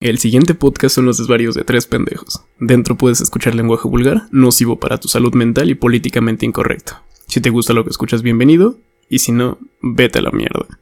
El 0.00 0.16
siguiente 0.16 0.54
podcast 0.54 0.94
son 0.94 1.04
los 1.04 1.18
desvarios 1.18 1.54
de 1.54 1.62
tres 1.62 1.86
pendejos. 1.86 2.42
Dentro 2.58 2.96
puedes 2.96 3.20
escuchar 3.20 3.54
lenguaje 3.54 3.86
vulgar, 3.86 4.28
nocivo 4.30 4.80
para 4.80 4.96
tu 4.96 5.08
salud 5.08 5.34
mental 5.34 5.68
y 5.68 5.74
políticamente 5.74 6.46
incorrecto. 6.46 6.94
Si 7.26 7.42
te 7.42 7.50
gusta 7.50 7.74
lo 7.74 7.84
que 7.84 7.90
escuchas, 7.90 8.22
bienvenido, 8.22 8.78
y 9.10 9.18
si 9.18 9.30
no, 9.30 9.58
vete 9.82 10.20
a 10.20 10.22
la 10.22 10.30
mierda. 10.30 10.79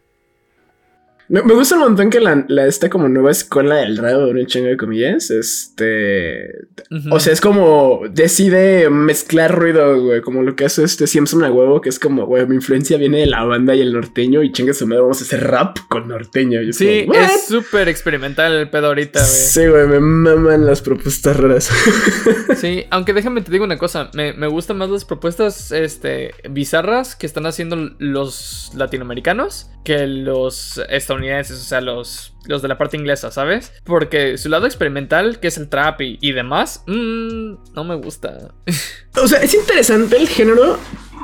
Me, 1.29 1.41
gusta 1.43 1.75
un 1.75 1.83
montón 1.83 2.09
que 2.09 2.21
la, 2.21 2.67
esta 2.67 2.88
como 2.88 3.09
nueva 3.09 3.30
escuela 3.30 3.77
del 3.77 3.98
radio, 3.98 4.29
un 4.29 4.46
chingo 4.46 4.69
de 4.69 4.77
comillas, 4.77 5.30
este... 5.30 6.68
O 7.11 7.21
sea, 7.21 7.35
es 7.35 7.41
como 7.41 8.00
decide 8.11 8.89
mezclar 8.89 9.54
ruido, 9.54 10.03
güey, 10.03 10.22
como 10.22 10.43
lo 10.43 10.57
que 10.57 10.64
hace 10.64 10.85
este 10.85 11.07
Simpson 11.07 11.45
a 11.45 11.50
huevo, 11.50 11.82
que 11.82 11.91
es 11.91 11.99
como, 11.99 12.25
güey, 12.25 12.46
mi 12.46 12.54
influencia 12.54 12.96
viene 12.96 13.18
de 13.18 13.27
la 13.27 13.45
banda 13.45 13.75
y 13.75 13.80
el 13.80 13.93
norteño 13.93 14.43
y 14.43 14.53
chinga 14.53 14.72
su 14.72 14.86
madre, 14.86 15.03
vamos 15.03 15.21
a 15.21 15.25
hacer 15.25 15.46
rap 15.46 15.77
con 15.89 16.09
norteño. 16.09 16.61
sí, 16.72 17.07
es 17.12 17.46
súper 17.46 17.89
experimental 17.89 18.53
el 18.54 18.71
pedo 18.71 18.86
ahorita, 18.86 19.21
güey. 19.21 19.31
Sí, 19.31 19.67
güey, 19.67 19.86
me 19.86 20.00
maman 20.00 20.64
las 20.64 20.81
propuestas 20.81 21.36
raras. 21.36 21.71
sí, 22.57 22.85
aunque 22.90 23.13
déjame 23.13 23.43
te 23.43 23.53
digo 23.53 23.64
una 23.64 23.76
cosa, 23.76 24.11
me, 24.14 24.32
me 24.32 24.46
gustan 24.46 24.79
más 24.79 24.89
las 24.89 25.04
propuestas, 25.04 25.72
este, 25.72 26.32
bizarras 26.49 27.17
que 27.17 27.26
están 27.26 27.45
haciendo 27.45 27.76
los 27.99 28.72
latinoamericanos 28.75 29.71
que 29.85 30.07
los 30.07 30.81
estadounidenses, 30.89 31.59
o 31.59 31.64
sea, 31.64 31.81
los, 31.81 32.34
los 32.45 32.62
de 32.62 32.69
la 32.69 32.78
parte 32.78 32.97
inglesa, 32.97 33.31
¿sabes? 33.31 33.73
Porque 33.84 34.39
su 34.39 34.48
lado 34.48 34.67
experimental, 34.67 35.41
que 35.41 35.48
es 35.48 35.59
el 35.59 35.69
trap 35.69 36.00
y, 36.00 36.33
demás, 36.33 36.84
mmm, 36.86 37.55
no 37.75 37.84
me 37.84 37.95
gusta. 37.97 38.55
O 39.20 39.27
sea, 39.27 39.41
es 39.41 39.53
interesante 39.53 40.17
el 40.17 40.28
género, 40.28 40.78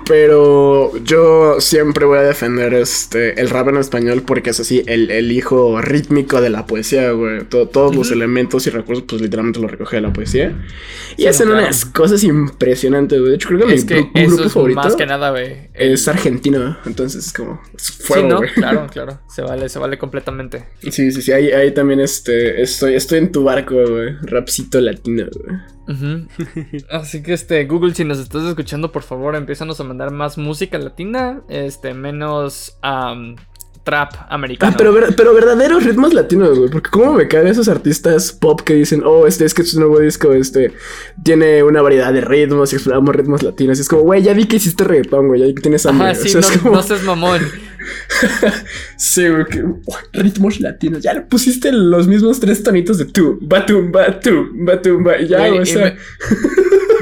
pero 0.06 0.96
yo 1.04 1.60
siempre 1.60 2.04
voy 2.04 2.18
a 2.18 2.22
defender 2.22 2.74
este 2.74 3.40
el 3.40 3.50
rap 3.50 3.68
en 3.68 3.76
español 3.76 4.22
porque 4.26 4.50
es 4.50 4.60
así, 4.60 4.82
el, 4.86 5.32
hijo 5.32 5.80
rítmico 5.80 6.40
de 6.40 6.50
la 6.50 6.66
poesía, 6.66 7.10
güey. 7.12 7.44
todos 7.44 7.94
los 7.94 8.10
elementos 8.10 8.66
y 8.66 8.70
recursos, 8.70 9.04
pues 9.08 9.22
literalmente 9.22 9.60
lo 9.60 9.68
recoge 9.68 9.96
de 9.96 10.02
la 10.02 10.12
poesía. 10.12 10.56
Y 11.16 11.26
hacen 11.26 11.48
unas 11.48 11.84
cosas 11.84 12.24
impresionantes, 12.24 13.18
güey. 13.18 13.30
De 13.30 13.36
hecho, 13.36 13.48
creo 13.48 13.60
que 13.66 14.10
mi 14.14 14.26
grupo 14.26 14.48
favorito. 14.48 14.80
Más 14.80 14.96
que 14.96 15.06
nada, 15.06 15.30
güey. 15.30 15.68
Es 15.74 16.08
argentino. 16.08 16.76
Entonces 16.84 17.26
es 17.26 17.32
como. 17.32 17.60
Es 17.76 17.90
fuego, 17.90 18.22
sí, 18.22 18.28
¿no? 18.28 18.40
Claro, 18.54 18.86
claro. 18.92 19.20
Se 19.28 19.42
vale, 19.42 19.68
se 19.68 19.78
vale 19.78 19.98
completamente. 19.98 20.64
Sí, 20.82 21.10
sí, 21.10 21.22
sí. 21.22 21.32
Ahí, 21.32 21.50
ahí 21.52 21.72
también 21.72 22.00
este. 22.00 22.62
Estoy, 22.62 22.94
estoy 22.94 23.18
en 23.18 23.32
tu 23.32 23.44
barco, 23.44 23.74
güey. 23.74 24.16
Rapcito 24.22 24.80
latino, 24.80 25.26
güey. 25.32 25.56
Así 26.90 27.22
que 27.22 27.32
este, 27.32 27.64
Google, 27.66 27.94
si 27.94 28.04
nos 28.04 28.18
estás 28.18 28.44
escuchando, 28.44 28.92
por 28.92 29.02
favor, 29.02 29.36
empiezanos 29.36 29.80
a 29.80 29.84
mandar 29.84 30.10
más 30.10 30.38
música 30.38 30.78
latina, 30.78 31.42
este, 31.48 31.94
menos 31.94 32.78
trap 33.84 34.14
americano. 34.30 34.72
Ah, 34.72 34.76
pero, 34.76 34.94
pero 35.16 35.34
verdaderos 35.34 35.84
ritmos 35.84 36.14
latinos, 36.14 36.58
güey. 36.58 36.70
Porque 36.70 36.90
cómo 36.90 37.12
me 37.12 37.28
caen 37.28 37.46
esos 37.46 37.68
artistas 37.68 38.32
pop 38.32 38.62
que 38.62 38.74
dicen, 38.74 39.02
oh, 39.04 39.26
este 39.26 39.44
es 39.44 39.54
que 39.54 39.62
es 39.62 39.74
un 39.74 39.80
nuevo 39.80 40.00
disco, 40.00 40.32
este 40.32 40.72
tiene 41.22 41.62
una 41.62 41.82
variedad 41.82 42.12
de 42.12 42.22
ritmos 42.22 42.72
y 42.72 42.76
exploramos 42.76 43.14
ritmos 43.14 43.42
latinos. 43.42 43.78
Y 43.78 43.82
es 43.82 43.88
como, 43.88 44.02
güey, 44.02 44.22
ya 44.22 44.32
vi 44.32 44.46
que 44.46 44.56
hiciste 44.56 44.84
reggaetón, 44.84 45.28
güey, 45.28 45.40
ya 45.40 45.46
vi 45.46 45.54
que 45.54 45.62
tienes 45.62 45.86
hambre. 45.86 46.14
Sí, 46.14 46.34
no, 46.34 46.70
no 46.70 46.82
seas 46.82 47.02
mamón. 47.02 47.40
sí, 48.96 49.26
ritmos 50.12 50.60
latinos. 50.60 51.02
Ya 51.02 51.14
le 51.14 51.22
pusiste 51.22 51.72
los 51.72 52.06
mismos 52.06 52.40
tres 52.40 52.62
tonitos 52.62 52.98
de 52.98 53.06
tu, 53.06 53.38
batum, 53.40 53.92
batum, 53.92 54.64
batum, 54.64 55.04
ya, 55.28 55.48
güey, 55.48 55.60
o 55.60 55.66
sea. 55.66 55.96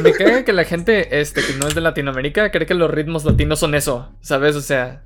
Me, 0.03 0.13
cae 0.19 0.45
que 0.45 0.53
la 0.53 0.65
gente 0.65 1.21
este, 1.21 1.43
que 1.43 1.55
no 1.55 1.69
es 1.69 1.75
de 1.75 1.81
Latinoamérica 1.81 2.51
cree 2.51 2.67
que 2.67 2.75
los 2.75 2.91
ritmos 2.91 3.25
latinos 3.25 3.59
son 3.59 3.75
eso, 3.75 4.13
¿sabes? 4.21 4.57
O 4.57 4.61
sea, 4.61 5.03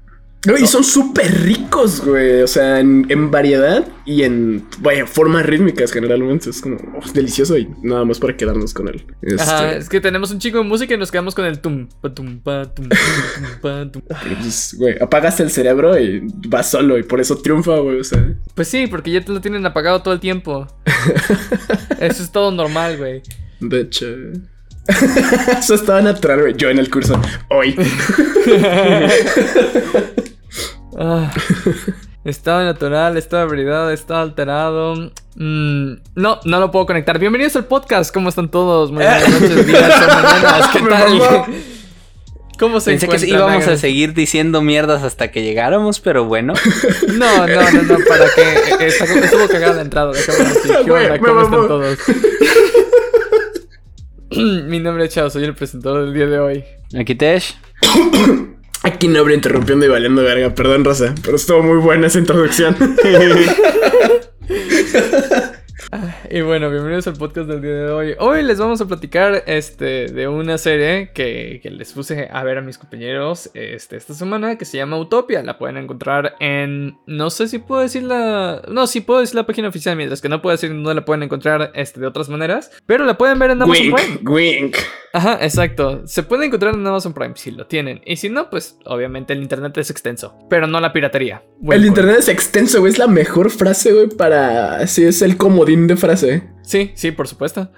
y 0.55 0.67
son 0.67 0.85
súper 0.85 1.43
ricos, 1.43 2.05
güey. 2.05 2.43
O 2.43 2.47
sea, 2.47 2.79
en, 2.81 3.31
variedad 3.31 3.87
y 4.05 4.23
en 4.23 4.65
vaya, 4.79 5.07
formas 5.07 5.45
rítmicas 5.45 5.93
generalmente. 5.93 6.51
Es 6.51 6.61
como 6.61 6.77
oh, 6.77 7.13
delicioso 7.13 7.57
y 7.59 7.69
nada 7.83 8.05
más 8.05 8.19
para 8.19 8.37
quedarnos 8.37 8.73
con 8.73 8.89
él. 8.89 9.05
Ajá, 9.39 9.69
este, 9.69 9.79
es 9.79 9.89
que 9.89 10.01
tenemos 10.01 10.31
un 10.31 10.39
chico 10.39 10.59
de 10.59 10.65
música 10.65 10.95
y 10.95 10.99
nos 10.99 11.11
quedamos 11.11 11.35
con 11.35 11.45
el 11.45 11.61
tum, 11.61 11.89
pa, 12.01 12.15
tum, 12.15 12.39
pa, 12.41 12.73
tum, 12.73 12.89
pa, 13.61 13.91
tum, 13.91 14.03
pues, 14.41 14.77
güey, 14.79 14.97
apagas 15.01 15.41
el 15.41 15.51
cerebro 15.51 15.99
y 15.99 16.23
vas 16.49 16.71
solo 16.71 16.99
y 16.99 17.03
por 17.03 17.21
eso 17.21 17.37
triunfa, 17.39 17.79
güey. 17.79 18.01
O 18.01 18.05
sea. 18.05 18.35
Pues 18.55 18.69
sí, 18.69 18.87
porque 18.87 19.11
ya 19.11 19.25
te 19.25 19.33
lo 19.33 19.41
tienen 19.41 19.67
apagado 19.67 20.03
todo 20.03 20.15
el 20.15 20.21
tiempo. 20.21 20.67
eso 22.01 22.23
es 22.23 22.31
todo 22.31 22.51
normal, 22.51 22.97
güey. 22.97 23.23
De 23.61 23.81
hecho. 23.81 24.07
Eso 25.59 25.75
estaba 25.75 26.01
natural, 26.01 26.41
güey. 26.43 26.55
Yo 26.57 26.71
en 26.71 26.79
el 26.79 26.89
curso. 26.91 27.21
Hoy. 27.51 27.77
Ah, 30.99 31.31
estado 32.25 32.65
natural, 32.65 33.19
estado 33.19 33.43
habilidad, 33.43 33.93
estado 33.93 34.21
alterado. 34.21 34.95
Mm, 35.35 35.93
no, 36.15 36.41
no 36.43 36.61
lo 36.61 36.71
puedo 36.71 36.87
conectar. 36.87 37.19
Bienvenidos 37.19 37.55
al 37.57 37.67
podcast. 37.67 38.15
¿Cómo 38.15 38.31
están 38.31 38.51
todos? 38.51 38.91
Muy 38.91 39.05
buenas 39.05 39.29
noches, 39.41 39.67
días. 39.67 40.71
¿Qué 40.73 40.81
tal? 40.81 41.21
¿Cómo 42.59 42.81
se 42.81 42.93
Pensé 42.93 43.09
que 43.09 43.27
íbamos 43.27 43.69
a 43.69 43.77
seguir 43.77 44.15
diciendo 44.15 44.63
mierdas 44.63 45.03
hasta 45.03 45.31
que 45.31 45.43
llegáramos, 45.43 46.01
pero 46.01 46.25
bueno. 46.25 46.55
No, 47.09 47.47
no, 47.47 47.71
no, 47.71 47.83
no, 47.83 47.99
para 48.09 48.25
que 48.35 48.87
estuvo 48.87 49.47
cagada 49.49 49.75
la 49.75 49.83
entrada. 49.83 50.13
¿Cómo 51.21 51.43
están 51.43 51.51
todos? 51.51 51.99
Mi 54.65 54.81
nombre 54.81 55.05
es 55.05 55.13
Chao, 55.13 55.29
soy 55.29 55.45
el 55.45 55.55
presentador 55.55 56.07
del 56.07 56.15
día 56.15 56.27
de 56.27 56.39
hoy. 56.39 56.65
Aquí 56.99 57.15
Tesh. 57.15 57.59
Aquí 58.87 59.09
no 59.09 59.19
habría 59.19 59.35
interrumpiendo 59.35 59.85
y 59.85 59.89
valiendo 59.89 60.23
verga, 60.23 60.55
perdón 60.55 60.85
Rosa, 60.85 61.13
pero 61.25 61.35
estuvo 61.35 61.61
muy 61.61 61.79
buena 61.79 62.07
esa 62.07 62.21
introducción. 62.21 62.77
Y 66.31 66.41
bueno, 66.41 66.71
bienvenidos 66.71 67.07
al 67.07 67.15
podcast 67.15 67.49
del 67.49 67.61
día 67.61 67.73
de 67.73 67.91
hoy. 67.91 68.15
Hoy 68.19 68.43
les 68.43 68.59
vamos 68.59 68.81
a 68.81 68.87
platicar 68.87 69.45
este, 69.47 70.07
de 70.07 70.29
una 70.29 70.59
serie 70.59 71.11
que, 71.13 71.61
les 71.65 71.93
puse 71.93 72.29
a 72.33 72.45
ver 72.45 72.59
a 72.59 72.63
mis 72.63 72.79
compañeros 72.79 73.51
este, 73.55 73.97
esta 73.97 74.15
semana 74.15 74.57
que 74.57 74.65
se 74.65 74.79
llama 74.79 74.99
Utopia. 74.99 75.43
La 75.43 75.59
pueden 75.59 75.77
encontrar 75.77 76.37
en. 76.41 76.99
No 77.07 77.31
sé 77.31 77.49
si 77.49 77.59
puedo 77.59 77.83
decir 77.83 78.03
la. 78.03 78.63
No, 78.69 78.87
sí 78.87 79.01
puedo 79.01 79.21
decir 79.21 79.37
la 79.37 79.47
página 79.47 79.69
oficial, 79.69 79.97
mientras 79.97 80.21
que 80.21 80.29
no 80.29 80.43
puedo 80.43 80.53
decir 80.53 80.71
dónde 80.71 80.95
la 80.95 81.05
pueden 81.05 81.23
encontrar 81.23 81.73
este, 81.75 82.01
de 82.01 82.07
otras 82.07 82.29
maneras. 82.29 82.71
Pero 82.87 83.05
la 83.05 83.19
pueden 83.19 83.39
ver 83.39 83.51
en 83.51 83.63
Amazon 83.63 83.93
Prime. 83.93 84.19
Wink. 84.23 84.77
Ajá, 85.13 85.39
exacto. 85.41 86.03
Se 86.07 86.23
puede 86.23 86.47
encontrar 86.47 86.75
en 86.75 86.87
Amazon 86.87 87.15
Prime 87.15 87.35
si 87.37 87.51
lo 87.51 87.67
tienen. 87.67 88.03
Y 88.05 88.17
si 88.17 88.29
no, 88.29 88.51
pues 88.51 88.79
obviamente 88.85 89.33
el 89.33 89.43
internet 89.43 89.77
es 89.79 89.91
extenso. 89.91 90.37
Pero 90.51 90.67
no 90.67 90.81
la 90.81 90.93
piratería. 90.93 91.43
el 91.71 91.87
internet 91.87 92.17
es 92.19 92.29
extenso, 92.29 92.81
güey. 92.81 92.93
Es 92.93 92.99
la 92.99 93.07
mejor 93.07 93.51
frase, 93.51 93.93
güey, 93.93 94.09
para. 94.09 94.87
Si 94.87 95.05
es 95.05 95.23
el 95.23 95.37
comodín 95.67 95.87
de 95.87 95.97
frase. 95.97 96.43
Sí, 96.63 96.93
sí, 96.95 97.13
por 97.13 97.29
supuesto. 97.29 97.71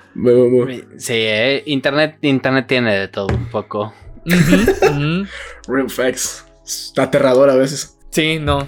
Sí, 0.99 1.15
eh, 1.15 1.63
internet, 1.67 2.19
internet 2.23 2.67
tiene 2.67 2.97
de 2.97 3.09
todo 3.09 3.29
un 3.35 3.47
poco. 3.47 3.93
Real 5.69 5.91
facts. 5.91 6.45
Está 6.65 7.05
aterrador 7.05 7.51
a 7.51 7.57
veces. 7.57 7.99
Sí, 8.11 8.39
no. 8.39 8.67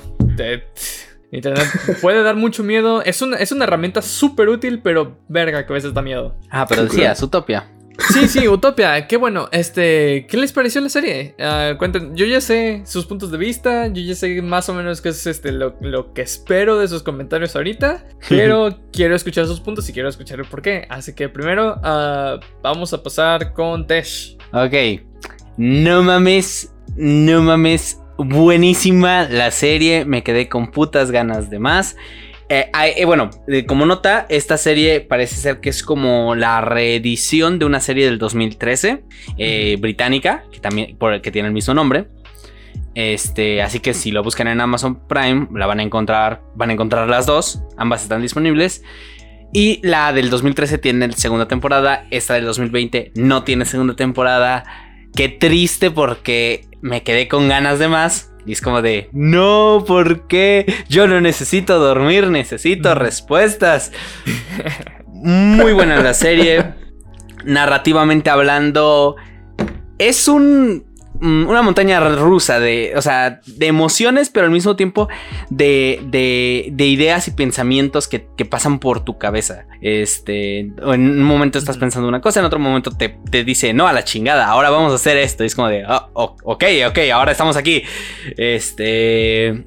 Internet 1.32 1.66
puede 2.00 2.22
dar 2.22 2.36
mucho 2.36 2.62
miedo. 2.62 3.02
Es 3.02 3.22
una, 3.22 3.36
es 3.36 3.52
una 3.52 3.64
herramienta 3.64 4.02
súper 4.02 4.48
útil, 4.48 4.80
pero 4.82 5.18
verga 5.28 5.66
que 5.66 5.72
a 5.72 5.74
veces 5.74 5.94
da 5.94 6.02
miedo. 6.02 6.34
Ah, 6.50 6.66
pero 6.68 6.84
decías, 6.84 7.22
Utopia. 7.22 7.68
Sí, 8.08 8.28
sí, 8.28 8.48
Utopia, 8.48 9.06
qué 9.06 9.16
bueno. 9.16 9.48
Este, 9.52 10.26
¿qué 10.28 10.36
les 10.36 10.52
pareció 10.52 10.80
la 10.80 10.88
serie? 10.88 11.34
Uh, 11.38 11.76
cuenten, 11.76 12.16
yo 12.16 12.26
ya 12.26 12.40
sé 12.40 12.82
sus 12.84 13.06
puntos 13.06 13.30
de 13.30 13.38
vista, 13.38 13.86
yo 13.88 14.02
ya 14.02 14.14
sé 14.14 14.40
más 14.42 14.68
o 14.68 14.74
menos 14.74 15.00
qué 15.00 15.10
es 15.10 15.26
este 15.26 15.52
lo, 15.52 16.12
que 16.12 16.22
espero 16.22 16.78
de 16.78 16.88
sus 16.88 17.02
comentarios 17.02 17.54
ahorita, 17.56 18.06
pero 18.28 18.78
quiero 18.92 19.14
escuchar 19.14 19.46
sus 19.46 19.60
puntos 19.60 19.88
y 19.88 19.92
quiero 19.92 20.08
escuchar 20.08 20.40
el 20.40 20.46
por 20.46 20.62
qué. 20.62 20.86
Así 20.88 21.14
que 21.14 21.28
primero 21.28 21.76
uh, 21.76 22.40
vamos 22.62 22.92
a 22.92 23.02
pasar 23.02 23.52
con 23.52 23.86
Tesh. 23.86 24.36
Ok, 24.52 25.02
no 25.56 26.02
mames, 26.02 26.72
no 26.96 27.42
mames, 27.42 28.00
buenísima 28.18 29.28
la 29.28 29.50
serie, 29.50 30.04
me 30.04 30.22
quedé 30.22 30.48
con 30.48 30.70
putas 30.70 31.10
ganas 31.10 31.50
de 31.50 31.58
más. 31.58 31.96
Eh, 32.52 32.68
eh, 32.96 33.04
bueno, 33.04 33.30
como 33.68 33.86
nota, 33.86 34.26
esta 34.28 34.56
serie 34.56 35.00
parece 35.00 35.36
ser 35.36 35.60
que 35.60 35.70
es 35.70 35.84
como 35.84 36.34
la 36.34 36.60
reedición 36.60 37.60
de 37.60 37.64
una 37.64 37.78
serie 37.78 38.06
del 38.06 38.18
2013, 38.18 39.04
eh, 39.38 39.76
británica, 39.78 40.42
que 40.50 40.58
también 40.58 40.98
que 41.22 41.30
tiene 41.30 41.46
el 41.46 41.54
mismo 41.54 41.74
nombre. 41.74 42.08
Este, 42.96 43.62
así 43.62 43.78
que 43.78 43.94
si 43.94 44.10
lo 44.10 44.24
buscan 44.24 44.48
en 44.48 44.60
Amazon 44.60 45.06
Prime, 45.06 45.46
la 45.54 45.66
van 45.66 45.78
a 45.78 45.84
encontrar, 45.84 46.42
van 46.56 46.70
a 46.70 46.72
encontrar 46.72 47.08
las 47.08 47.24
dos, 47.24 47.62
ambas 47.76 48.02
están 48.02 48.20
disponibles. 48.20 48.82
Y 49.52 49.80
la 49.86 50.12
del 50.12 50.28
2013 50.28 50.78
tiene 50.78 51.12
segunda 51.12 51.46
temporada, 51.46 52.08
esta 52.10 52.34
del 52.34 52.46
2020 52.46 53.12
no 53.14 53.44
tiene 53.44 53.64
segunda 53.64 53.94
temporada. 53.94 54.64
Qué 55.14 55.28
triste 55.28 55.92
porque 55.92 56.66
me 56.80 57.04
quedé 57.04 57.28
con 57.28 57.48
ganas 57.48 57.78
de 57.78 57.86
más. 57.86 58.29
Y 58.46 58.52
es 58.52 58.60
como 58.60 58.82
de, 58.82 59.08
no, 59.12 59.84
¿por 59.86 60.26
qué? 60.26 60.72
Yo 60.88 61.06
no 61.06 61.20
necesito 61.20 61.78
dormir, 61.78 62.28
necesito 62.28 62.94
respuestas. 62.94 63.92
Muy 65.06 65.72
buena 65.72 66.00
la 66.02 66.14
serie. 66.14 66.74
Narrativamente 67.44 68.30
hablando, 68.30 69.16
es 69.98 70.28
un 70.28 70.89
una 71.20 71.62
montaña 71.62 72.00
rusa 72.00 72.60
de, 72.60 72.92
o 72.96 73.02
sea, 73.02 73.40
de 73.46 73.66
emociones, 73.66 74.30
pero 74.30 74.46
al 74.46 74.52
mismo 74.52 74.76
tiempo 74.76 75.08
de, 75.50 76.00
de, 76.04 76.68
de 76.72 76.86
ideas 76.86 77.28
y 77.28 77.32
pensamientos 77.32 78.08
que, 78.08 78.26
que, 78.36 78.44
pasan 78.44 78.78
por 78.78 79.04
tu 79.04 79.18
cabeza. 79.18 79.66
Este, 79.82 80.60
en 80.60 80.76
un 80.82 81.22
momento 81.22 81.58
estás 81.58 81.78
pensando 81.78 82.08
una 82.08 82.20
cosa, 82.20 82.40
en 82.40 82.46
otro 82.46 82.58
momento 82.58 82.90
te, 82.90 83.18
te 83.30 83.44
dice, 83.44 83.72
no, 83.72 83.86
a 83.86 83.92
la 83.92 84.04
chingada, 84.04 84.46
ahora 84.46 84.70
vamos 84.70 84.92
a 84.92 84.96
hacer 84.96 85.16
esto. 85.16 85.44
Y 85.44 85.46
es 85.46 85.54
como 85.54 85.68
de, 85.68 85.84
oh, 85.86 86.36
ok, 86.44 86.64
ok, 86.88 86.98
ahora 87.12 87.32
estamos 87.32 87.56
aquí. 87.56 87.82
Este, 88.36 89.66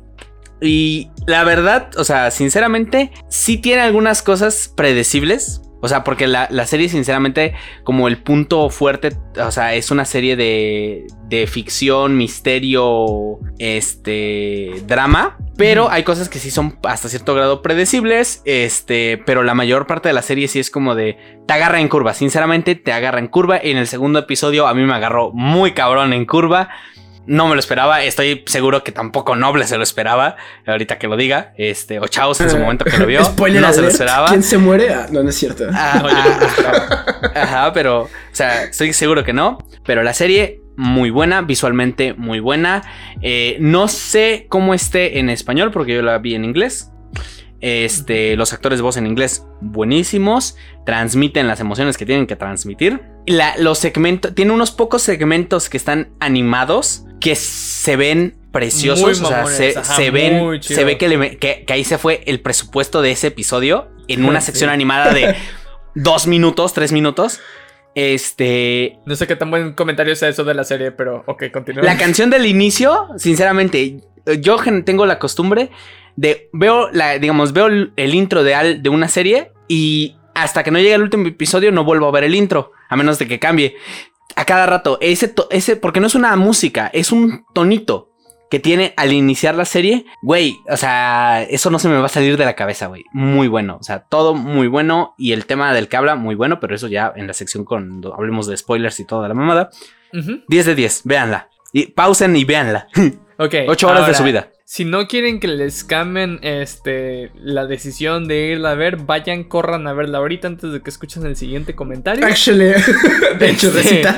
y 0.62 1.10
la 1.28 1.44
verdad, 1.44 1.90
o 1.98 2.04
sea, 2.04 2.32
sinceramente, 2.32 3.12
sí 3.30 3.58
tiene 3.58 3.82
algunas 3.82 4.22
cosas 4.22 4.72
predecibles. 4.76 5.62
O 5.84 5.90
sea, 5.90 6.06
porque 6.06 6.28
la, 6.28 6.48
serie, 6.66 6.88
sinceramente, 6.88 7.56
como 7.84 8.08
el 8.08 8.18
punto 8.18 8.70
fuerte, 8.70 9.10
o 9.38 9.52
sea, 9.52 9.76
es 9.76 9.92
una 9.92 10.06
serie 10.06 10.38
de, 10.38 11.06
de 11.28 11.46
ficción, 11.46 12.16
misterio, 12.16 13.40
este, 13.60 14.72
drama. 14.88 15.38
Pero 15.58 15.92
hay 15.92 16.04
cosas 16.04 16.30
que 16.30 16.40
sí 16.40 16.52
son 16.52 16.80
hasta 16.84 17.10
cierto 17.10 17.36
grado 17.36 17.62
predecibles. 17.62 18.42
Este, 18.46 19.22
pero 19.26 19.44
la 19.44 19.56
mayor 19.56 19.86
parte 19.86 20.08
de 20.08 20.14
la 20.14 20.22
serie 20.22 20.48
sí 20.48 20.58
es 20.58 20.72
como 20.72 20.96
de 20.96 21.18
te 21.46 21.54
agarra 21.54 21.82
en 21.82 21.90
curva. 21.90 22.14
Sinceramente, 22.14 22.76
te 22.76 22.94
agarra 22.94 23.20
en 23.20 23.28
curva. 23.28 23.58
En 23.62 23.76
el 23.76 23.88
segundo 23.88 24.20
episodio 24.20 24.68
a 24.68 24.74
mí 24.74 24.84
me 24.84 24.94
agarró 24.94 25.32
muy 25.34 25.74
cabrón 25.74 26.14
en 26.14 26.26
curva. 26.26 26.70
No 27.26 27.48
me 27.48 27.56
lo 27.56 27.60
esperaba. 27.60 28.04
Estoy 28.04 28.44
seguro 28.46 28.84
que 28.84 28.92
tampoco 28.92 29.36
Noble 29.36 29.66
se 29.66 29.78
lo 29.78 29.84
esperaba. 29.84 30.36
Ahorita 30.66 30.98
que 30.98 31.08
lo 31.08 31.16
diga. 31.16 31.54
Este, 31.58 32.00
o 32.00 32.08
Chaos 32.08 32.42
en 32.42 32.50
su 32.50 32.58
momento 32.58 32.86
que 32.86 32.98
lo 32.98 33.06
vio. 33.06 33.22
no 33.38 33.74
se 33.74 33.82
lo 33.82 33.88
esperaba. 33.88 34.28
¿Quién 34.28 34.44
se 34.44 34.58
muere? 34.58 34.94
Ah, 34.94 35.08
no, 35.10 35.24
no 35.24 35.30
es 35.30 35.36
cierto. 35.36 35.66
Ah, 35.74 36.04
ajá, 37.36 37.74
pero, 37.74 38.04
o 38.04 38.10
sea, 38.32 38.64
estoy 38.64 38.94
seguro 38.94 39.24
que 39.24 39.34
no. 39.34 39.58
Pero 39.86 40.04
la 40.04 40.14
serie, 40.14 40.62
muy 40.76 41.10
buena, 41.12 41.42
visualmente 41.42 42.14
muy 42.14 42.40
buena. 42.40 42.84
Eh, 43.22 43.58
no 43.60 43.88
sé 43.88 44.46
cómo 44.50 44.74
esté 44.74 45.20
en 45.20 45.30
español, 45.30 45.72
porque 45.72 45.96
yo 45.96 46.02
la 46.02 46.18
vi 46.18 46.36
en 46.36 46.44
inglés. 46.44 46.90
Este, 47.62 48.36
los 48.36 48.52
actores 48.52 48.80
de 48.80 48.84
voz 48.84 48.98
en 48.98 49.08
inglés 49.08 49.46
buenísimos, 49.62 50.58
transmiten 50.86 51.48
las 51.48 51.62
emociones 51.62 51.98
que 51.98 52.06
tienen 52.06 52.28
que 52.28 52.36
transmitir. 52.36 53.02
los 53.58 53.80
segmentos, 53.80 54.36
tiene 54.36 54.52
unos 54.52 54.72
pocos 54.72 55.02
segmentos 55.02 55.70
que 55.70 55.78
están 55.78 56.10
animados 56.20 57.06
que 57.24 57.38
se 57.38 57.96
ven 57.96 58.36
preciosos, 58.52 59.22
o 59.22 59.26
sea, 59.26 59.46
se, 59.48 60.12
ven, 60.12 60.62
se 60.62 60.84
ve 60.84 60.98
que, 60.98 61.66
ahí 61.70 61.86
se 61.86 61.98
fue 61.98 62.22
el 62.26 62.42
presupuesto 62.42 63.02
de 63.02 63.12
ese 63.12 63.28
episodio 63.28 63.88
en 64.10 64.26
una 64.26 64.42
sección 64.42 64.70
animada 64.70 65.14
de 65.14 65.34
dos 65.96 66.28
minutos, 66.28 66.74
tres 66.74 66.92
minutos. 66.92 67.40
Este. 67.96 68.98
No 69.06 69.16
sé 69.16 69.26
qué 69.26 69.38
tan 69.38 69.52
buen 69.52 69.72
comentario 69.72 70.18
sea 70.18 70.28
eso 70.28 70.44
de 70.44 70.54
la 70.54 70.66
serie, 70.66 70.92
pero 70.92 71.24
ok, 71.26 71.46
continúa. 71.54 71.84
La 71.84 71.98
canción 71.98 72.30
del 72.30 72.46
inicio, 72.46 73.08
sinceramente, 73.18 74.02
yo 74.42 74.58
tengo 74.84 75.06
la 75.06 75.18
costumbre 75.18 75.70
de 76.18 76.50
veo 76.52 76.92
la, 76.92 77.20
digamos, 77.20 77.54
veo 77.54 77.68
el 77.68 78.16
intro 78.16 78.44
de, 78.44 78.80
de 78.82 78.90
una 78.90 79.08
serie 79.08 79.54
y 79.70 80.18
hasta 80.34 80.64
que 80.64 80.72
no 80.72 80.80
llegue 80.80 80.96
el 80.96 81.04
último 81.04 81.26
episodio 81.28 81.72
no 81.72 81.86
vuelvo 81.86 82.08
a 82.08 82.12
ver 82.12 82.26
el 82.26 82.36
intro, 82.36 82.74
a 82.90 82.98
menos 82.98 83.18
de 83.18 83.28
que 83.28 83.40
cambie. 83.40 83.78
A 84.36 84.46
cada 84.46 84.66
rato, 84.66 84.98
ese, 85.02 85.34
ese, 85.50 85.76
porque 85.76 86.00
no 86.00 86.08
es 86.08 86.16
una 86.16 86.36
música, 86.36 86.90
es 86.94 87.12
un 87.12 87.46
tonito 87.54 88.10
que 88.50 88.60
tiene 88.60 88.94
al 88.98 89.12
iniciar 89.12 89.56
la 89.56 89.66
serie, 89.66 90.06
güey, 90.22 90.60
o 90.70 90.78
sea, 90.78 91.42
eso 91.42 91.72
no 91.72 91.80
se 91.80 91.90
me 91.90 91.98
va 91.98 92.06
a 92.06 92.10
salir 92.10 92.38
de 92.38 92.46
la 92.46 92.54
cabeza, 92.54 92.86
güey. 92.86 93.04
Muy 93.12 93.48
bueno, 93.48 93.78
o 93.80 93.84
sea, 93.84 94.04
todo 94.04 94.36
muy 94.36 94.68
bueno 94.68 95.16
y 95.18 95.32
el 95.32 95.48
tema 95.48 95.74
del 95.74 95.88
que 95.88 95.98
habla 95.98 96.16
muy 96.16 96.36
bueno, 96.36 96.60
pero 96.60 96.76
eso 96.76 96.88
ya 96.88 97.12
en 97.16 97.26
la 97.26 97.34
sección 97.34 97.66
cuando 97.66 98.14
hablemos 98.14 98.46
de 98.46 98.56
spoilers 98.56 99.00
y 99.00 99.06
toda 99.06 99.28
la 99.28 99.34
mamada. 99.34 99.72
10 100.12 100.66
de 100.68 100.76
10, 100.76 101.02
véanla. 101.06 101.50
Y 101.72 101.88
pausen 101.88 102.36
y 102.36 102.46
véanla. 102.46 102.88
Ok. 103.40 103.56
8 103.68 103.88
horas 103.88 104.06
de 104.08 104.14
su 104.14 104.24
vida. 104.24 104.52
Si 104.66 104.86
no 104.86 105.08
quieren 105.08 105.40
que 105.40 105.48
les 105.50 105.84
cambien 105.84 106.40
este, 106.42 107.32
la 107.36 107.66
decisión 107.66 108.28
de 108.28 108.48
irla 108.48 108.72
a 108.72 108.76
ver, 108.76 108.98
vayan, 108.98 109.44
corran 109.44 109.88
a 109.88 109.94
verla 109.94 110.20
ahorita 110.20 110.48
antes 110.48 110.72
de 110.72 110.82
que 110.82 110.90
escuchen 110.90 111.26
el 111.26 111.36
siguiente 111.36 111.76
comentario. 111.76 112.26
Actually, 112.26 112.72
de 113.40 113.50
hecho, 113.50 113.72
recita. 113.72 114.16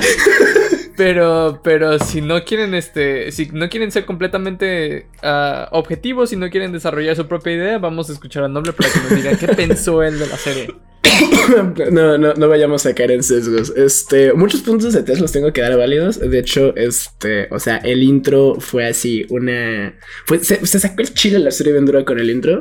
Pero, 0.96 1.60
pero 1.62 1.98
si 1.98 2.22
no 2.22 2.42
quieren, 2.44 2.74
este, 2.74 3.30
si 3.32 3.46
no 3.52 3.68
quieren 3.68 3.92
ser 3.92 4.06
completamente 4.06 5.08
uh, 5.22 5.66
objetivos, 5.72 6.30
si 6.30 6.36
no 6.36 6.48
quieren 6.48 6.72
desarrollar 6.72 7.14
su 7.16 7.26
propia 7.26 7.52
idea, 7.52 7.78
vamos 7.78 8.08
a 8.08 8.14
escuchar 8.14 8.44
a 8.44 8.48
Noble 8.48 8.72
para 8.72 8.88
que 8.90 9.00
nos 9.00 9.10
diga 9.10 9.36
qué 9.36 9.48
pensó 9.54 10.02
él 10.02 10.18
de 10.18 10.26
la 10.26 10.36
serie. 10.36 10.74
no, 11.90 12.18
no, 12.18 12.34
no 12.34 12.48
vayamos 12.48 12.86
a 12.86 12.94
caer 12.94 13.12
en 13.12 13.22
sesgos. 13.22 13.72
Este, 13.76 14.32
muchos 14.32 14.62
puntos 14.62 14.92
de 14.92 15.02
test 15.02 15.20
los 15.20 15.32
tengo 15.32 15.52
que 15.52 15.60
dar 15.60 15.76
válidos. 15.76 16.18
De 16.18 16.38
hecho, 16.38 16.74
este, 16.76 17.48
o 17.50 17.58
sea, 17.58 17.78
el 17.78 18.02
intro 18.02 18.56
fue 18.60 18.86
así, 18.86 19.26
una. 19.30 19.98
Se, 20.40 20.66
sacó 20.66 21.02
el 21.02 21.14
chile 21.14 21.38
la 21.38 21.50
serie 21.50 21.72
Vendura 21.72 22.04
con 22.04 22.18
el 22.18 22.30
intro. 22.30 22.58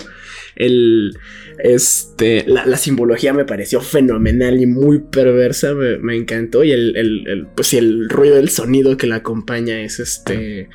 El. 0.56 1.18
Este, 1.58 2.44
la, 2.48 2.78
simbología 2.78 3.34
me 3.34 3.46
pareció 3.46 3.80
fenomenal 3.80 4.62
y 4.62 4.66
muy 4.66 5.00
perversa, 5.00 5.74
me, 5.74 6.16
encantó. 6.16 6.64
Y 6.64 6.72
el, 6.72 6.96
el, 6.98 7.48
pues 7.56 7.74
el 7.74 8.10
ruido 8.10 8.36
del 8.36 8.50
sonido 8.50 8.98
que 8.98 9.08
la 9.08 9.18
acompaña 9.18 9.82
es 9.82 10.00
este 10.00 10.70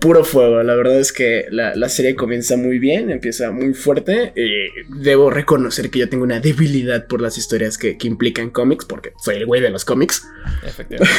puro 0.00 0.24
fuego. 0.24 0.62
La 0.62 0.74
verdad 0.74 0.98
es 0.98 1.12
que 1.12 1.46
la, 1.50 1.88
serie 1.88 2.14
comienza 2.14 2.56
muy 2.56 2.78
bien, 2.78 3.10
empieza 3.10 3.50
muy 3.50 3.74
fuerte. 3.74 4.32
Y 4.36 5.02
debo 5.02 5.30
reconocer 5.30 5.90
que 5.90 6.00
yo 6.00 6.08
tengo 6.08 6.24
una 6.24 6.40
debilidad 6.40 7.06
por 7.06 7.20
las 7.20 7.36
historias 7.36 7.76
que, 7.76 7.98
que 7.98 8.06
implican 8.08 8.50
cómics, 8.50 8.84
porque 8.84 9.12
soy 9.22 9.36
el 9.36 9.46
güey 9.46 9.60
de 9.60 9.70
los 9.70 9.84
cómics. 9.84 10.26
Efectivamente. 10.66 11.12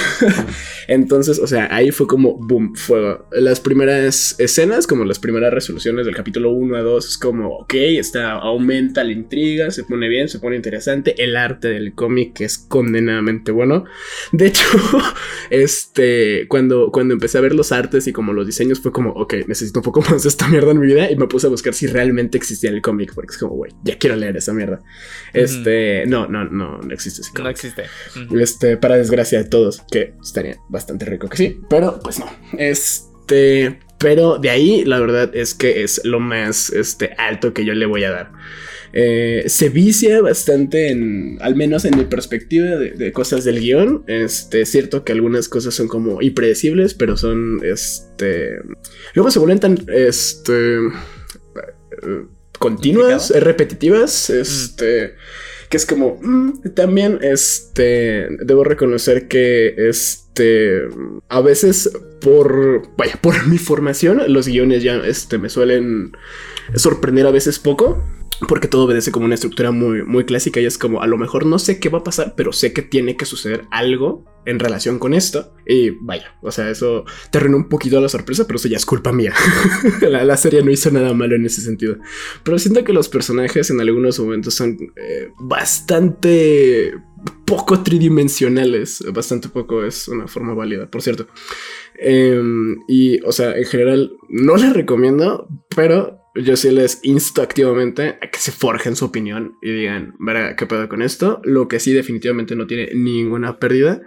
Entonces, 0.87 1.39
o 1.39 1.47
sea, 1.47 1.67
ahí 1.71 1.91
fue 1.91 2.07
como 2.07 2.37
boom, 2.37 2.75
fuego. 2.75 3.27
Las 3.31 3.59
primeras 3.59 4.35
escenas, 4.39 4.87
como 4.87 5.05
las 5.05 5.19
primeras 5.19 5.53
resoluciones 5.53 6.05
del 6.05 6.15
capítulo 6.15 6.51
1 6.51 6.77
a 6.77 6.81
2, 6.81 7.07
es 7.07 7.17
como, 7.17 7.49
ok, 7.49 7.73
está, 8.03 8.33
aumenta 8.33 9.03
la 9.03 9.11
intriga, 9.11 9.71
se 9.71 9.83
pone 9.83 10.07
bien, 10.07 10.29
se 10.29 10.39
pone 10.39 10.55
interesante. 10.55 11.21
El 11.21 11.35
arte 11.35 11.69
del 11.69 11.93
cómic 11.93 12.41
es 12.41 12.57
condenadamente 12.57 13.51
bueno. 13.51 13.85
De 14.31 14.47
hecho, 14.47 14.63
este, 15.49 16.47
cuando, 16.47 16.91
cuando 16.91 17.13
empecé 17.13 17.37
a 17.37 17.41
ver 17.41 17.55
los 17.55 17.71
artes 17.71 18.07
y 18.07 18.13
como 18.13 18.33
los 18.33 18.45
diseños, 18.45 18.79
fue 18.79 18.91
como, 18.91 19.11
ok, 19.11 19.35
necesito 19.47 19.79
un 19.79 19.83
poco 19.83 20.01
más 20.09 20.23
de 20.23 20.29
esta 20.29 20.47
mierda 20.47 20.71
en 20.71 20.79
mi 20.79 20.87
vida. 20.87 21.09
Y 21.09 21.15
me 21.15 21.27
puse 21.27 21.47
a 21.47 21.49
buscar 21.49 21.73
si 21.73 21.87
realmente 21.87 22.37
existía 22.37 22.69
el 22.69 22.81
cómic, 22.81 23.13
porque 23.13 23.31
es 23.31 23.37
como, 23.37 23.55
güey, 23.55 23.71
ya 23.83 23.97
quiero 23.97 24.15
leer 24.15 24.37
esa 24.37 24.53
mierda. 24.53 24.81
Este, 25.33 26.05
no, 26.07 26.27
no, 26.27 26.45
no, 26.45 26.79
no 26.79 26.93
existe 26.93 27.21
ese 27.21 27.31
No 27.41 27.49
existe. 27.49 27.83
Este, 28.39 28.77
para 28.77 28.97
desgracia 28.97 29.39
de 29.39 29.45
todos, 29.45 29.81
que 29.91 30.13
estaría 30.21 30.57
bastante 30.69 31.05
rico 31.05 31.27
que 31.29 31.37
sí, 31.37 31.59
pero 31.69 31.99
pues 32.03 32.19
no. 32.19 32.25
Este, 32.57 33.79
pero 34.03 34.37
de 34.37 34.49
ahí 34.49 34.83
la 34.83 34.99
verdad 34.99 35.33
es 35.33 35.53
que 35.53 35.81
es 35.81 36.01
lo 36.03 36.19
más 36.19 36.69
este, 36.71 37.13
alto 37.17 37.53
que 37.53 37.63
yo 37.63 37.73
le 37.73 37.85
voy 37.85 38.03
a 38.03 38.11
dar. 38.11 38.31
Eh, 38.91 39.45
se 39.47 39.69
vicia 39.69 40.21
bastante 40.21 40.89
en, 40.91 41.37
al 41.39 41.55
menos 41.55 41.85
en 41.85 41.97
mi 41.97 42.03
perspectiva 42.03 42.65
de, 42.75 43.13
cosas 43.13 43.45
del 43.45 43.61
guion. 43.61 44.03
Este, 44.07 44.61
es 44.61 44.71
cierto 44.71 45.05
que 45.05 45.13
algunas 45.13 45.47
cosas 45.47 45.73
son 45.73 45.87
como 45.87 46.21
impredecibles, 46.21 46.93
pero 46.93 47.15
son, 47.15 47.61
este, 47.63 48.57
luego 49.13 49.31
se 49.31 49.39
vuelven 49.39 49.61
tan, 49.61 49.85
este, 49.87 50.75
eh, 50.75 52.25
continuas, 52.59 53.29
repetitivas, 53.29 54.29
este, 54.29 55.15
que 55.73 55.77
es 55.77 55.87
como, 55.87 56.19
mm, 56.21 56.75
también, 56.75 57.17
este, 57.23 58.27
debo 58.45 58.63
reconocer 58.63 59.27
que, 59.27 59.73
este, 59.89 60.81
a 61.29 61.41
veces 61.41 61.89
por, 62.21 62.83
vaya, 62.95 63.17
por 63.19 63.33
mi 63.47 63.57
formación, 63.57 64.21
los 64.27 64.47
guiones 64.47 64.83
ya, 64.83 64.97
este, 64.97 65.39
me 65.39 65.49
suelen 65.49 66.15
sorprender 66.75 67.25
a 67.25 67.31
veces 67.31 67.57
poco 67.57 68.03
porque 68.47 68.67
todo 68.67 68.85
obedece 68.85 69.11
como 69.11 69.25
una 69.25 69.35
estructura 69.35 69.71
muy, 69.71 70.03
muy 70.03 70.25
clásica 70.25 70.59
y 70.59 70.65
es 70.65 70.77
como 70.77 71.01
a 71.01 71.07
lo 71.07 71.17
mejor 71.17 71.45
no 71.45 71.59
sé 71.59 71.79
qué 71.79 71.89
va 71.89 71.99
a 71.99 72.03
pasar, 72.03 72.33
pero 72.35 72.51
sé 72.51 72.73
que 72.73 72.81
tiene 72.81 73.15
que 73.15 73.25
suceder 73.25 73.65
algo 73.71 74.25
en 74.45 74.59
relación 74.59 74.99
con 74.99 75.13
esto. 75.13 75.53
Y 75.65 75.91
vaya, 75.91 76.35
o 76.41 76.51
sea, 76.51 76.69
eso 76.69 77.05
te 77.31 77.37
arruinó 77.37 77.57
un 77.57 77.69
poquito 77.69 77.99
la 78.01 78.09
sorpresa, 78.09 78.45
pero 78.45 78.57
eso 78.57 78.67
ya 78.67 78.77
es 78.77 78.85
culpa 78.85 79.11
mía. 79.11 79.33
la, 80.01 80.37
serie 80.37 80.61
no 80.63 80.71
hizo 80.71 80.91
nada 80.91 81.13
malo 81.13 81.35
en 81.35 81.45
ese 81.45 81.61
sentido. 81.61 81.97
Pero 82.43 82.59
siento 82.59 82.83
que 82.83 82.93
los 82.93 83.09
personajes 83.09 83.69
en 83.69 83.79
algunos 83.79 84.19
momentos 84.19 84.53
son 84.53 84.77
eh, 84.95 85.29
bastante 85.39 86.93
poco 87.45 87.83
tridimensionales. 87.83 89.03
Bastante 89.13 89.49
poco 89.49 89.83
es 89.83 90.07
una 90.07 90.27
forma 90.27 90.53
válida, 90.53 90.89
por 90.89 91.01
cierto. 91.01 91.27
Em, 91.97 92.77
y, 92.87 93.21
o 93.23 93.31
sea, 93.31 93.55
en 93.57 93.65
general, 93.65 94.11
no 94.29 94.57
les 94.57 94.73
recomiendo, 94.73 95.47
pero 95.75 96.22
yo 96.35 96.57
sí 96.57 96.71
les 96.71 96.99
insto 97.03 97.41
activamente 97.41 98.17
a 98.21 98.29
que 98.29 98.39
se 98.39 98.51
forjen 98.51 98.95
su 98.95 99.05
opinión 99.05 99.57
y 99.61 99.71
digan, 99.71 100.15
verá, 100.19 100.55
¿qué 100.55 100.65
pedo 100.65 100.89
con 100.89 101.01
esto? 101.01 101.41
Lo 101.43 101.67
que 101.67 101.79
sí 101.79 101.93
definitivamente 101.93 102.55
no 102.55 102.65
tiene 102.65 102.89
ninguna 102.93 103.59
pérdida 103.59 104.01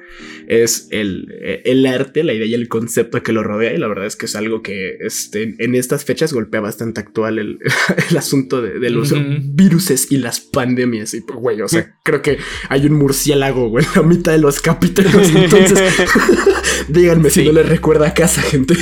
es 0.49 0.89
el, 0.91 1.29
el 1.65 1.87
arte, 1.87 2.25
la 2.25 2.35
idea 2.35 2.47
y 2.47 2.55
el 2.55 2.69
concepto 2.69 3.23
que 3.23 3.33
lo 3.33 3.43
rodea 3.45 3.75
y 3.75 3.79
la 3.79 3.89
verdad 3.89 4.07
es 4.07 4.17
que 4.17 4.27
es 4.27 4.35
algo 4.35 4.63
que 4.63 4.97
este, 5.01 5.55
en 5.59 5.75
estas 5.75 6.05
fechas 6.05 6.33
golpea 6.33 6.61
bastante 6.61 7.01
actual 7.01 7.39
el, 7.39 7.59
el 8.11 8.17
asunto 8.17 8.61
de, 8.61 8.79
de 8.79 8.91
los 8.91 9.15
viruses 9.55 10.11
y 10.11 10.17
las 10.17 10.41
pandemias 10.41 11.15
y 11.15 11.21
pues, 11.21 11.39
güey, 11.39 11.63
o 11.63 11.69
sea, 11.69 11.97
creo 12.03 12.23
que 12.23 12.39
hay 12.69 12.87
un 12.87 12.95
murciélago, 12.95 13.69
güey, 13.69 13.85
en 13.85 13.91
la 13.95 14.03
mitad 14.03 14.33
de 14.33 14.39
los 14.39 14.61
capítulos, 14.61 15.31
entonces 15.35 15.81
díganme 16.89 17.31
si 17.31 17.45
no 17.45 17.53
les 17.53 17.69
recuerda 17.69 18.09
a 18.09 18.15
casa, 18.15 18.43
gente. 18.43 18.75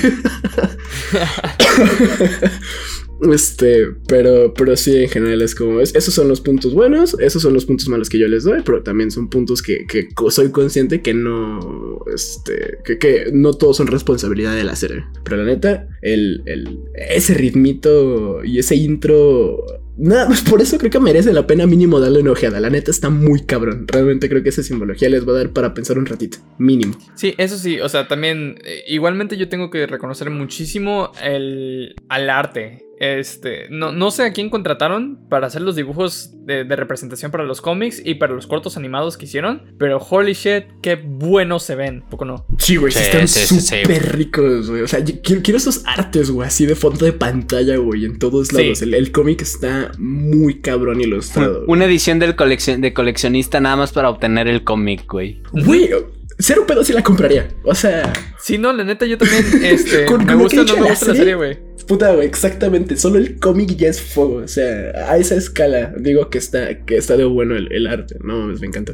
Este, 3.32 3.86
pero, 4.08 4.52
pero 4.54 4.76
sí, 4.76 4.96
en 4.96 5.08
general 5.08 5.40
es 5.42 5.54
como, 5.54 5.80
es, 5.80 5.94
esos 5.94 6.12
son 6.12 6.28
los 6.28 6.40
puntos 6.40 6.74
buenos, 6.74 7.16
esos 7.20 7.42
son 7.42 7.54
los 7.54 7.64
puntos 7.64 7.88
malos 7.88 8.08
que 8.08 8.18
yo 8.18 8.26
les 8.26 8.44
doy, 8.44 8.60
pero 8.64 8.82
también 8.82 9.10
son 9.10 9.30
puntos 9.30 9.62
que, 9.62 9.86
que 9.86 10.08
soy 10.30 10.50
consciente 10.50 11.00
que 11.00 11.14
no, 11.14 12.04
este, 12.12 12.78
que, 12.84 12.98
que, 12.98 13.26
no 13.32 13.54
todos 13.54 13.76
son 13.76 13.86
responsabilidad 13.86 14.56
de 14.56 14.64
la 14.64 14.76
serie. 14.76 15.04
Pero 15.22 15.38
la 15.38 15.44
neta, 15.44 15.88
el, 16.02 16.42
el, 16.46 16.80
ese 16.94 17.34
ritmito 17.34 18.44
y 18.44 18.58
ese 18.58 18.76
intro 18.76 19.64
Nada 19.96 20.28
más 20.28 20.42
por 20.42 20.60
eso 20.60 20.78
creo 20.78 20.90
que 20.90 21.00
merece 21.00 21.32
la 21.32 21.46
pena 21.46 21.66
mínimo 21.66 22.00
darle 22.00 22.20
una 22.20 22.32
ojeada. 22.32 22.60
La 22.60 22.70
neta 22.70 22.90
está 22.90 23.10
muy 23.10 23.44
cabrón. 23.44 23.86
Realmente 23.86 24.28
creo 24.28 24.42
que 24.42 24.48
esa 24.48 24.62
simbología 24.62 25.08
les 25.08 25.26
va 25.26 25.32
a 25.32 25.36
dar 25.36 25.50
para 25.50 25.72
pensar 25.74 25.98
un 25.98 26.06
ratito. 26.06 26.38
Mínimo. 26.58 26.94
Sí, 27.14 27.34
eso 27.38 27.56
sí. 27.56 27.80
O 27.80 27.88
sea, 27.88 28.08
también. 28.08 28.58
Eh, 28.64 28.82
igualmente 28.88 29.36
yo 29.36 29.48
tengo 29.48 29.70
que 29.70 29.86
reconocer 29.86 30.30
muchísimo 30.30 31.12
el, 31.22 31.94
al 32.08 32.30
arte. 32.30 32.83
Este, 32.98 33.68
no, 33.70 33.92
no 33.92 34.10
sé 34.10 34.24
a 34.24 34.32
quién 34.32 34.50
contrataron 34.50 35.18
para 35.28 35.46
hacer 35.46 35.62
los 35.62 35.76
dibujos 35.76 36.30
de, 36.44 36.64
representación 36.64 37.30
para 37.30 37.44
los 37.44 37.60
cómics 37.60 38.00
y 38.04 38.14
para 38.14 38.34
los 38.34 38.46
cortos 38.46 38.76
animados 38.76 39.16
que 39.16 39.24
hicieron, 39.24 39.74
pero 39.78 39.98
holy 39.98 40.32
shit, 40.32 40.64
qué 40.82 40.96
buenos 40.96 41.62
se 41.62 41.74
ven, 41.74 42.02
¿poco 42.10 42.24
no? 42.24 42.46
Sí, 42.58 42.76
güey, 42.76 42.92
están 42.92 43.28
súper 43.28 44.16
ricos, 44.16 44.70
güey. 44.70 44.82
O 44.82 44.88
sea, 44.88 45.02
quiero, 45.04 45.56
esos 45.56 45.82
artes, 45.86 46.30
güey, 46.30 46.46
así 46.46 46.66
de 46.66 46.74
fondo 46.74 47.04
de 47.04 47.12
pantalla, 47.12 47.76
güey, 47.76 48.04
en 48.04 48.18
todos 48.18 48.52
lados. 48.52 48.82
El, 48.82 49.12
cómic 49.12 49.42
está 49.42 49.92
muy 49.98 50.60
cabrón 50.60 51.00
ilustrado. 51.00 51.64
Una 51.66 51.84
edición 51.84 52.18
del 52.18 52.36
coleccion 52.36 52.80
de 52.80 52.92
coleccionista 52.92 53.60
nada 53.60 53.76
más 53.76 53.92
para 53.92 54.10
obtener 54.10 54.48
el 54.48 54.64
cómic, 54.64 55.06
güey. 55.10 55.40
Güey, 55.52 55.90
cero 56.38 56.64
pedo 56.66 56.84
si 56.84 56.92
la 56.92 57.02
compraría. 57.02 57.48
O 57.64 57.74
sea. 57.74 58.12
Sí, 58.38 58.58
no, 58.58 58.72
la 58.72 58.84
neta, 58.84 59.06
yo 59.06 59.18
también. 59.18 59.44
Este, 59.62 60.06
me 60.26 60.34
gusta 60.34 60.64
no 60.64 60.76
me 60.76 60.88
gusta 60.90 61.06
la 61.06 61.14
serie, 61.14 61.34
güey. 61.34 61.58
Puta, 61.86 62.14
güey, 62.14 62.26
exactamente. 62.26 62.96
Solo 62.96 63.18
el 63.18 63.38
cómic 63.38 63.76
ya 63.76 63.88
es 63.88 64.00
fuego. 64.00 64.36
O 64.36 64.48
sea, 64.48 65.10
a 65.10 65.16
esa 65.16 65.34
escala 65.34 65.92
digo 65.98 66.30
que 66.30 66.38
está, 66.38 66.84
que 66.84 66.96
está 66.96 67.16
de 67.16 67.24
bueno 67.24 67.56
el, 67.56 67.86
arte. 67.86 68.16
No, 68.22 68.46
me 68.46 68.66
encanta. 68.66 68.92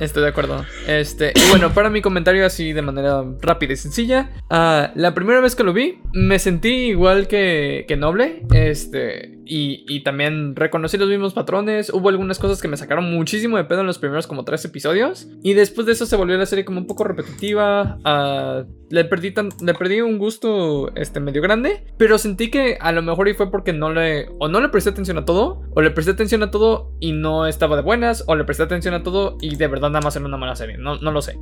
estoy 0.00 0.22
de 0.22 0.28
acuerdo. 0.28 0.64
Este, 0.86 1.32
y 1.34 1.50
bueno, 1.50 1.74
para 1.74 1.90
mi 1.90 2.00
comentario 2.00 2.46
así 2.46 2.72
de 2.72 2.82
manera 2.82 3.24
rápida 3.40 3.74
y 3.74 3.76
sencilla. 3.76 4.30
Ah, 4.48 4.92
la 4.94 5.14
primera 5.14 5.40
vez 5.40 5.54
que 5.54 5.64
lo 5.64 5.72
vi, 5.72 5.98
me 6.12 6.38
sentí 6.38 6.88
igual 6.88 7.28
que, 7.28 7.84
que 7.86 7.96
Noble. 7.96 8.42
Este, 8.54 9.41
y, 9.44 10.00
también 10.00 10.56
reconocí 10.56 10.96
los 10.96 11.08
mismos 11.08 11.34
patrones. 11.34 11.90
Hubo 11.90 12.08
algunas 12.08 12.38
cosas 12.38 12.60
que 12.60 12.68
me 12.68 12.76
sacaron 12.76 13.10
muchísimo 13.10 13.56
de 13.56 13.64
pedo 13.64 13.80
en 13.80 13.86
los 13.86 13.98
primeros 13.98 14.26
como 14.26 14.44
tres 14.44 14.64
episodios. 14.64 15.28
Y 15.42 15.54
después 15.54 15.86
de 15.86 15.92
eso 15.92 16.06
se 16.06 16.16
volvió 16.16 16.36
la 16.36 16.46
serie 16.46 16.64
como 16.64 16.80
un 16.80 16.86
poco 16.86 17.04
repetitiva. 17.04 17.98
Uh, 18.04 18.68
le, 18.90 19.04
perdí 19.04 19.34
le 19.60 19.74
perdí 19.74 20.00
un 20.00 20.18
gusto 20.18 20.94
este, 20.94 21.20
medio 21.20 21.42
grande. 21.42 21.84
Pero 21.98 22.18
sentí 22.18 22.50
que 22.50 22.78
a 22.80 22.92
lo 22.92 23.02
mejor 23.02 23.28
y 23.28 23.34
fue 23.34 23.50
porque 23.50 23.72
no 23.72 23.92
le. 23.92 24.28
O 24.38 24.48
no 24.48 24.60
le 24.60 24.68
presté 24.68 24.90
atención 24.90 25.18
a 25.18 25.24
todo. 25.24 25.62
O 25.74 25.82
le 25.82 25.90
presté 25.90 26.12
atención 26.12 26.42
a 26.42 26.50
todo 26.50 26.92
y 27.00 27.12
no 27.12 27.46
estaba 27.46 27.76
de 27.76 27.82
buenas. 27.82 28.24
O 28.26 28.36
le 28.36 28.44
presté 28.44 28.62
atención 28.64 28.94
a 28.94 29.02
todo 29.02 29.38
y 29.40 29.56
de 29.56 29.68
verdad 29.68 29.90
nada 29.90 30.02
más 30.02 30.16
era 30.16 30.24
una 30.24 30.36
mala 30.36 30.56
serie. 30.56 30.78
No, 30.78 30.96
no 30.96 31.10
lo 31.10 31.22
sé. 31.22 31.38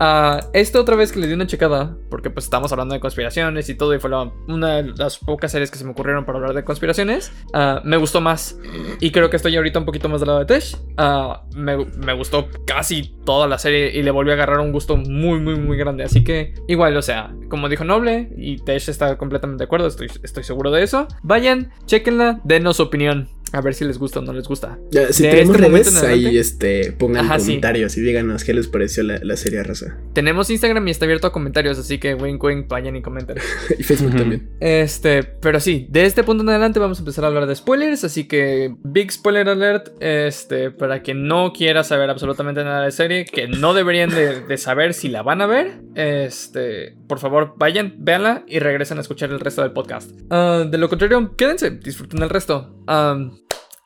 Uh, 0.00 0.40
esta 0.54 0.80
otra 0.80 0.96
vez 0.96 1.12
que 1.12 1.20
le 1.20 1.26
di 1.26 1.34
una 1.34 1.46
checada. 1.46 1.96
Porque 2.08 2.30
pues 2.30 2.44
estamos 2.44 2.72
hablando 2.72 2.94
de 2.94 3.00
conspiraciones 3.00 3.68
y 3.68 3.74
todo. 3.74 3.94
Y 3.94 3.98
fue 3.98 4.10
una 4.48 4.76
de 4.76 4.82
las 4.96 5.18
pocas 5.18 5.52
series 5.52 5.70
que 5.70 5.78
se 5.78 5.84
me 5.84 5.90
ocurrieron 5.90 6.24
para 6.24 6.38
hablar 6.38 6.54
de 6.54 6.64
conspiraciones. 6.64 7.32
Ah, 7.52 7.80
me 7.84 7.96
gustó 7.96 8.20
más. 8.20 8.58
Y 9.00 9.10
creo 9.10 9.30
que 9.30 9.36
estoy 9.36 9.56
ahorita 9.56 9.78
un 9.78 9.84
poquito 9.84 10.08
más 10.08 10.20
del 10.20 10.28
lado 10.28 10.40
de 10.40 10.46
Tesh. 10.46 10.76
Ah, 10.96 11.44
me, 11.54 11.76
gustó 12.14 12.48
casi 12.66 13.14
toda 13.24 13.46
la 13.46 13.58
serie 13.58 13.90
y 13.98 14.02
le 14.02 14.10
volví 14.10 14.30
a 14.30 14.34
agarrar 14.34 14.60
un 14.60 14.72
gusto 14.72 14.96
muy, 14.96 15.40
muy, 15.40 15.56
muy 15.56 15.76
grande. 15.76 16.04
Así 16.04 16.24
que 16.24 16.54
igual, 16.68 16.96
o 16.96 17.02
sea, 17.02 17.34
como 17.48 17.68
dijo 17.68 17.84
Noble, 17.84 18.30
y 18.36 18.58
Tesh 18.58 18.88
está 18.88 19.16
completamente 19.16 19.62
de 19.62 19.64
acuerdo, 19.66 19.86
estoy, 19.86 20.08
estoy 20.22 20.44
seguro 20.44 20.70
de 20.70 20.82
eso. 20.82 21.08
Vayan, 21.22 21.72
chequenla, 21.86 22.40
denos 22.44 22.76
su 22.76 22.84
opinión. 22.84 23.28
A 23.52 23.60
ver 23.60 23.74
si 23.74 23.84
les 23.84 23.98
gusta 23.98 24.20
o 24.20 24.22
no 24.22 24.32
les 24.32 24.46
gusta. 24.46 24.78
si 25.10 25.22
tenemos 25.22 25.56
este 25.56 25.68
redes, 25.68 26.02
ahí 26.02 26.38
este, 26.38 26.92
pongan 26.92 27.28
comentarios 27.28 27.96
y 27.96 28.00
díganos 28.00 28.44
qué 28.44 28.54
les 28.54 28.68
pareció 28.68 29.02
la, 29.02 29.36
serie 29.36 29.62
raza. 29.62 29.96
Tenemos 30.12 30.50
Instagram 30.50 30.86
y 30.88 30.90
está 30.90 31.06
abierto 31.06 31.26
a 31.26 31.32
comentarios, 31.32 31.78
así 31.78 31.98
que 31.98 32.14
wink 32.14 32.42
wink, 32.42 32.68
vayan 32.68 32.96
y 32.96 33.02
comenten. 33.02 33.38
y 33.78 33.82
Facebook 33.82 34.16
también. 34.16 34.50
Este, 34.60 35.22
pero 35.22 35.60
sí, 35.60 35.86
de 35.90 36.04
este 36.04 36.22
punto 36.22 36.42
en 36.42 36.50
adelante 36.50 36.78
vamos 36.78 36.98
a 36.98 37.00
empezar 37.00 37.24
a 37.24 37.28
hablar 37.28 37.46
de 37.46 37.56
spoilers, 37.56 38.04
así 38.04 38.24
que 38.24 38.74
big 38.82 39.10
spoiler 39.10 39.48
alert, 39.48 39.90
este, 40.00 40.70
para 40.70 41.02
quien 41.02 41.26
no 41.26 41.52
quiera 41.52 41.84
saber 41.84 42.10
absolutamente 42.10 42.62
nada 42.62 42.80
de 42.80 42.86
la 42.86 42.90
serie, 42.90 43.24
que 43.24 43.48
no 43.48 43.74
deberían 43.74 44.10
de, 44.10 44.56
saber 44.58 44.94
si 44.94 45.08
la 45.08 45.22
van 45.22 45.40
a 45.40 45.46
ver, 45.46 45.80
este, 45.94 46.96
por 47.08 47.18
favor, 47.18 47.54
vayan, 47.56 47.94
véanla 47.98 48.44
y 48.46 48.58
regresen 48.58 48.98
a 48.98 49.00
escuchar 49.00 49.30
el 49.30 49.40
resto 49.40 49.62
del 49.62 49.72
podcast. 49.72 50.10
Ah, 50.30 50.64
de 50.68 50.78
lo 50.78 50.88
contrario, 50.88 51.34
quédense, 51.36 51.70
disfruten 51.70 52.22
el 52.22 52.30
resto. 52.30 52.76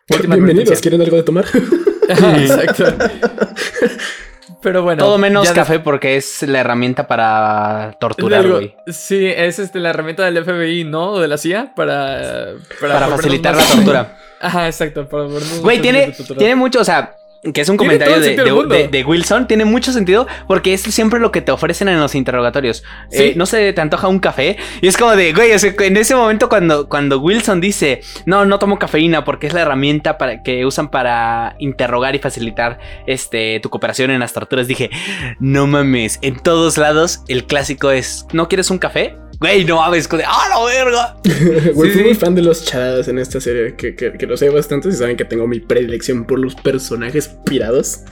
Bienvenidos, 0.07 0.81
¿quieren 0.83 1.01
algo 1.01 1.17
de 1.17 1.23
tomar? 1.23 1.47
Exacto. 2.09 2.85
Pero 4.61 4.83
bueno. 4.83 5.03
Todo 5.03 5.17
menos 5.17 5.51
café 5.53 5.79
porque 5.81 6.17
es 6.17 6.43
la 6.43 6.61
herramienta 6.61 7.07
para 7.07 7.97
torturar, 7.99 8.47
güey. 8.47 8.75
Sí, 8.87 9.27
es 9.27 9.59
este, 9.59 9.81
la 9.81 9.91
herramienta 9.91 10.25
del 10.31 10.45
FBI, 10.45 10.85
¿no? 10.85 11.13
O 11.13 11.21
de 11.21 11.29
la 11.29 11.39
CIA 11.39 11.75
para... 11.75 12.53
Para, 12.81 13.09
facilitar 13.09 13.57
la 13.57 13.65
tortura. 13.65 14.19
Ajá, 14.41 14.67
exacto. 14.67 15.09
Güey, 15.63 15.81
tiene, 15.81 16.15
tiene 16.37 16.55
mucho, 16.55 16.81
o 16.83 16.85
sea, 16.85 17.17
que 17.53 17.61
es 17.61 17.69
un 17.69 17.77
comentario 17.77 18.21
de, 18.21 19.05
Wilson, 19.05 19.47
tiene 19.47 19.65
mucho 19.65 19.93
sentido 19.93 20.27
porque 20.47 20.75
es 20.75 20.83
siempre 20.83 21.21
lo 21.21 21.31
que 21.33 21.41
te 21.41 21.53
ofrecen 21.53 21.89
en 21.89 22.01
los 22.01 22.15
interrogatorios. 22.15 22.85
Eh, 23.11 23.35
no 23.37 23.47
se 23.47 23.73
te 23.73 23.81
antoja 23.81 24.09
un 24.09 24.19
café 24.19 24.57
y 24.81 24.89
es 24.89 24.97
como 24.97 25.15
de, 25.17 25.33
güey, 25.33 25.51
en 25.53 25.97
ese 25.97 26.15
momento 26.15 26.49
cuando, 26.49 26.89
cuando 26.89 27.19
Wilson 27.19 27.61
dice, 27.61 28.01
no, 28.27 28.45
no 28.45 28.59
tomo 28.59 28.79
cafeína 28.79 29.25
porque 29.25 29.47
es 29.47 29.53
la 29.53 29.63
herramienta 29.63 30.19
para, 30.19 30.43
que 30.43 30.65
usan 30.65 30.91
para 30.91 31.57
interrogar 31.59 32.15
y 32.15 32.19
facilitar 32.19 32.79
este, 33.07 33.61
tu 33.61 33.71
cooperación 33.71 34.11
en 34.11 34.21
las 34.21 34.33
torturas, 34.33 34.67
dije, 34.67 34.91
no 35.41 35.67
mames, 35.67 36.19
en 36.23 36.37
todos 36.37 36.79
lados 36.79 37.23
el 37.29 37.45
clásico 37.45 37.91
es, 37.91 38.27
¿no 38.33 38.49
quieres 38.49 38.71
un 38.71 38.79
café? 38.79 39.17
Güey, 39.41 39.65
no 39.65 39.77
mames, 39.77 40.09
con 40.09 40.21
¡ah, 40.25 40.49
la 40.49 40.65
verga! 40.65 41.17
Güey, 41.75 41.91
fui 41.91 42.03
muy 42.03 42.15
fan 42.15 42.35
de 42.35 42.43
los 42.43 42.65
charadas 42.65 43.09
en 43.09 43.19
esta 43.19 43.41
serie, 43.41 43.75
que, 43.75 43.95
que, 43.95 44.13
que 44.13 44.27
lo 44.27 44.37
sé 44.37 44.49
bastante. 44.51 44.89
Y 44.89 44.93
saben 44.93 45.17
que 45.17 45.25
tengo 45.25 45.47
mi 45.47 45.61
predilección 45.61 46.25
por 46.25 46.39
los 46.39 46.55
personajes 46.55 47.29
pirados 47.45 48.05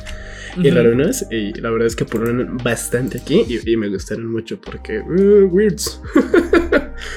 y 0.57 0.71
raronas. 0.71 1.26
Y 1.31 1.52
la 1.61 1.71
verdad 1.71 1.87
es 1.87 1.97
que 1.97 2.05
ponen 2.05 2.57
bastante 2.59 3.19
aquí 3.19 3.45
y, 3.49 3.76
me 3.76 3.88
gustaron 3.88 4.31
mucho 4.31 4.61
porque. 4.61 5.00
Uh, 5.00 5.47
weirds. 5.47 6.00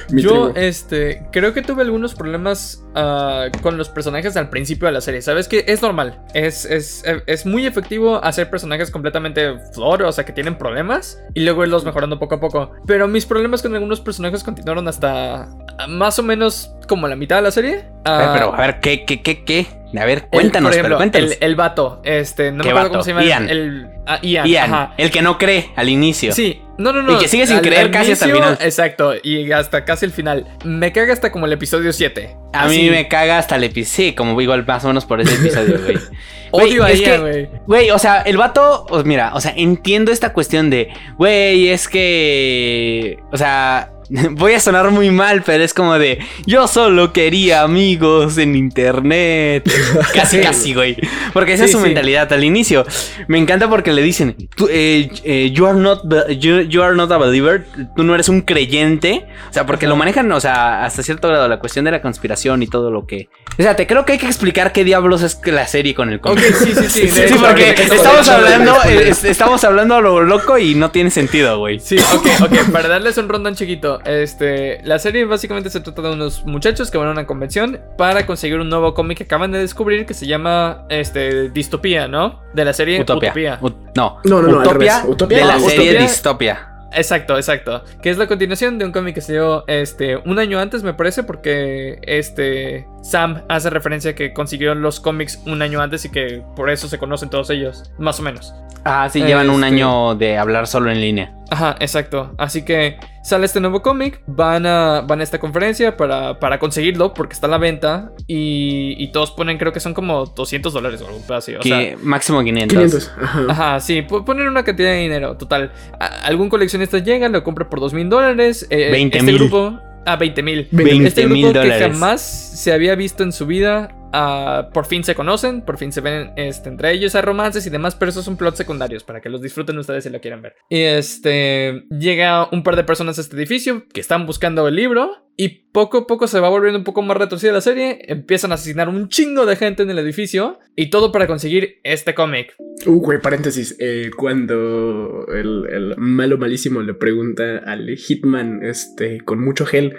Yo, 0.08 0.52
este, 0.54 1.26
creo 1.32 1.52
que 1.52 1.62
tuve 1.62 1.82
algunos 1.82 2.14
problemas 2.14 2.84
ah, 2.94 3.46
con 3.62 3.76
los 3.76 3.88
personajes 3.88 4.36
al 4.36 4.50
principio 4.50 4.86
de 4.86 4.92
la 4.92 5.00
serie. 5.00 5.22
Sabes 5.22 5.48
que 5.48 5.64
es 5.66 5.82
normal. 5.82 6.22
Es, 6.34 6.64
es, 6.64 7.04
es, 7.26 7.46
muy 7.46 7.66
efectivo 7.66 8.22
hacer 8.22 8.50
personajes 8.50 8.90
completamente 8.90 9.58
flor, 9.72 10.02
o 10.02 10.12
sea, 10.12 10.24
que 10.24 10.32
tienen 10.32 10.56
problemas 10.58 11.20
y 11.34 11.44
luego 11.44 11.64
irlos 11.64 11.84
mejorando 11.84 12.18
poco 12.18 12.36
a 12.36 12.40
poco. 12.40 12.72
Pero 12.86 13.08
mis 13.08 13.26
problemas 13.26 13.62
con 13.62 13.74
algunos 13.74 14.00
personajes 14.00 14.42
continuaron 14.42 14.88
hasta 14.88 15.48
más 15.88 16.18
o 16.18 16.22
menos 16.22 16.72
como 16.88 17.08
la 17.08 17.16
mitad 17.16 17.36
de 17.36 17.42
la 17.42 17.50
serie. 17.50 17.84
pero, 18.04 18.54
a 18.54 18.58
ver, 18.58 18.80
¿qué, 18.80 19.04
qué, 19.04 19.22
qué, 19.22 19.44
qué? 19.44 19.66
A 19.98 20.04
ver, 20.04 20.28
cuéntanos, 20.28 20.74
el, 20.74 20.82
pero 20.82 20.96
cuéntanos. 20.96 21.32
El, 21.32 21.38
el, 21.40 21.56
vato, 21.56 22.00
este, 22.04 22.52
no 22.52 22.64
me 22.64 22.70
acuerdo 22.70 22.90
cómo 22.90 23.02
se 23.02 23.10
llama. 23.10 23.24
Ian. 23.24 23.48
El, 23.48 23.86
ah, 24.06 24.18
Ian, 24.22 24.46
Ian 24.46 24.88
el 24.96 25.10
que 25.10 25.22
no 25.22 25.38
cree 25.38 25.70
al 25.76 25.88
inicio. 25.88 26.32
Sí, 26.32 26.62
no, 26.78 26.92
no, 26.92 27.02
no. 27.02 27.14
Y 27.14 27.18
que 27.18 27.28
sigue 27.28 27.46
sin 27.46 27.60
creer 27.60 27.90
casi 27.90 28.12
hasta 28.12 28.26
el 28.26 28.32
final. 28.32 28.58
Exacto, 28.60 29.14
y 29.22 29.50
hasta 29.52 29.84
casi 29.84 30.04
el 30.04 30.12
final. 30.12 30.46
Me 30.64 30.92
caga 30.92 31.12
hasta 31.12 31.32
como 31.32 31.46
el 31.46 31.52
episodio 31.52 31.92
7. 31.92 32.36
A 32.52 32.68
mí 32.68 32.90
me 32.90 33.08
caga 33.08 33.38
hasta 33.38 33.56
el 33.56 33.64
episodio. 33.64 34.08
Sí, 34.08 34.14
como 34.14 34.40
igual 34.40 34.66
más 34.66 34.84
o 34.84 34.88
menos 34.88 35.04
por 35.04 35.20
ese 35.20 35.34
episodio, 35.34 35.80
güey. 35.82 35.98
Odio 36.56 36.84
a 36.84 36.90
ella, 36.90 37.18
güey. 37.18 37.48
Güey, 37.66 37.90
o 37.90 37.98
sea, 37.98 38.22
el 38.22 38.36
vato, 38.36 38.86
pues 38.88 39.04
mira, 39.04 39.32
o 39.34 39.40
sea, 39.40 39.52
entiendo 39.56 40.12
esta 40.12 40.32
cuestión 40.32 40.70
de, 40.70 40.88
güey, 41.18 41.68
es 41.68 41.88
que, 41.88 43.18
o 43.32 43.36
sea, 43.36 43.90
Voy 44.32 44.52
a 44.52 44.60
sonar 44.60 44.90
muy 44.90 45.10
mal, 45.10 45.42
pero 45.44 45.64
es 45.64 45.74
como 45.74 45.98
de. 45.98 46.18
Yo 46.46 46.68
solo 46.68 47.12
quería 47.12 47.62
amigos 47.62 48.38
en 48.38 48.54
internet. 48.54 49.70
Casi, 50.14 50.40
casi, 50.40 50.74
güey. 50.74 50.96
Porque 51.32 51.54
esa 51.54 51.64
Sí, 51.64 51.66
es 51.66 51.72
su 51.72 51.78
sí. 51.78 51.84
mentalidad 51.84 52.32
al 52.32 52.44
inicio. 52.44 52.86
Me 53.28 53.38
encanta 53.38 53.68
porque 53.68 53.92
le 53.92 54.02
dicen: 54.02 54.36
tú, 54.54 54.68
eh, 54.70 55.10
eh, 55.24 55.50
you, 55.52 55.66
are 55.66 55.78
not, 55.78 56.02
you, 56.38 56.60
you 56.60 56.82
are 56.82 56.94
not 56.94 57.10
a 57.10 57.18
believer. 57.18 57.66
Tú 57.96 58.04
no 58.04 58.14
eres 58.14 58.28
un 58.28 58.42
creyente. 58.42 59.26
O 59.50 59.52
sea, 59.52 59.66
porque 59.66 59.86
Ajá. 59.86 59.90
lo 59.90 59.96
manejan, 59.96 60.30
o 60.30 60.40
sea, 60.40 60.84
hasta 60.84 61.02
cierto 61.02 61.28
grado, 61.28 61.48
la 61.48 61.58
cuestión 61.58 61.84
de 61.84 61.90
la 61.90 62.00
conspiración 62.02 62.62
y 62.62 62.66
todo 62.66 62.90
lo 62.90 63.06
que. 63.06 63.28
O 63.58 63.62
sea, 63.62 63.74
te 63.76 63.86
creo 63.86 64.04
que 64.04 64.12
hay 64.12 64.18
que 64.18 64.26
explicar 64.26 64.72
qué 64.72 64.84
diablos 64.84 65.22
es 65.22 65.40
la 65.44 65.66
serie 65.66 65.94
con 65.94 66.10
el 66.10 66.20
cómic. 66.20 66.44
Sí, 66.52 66.74
sí, 66.74 66.88
sí. 66.88 67.08
Sí, 67.08 67.34
porque 67.40 67.70
estamos 67.70 68.28
hablando, 68.28 68.74
eh, 68.84 69.08
es- 69.08 69.24
estamos 69.24 69.64
hablando 69.64 69.94
a 69.96 70.00
lo 70.00 70.22
loco 70.22 70.58
y 70.58 70.74
no 70.74 70.90
tiene 70.90 71.10
sentido, 71.10 71.58
güey. 71.58 71.80
Sí, 71.80 71.96
ok, 72.14 72.26
ok, 72.44 72.72
para 72.72 72.88
darles 72.88 73.16
un 73.18 73.28
rondón 73.28 73.54
chiquito, 73.54 74.00
este, 74.04 74.80
la 74.84 74.98
serie 74.98 75.24
básicamente 75.24 75.70
se 75.70 75.80
trata 75.80 76.02
de 76.02 76.10
unos 76.12 76.44
muchachos 76.44 76.90
que 76.90 76.98
van 76.98 77.08
a 77.08 77.10
una 77.12 77.26
convención 77.26 77.80
para 77.98 78.26
conseguir 78.26 78.58
un 78.58 78.68
nuevo 78.68 78.94
cómic 78.94 79.18
que 79.18 79.24
acaban 79.24 79.52
de 79.52 79.58
descubrir 79.58 80.06
que 80.06 80.14
se 80.14 80.26
llama, 80.26 80.84
este, 80.88 81.50
Distopía, 81.50 82.08
¿no? 82.08 82.42
De 82.54 82.64
la 82.64 82.72
serie 82.72 83.00
Utopia. 83.00 83.30
Utopía. 83.30 83.60
Ut- 83.60 83.92
no, 83.94 84.18
No, 84.24 84.42
no, 84.42 84.48
no, 84.48 84.60
al 84.60 84.66
Utopia, 84.66 84.92
revés. 85.00 85.08
Utopia 85.08 85.38
de 85.38 85.44
la 85.44 85.56
es- 85.56 85.64
serie 85.64 85.98
Distopia. 85.98 86.72
Exacto, 86.92 87.36
exacto. 87.36 87.84
Que 88.00 88.08
es 88.10 88.16
la 88.16 88.26
continuación 88.26 88.78
de 88.78 88.84
un 88.86 88.92
cómic 88.92 89.14
que 89.16 89.20
se 89.20 89.32
dio 89.34 89.64
este, 89.66 90.16
un 90.16 90.38
año 90.38 90.58
antes, 90.58 90.82
me 90.82 90.94
parece, 90.94 91.24
porque 91.24 91.98
este 92.02 92.86
Sam 93.10 93.42
hace 93.48 93.70
referencia 93.70 94.12
a 94.12 94.14
que 94.14 94.32
consiguió 94.32 94.74
los 94.74 95.00
cómics 95.00 95.40
un 95.46 95.62
año 95.62 95.80
antes 95.80 96.04
y 96.04 96.10
que 96.10 96.42
por 96.56 96.70
eso 96.70 96.88
se 96.88 96.98
conocen 96.98 97.30
todos 97.30 97.50
ellos, 97.50 97.90
más 97.98 98.18
o 98.18 98.22
menos. 98.22 98.52
Ah, 98.84 99.08
sí, 99.12 99.20
llevan 99.22 99.50
un 99.50 99.64
Este- 99.64 99.74
año 99.76 100.14
de 100.14 100.38
hablar 100.38 100.66
solo 100.68 100.90
en 100.90 101.00
línea. 101.00 101.32
Ajá, 101.50 101.76
exacto. 101.80 102.34
Así 102.38 102.64
que 102.64 102.98
sale 103.24 103.46
este 103.46 103.60
nuevo 103.60 103.82
cómic, 103.82 104.20
van 104.26 104.64
a, 104.66 105.00
van 105.02 105.20
a 105.20 105.22
esta 105.24 105.38
conferencia 105.40 105.96
para, 105.96 106.38
para 106.40 106.58
conseguirlo 106.60 107.12
porque 107.14 107.34
está 107.34 107.46
a 107.48 107.50
la 107.50 107.58
venta 107.58 108.10
y, 108.28 108.94
y 108.98 109.10
todos 109.12 109.30
ponen, 109.32 109.58
creo 109.58 109.72
que 109.72 109.80
son 109.80 109.92
como 109.94 110.26
200 110.26 110.72
dólares 110.72 111.02
o 111.02 111.06
algo 111.08 111.20
así. 111.34 111.54
O 111.56 111.62
sea, 111.62 111.78
que 111.78 111.96
máximo 112.02 112.42
500. 112.42 112.76
500. 112.76 113.12
Ajá. 113.22 113.40
Ajá, 113.48 113.80
sí, 113.80 114.02
po- 114.02 114.24
poner 114.24 114.48
una 114.48 114.62
cantidad 114.64 114.90
de 114.90 114.98
dinero, 114.98 115.36
total. 115.36 115.72
A- 116.00 116.06
algún 116.26 116.48
coleccionista 116.48 116.98
llega, 116.98 117.28
lo 117.28 117.42
compra 117.44 117.68
por 117.68 117.80
dos 117.80 117.92
mil 117.92 118.08
dólares. 118.08 118.66
eh, 118.70 118.90
20 118.90 119.18
este 119.18 119.26
mil. 119.32 119.38
grupo. 119.40 119.80
Ah, 120.06 120.16
20 120.16 120.42
mil. 120.42 120.68
20 120.70 121.06
Este 121.08 121.26
mil 121.26 121.42
grupo 121.46 121.60
que 121.60 121.68
dólares. 121.68 121.92
jamás 121.92 122.20
se 122.22 122.72
había 122.72 122.94
visto 122.94 123.22
en 123.22 123.32
su 123.32 123.44
vida. 123.46 123.92
ah, 124.12 124.70
por 124.72 124.86
fin 124.86 125.04
se 125.04 125.14
conocen, 125.14 125.62
por 125.62 125.76
fin 125.76 125.92
se 125.92 126.00
ven 126.00 126.30
este, 126.36 126.68
entre 126.70 126.92
ellos, 126.92 127.14
hay 127.14 127.22
romances 127.22 127.66
y 127.66 127.70
demás, 127.70 127.94
pero 127.96 128.08
esos 128.10 128.24
son 128.24 128.36
plots 128.38 128.56
secundarios 128.56 129.04
para 129.04 129.20
que 129.20 129.28
los 129.28 129.42
disfruten 129.42 129.76
ustedes 129.78 130.04
si 130.04 130.10
lo 130.10 130.20
quieren 130.20 130.40
ver. 130.40 130.54
Y 130.70 130.80
este 130.80 131.82
llega 131.90 132.48
un 132.50 132.62
par 132.62 132.76
de 132.76 132.84
personas 132.84 133.18
a 133.18 133.20
este 133.20 133.36
edificio 133.36 133.84
que 133.92 134.00
están 134.00 134.24
buscando 134.24 134.66
el 134.68 134.76
libro 134.76 135.25
y 135.36 135.48
poco 135.72 135.98
a 135.98 136.06
poco 136.06 136.26
se 136.26 136.40
va 136.40 136.48
volviendo 136.48 136.78
un 136.78 136.84
poco 136.84 137.02
más 137.02 137.16
retorcida 137.16 137.52
la 137.52 137.60
serie. 137.60 137.98
Empiezan 138.08 138.52
a 138.52 138.54
asesinar 138.54 138.88
un 138.88 139.08
chingo 139.08 139.44
de 139.44 139.56
gente 139.56 139.82
en 139.82 139.90
el 139.90 139.98
edificio 139.98 140.58
y 140.74 140.88
todo 140.88 141.12
para 141.12 141.26
conseguir 141.26 141.80
este 141.84 142.14
cómic. 142.14 142.54
Uh, 142.86 143.00
güey, 143.00 143.20
paréntesis. 143.20 143.76
eh, 143.78 144.10
cuando 144.16 145.26
el, 145.28 145.66
el 145.70 145.94
malo 145.98 146.38
malísimo 146.38 146.80
le 146.82 146.94
pregunta 146.94 147.58
al 147.58 147.88
Hitman, 147.96 148.64
este, 148.64 149.20
con 149.20 149.42
mucho 149.42 149.66
gel, 149.66 149.96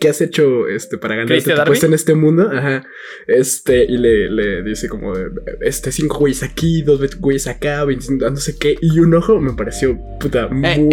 ¿qué 0.00 0.08
has 0.08 0.20
hecho 0.20 0.66
este, 0.66 0.98
para 0.98 1.14
ganarte 1.14 1.34
¿Creíste 1.34 1.54
tu 1.54 1.64
puesto 1.64 1.86
en 1.86 1.94
este 1.94 2.14
mundo? 2.14 2.50
Ajá. 2.52 2.84
Este, 3.26 3.84
y 3.84 3.96
le, 3.98 4.30
le 4.30 4.62
dice 4.62 4.88
como, 4.88 5.12
este, 5.60 5.92
cinco 5.92 6.18
güeyes 6.18 6.42
aquí, 6.42 6.82
dos 6.82 7.00
güeyes 7.18 7.46
acá, 7.46 7.84
25, 7.84 8.30
no 8.30 8.36
sé 8.36 8.58
qué, 8.58 8.76
y 8.80 8.98
un 8.98 9.14
ojo, 9.14 9.38
me 9.40 9.52
pareció, 9.52 9.96
puta, 10.18 10.48
muy, 10.48 10.66
Eh, 10.68 10.88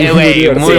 eh, 0.45 0.53
muy 0.55 0.73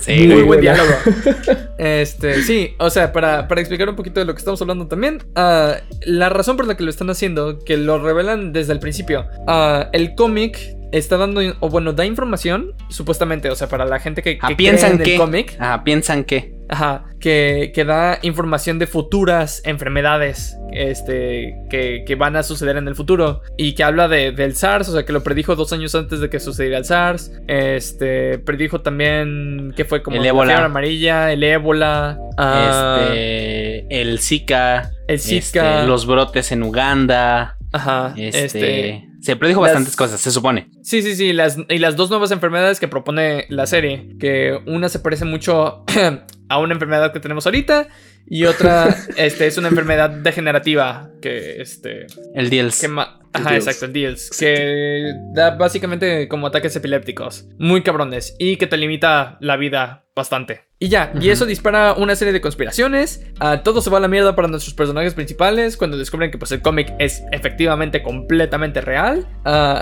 Sí. 0.00 0.12
Muy 0.26 0.42
buen 0.42 0.46
buena. 0.46 0.60
diálogo. 0.62 0.92
Este, 1.78 2.42
sí, 2.42 2.74
o 2.78 2.88
sea, 2.88 3.12
para, 3.12 3.48
para 3.48 3.60
explicar 3.60 3.88
un 3.90 3.96
poquito 3.96 4.18
de 4.18 4.24
lo 4.26 4.32
que 4.32 4.38
estamos 4.38 4.60
hablando 4.62 4.86
también, 4.88 5.18
ah, 5.34 5.76
la 6.06 6.30
razón 6.30 6.56
por 6.56 6.66
la 6.66 6.74
que 6.76 6.82
lo 6.84 6.90
están 6.90 7.10
haciendo, 7.10 7.58
que 7.58 7.76
lo 7.76 7.98
revelan 8.02 8.52
desde 8.54 8.72
el 8.72 8.78
principio, 8.80 9.26
ah, 9.46 9.90
el 9.92 10.14
cómic 10.14 10.58
está 10.92 11.18
dando, 11.18 11.42
o 11.60 11.68
bueno, 11.68 11.92
da 11.92 12.06
información, 12.06 12.72
supuestamente, 12.88 13.50
o 13.50 13.56
sea, 13.56 13.68
para 13.68 13.84
la 13.84 13.98
gente 13.98 14.22
que, 14.22 14.38
Ah, 14.40 14.48
que 14.48 14.56
piensan 14.56 14.92
cree 14.92 14.98
en 15.00 15.04
que. 15.04 15.12
el 15.14 15.20
cómic, 15.20 15.56
Ah, 15.58 15.82
piensan 15.84 16.24
que. 16.24 16.55
Ajá, 16.68 17.04
que, 17.20 17.72
que 17.74 17.84
da 17.84 18.18
información 18.22 18.78
de 18.78 18.86
futuras 18.86 19.62
enfermedades, 19.64 20.56
este, 20.72 21.56
que, 21.70 22.04
que 22.06 22.14
van 22.16 22.36
a 22.36 22.42
suceder 22.42 22.76
en 22.76 22.88
el 22.88 22.94
futuro, 22.94 23.42
y 23.56 23.74
que 23.74 23.84
habla 23.84 24.08
de, 24.08 24.32
del 24.32 24.56
SARS, 24.56 24.88
o 24.88 24.92
sea, 24.92 25.04
que 25.04 25.12
lo 25.12 25.22
predijo 25.22 25.54
dos 25.56 25.72
años 25.72 25.94
antes 25.94 26.20
de 26.20 26.28
que 26.30 26.40
sucediera 26.40 26.78
el 26.78 26.84
SARS, 26.84 27.32
este, 27.46 28.38
predijo 28.38 28.80
también 28.80 29.72
que 29.76 29.84
fue 29.84 30.02
como 30.02 30.16
El 30.16 30.22
la 30.22 30.28
ébola. 30.28 30.50
fiebre 30.50 30.66
amarilla, 30.66 31.32
el 31.32 31.42
ébola, 31.42 32.18
ah, 32.36 33.08
Este. 33.08 34.00
El 34.00 34.18
Zika. 34.20 34.90
el 35.08 35.20
Zika, 35.20 35.76
este, 35.76 35.86
los 35.86 36.06
brotes 36.06 36.52
en 36.52 36.62
Uganda. 36.62 37.56
ajá, 37.72 38.14
Este. 38.16 38.44
este, 38.44 39.08
se 39.26 39.36
predijo 39.36 39.60
las- 39.62 39.72
bastantes 39.72 39.96
cosas, 39.96 40.20
se 40.20 40.30
supone. 40.30 40.68
Sí, 40.82 41.02
sí, 41.02 41.14
sí, 41.16 41.32
las, 41.32 41.58
y 41.68 41.78
las 41.78 41.96
dos 41.96 42.10
nuevas 42.10 42.30
enfermedades 42.30 42.78
que 42.80 42.88
propone 42.88 43.46
la 43.48 43.66
serie, 43.66 44.16
que 44.20 44.58
una 44.66 44.88
se 44.88 44.98
parece 45.00 45.24
mucho 45.24 45.84
a 46.48 46.58
una 46.58 46.74
enfermedad 46.74 47.12
que 47.12 47.20
tenemos 47.20 47.44
ahorita 47.46 47.88
y 48.28 48.44
otra 48.44 48.88
este, 49.16 49.46
es 49.46 49.58
una 49.58 49.68
enfermedad 49.68 50.10
degenerativa 50.10 51.10
que, 51.20 51.60
este, 51.60 52.06
El 52.34 52.50
Diels. 52.50 52.80
que 52.80 52.86
Ajá, 53.32 53.50
Deals. 53.50 53.66
exacto, 53.66 53.84
el 53.86 53.92
Deals, 53.92 54.30
que 54.38 55.12
da 55.34 55.56
básicamente 55.56 56.26
como 56.28 56.46
ataques 56.46 56.74
epilépticos, 56.76 57.46
muy 57.58 57.82
cabrones, 57.82 58.34
y 58.38 58.56
que 58.56 58.66
te 58.66 58.76
limita 58.78 59.36
la 59.40 59.56
vida 59.56 60.06
bastante. 60.14 60.65
Y 60.78 60.88
ya, 60.88 61.10
y 61.18 61.30
eso 61.30 61.46
dispara 61.46 61.94
una 61.94 62.14
serie 62.16 62.34
de 62.34 62.42
conspiraciones. 62.42 63.24
ah, 63.40 63.62
todo 63.62 63.80
se 63.80 63.88
va 63.88 63.96
a 63.96 64.00
la 64.00 64.08
mierda 64.08 64.36
para 64.36 64.46
nuestros 64.46 64.74
personajes 64.74 65.14
principales 65.14 65.74
cuando 65.78 65.96
descubren 65.96 66.30
que 66.30 66.36
pues 66.36 66.52
el 66.52 66.60
cómic 66.60 66.92
es 66.98 67.22
efectivamente 67.32 68.02
completamente 68.02 68.82
real. 68.82 69.26
Ah, 69.46 69.80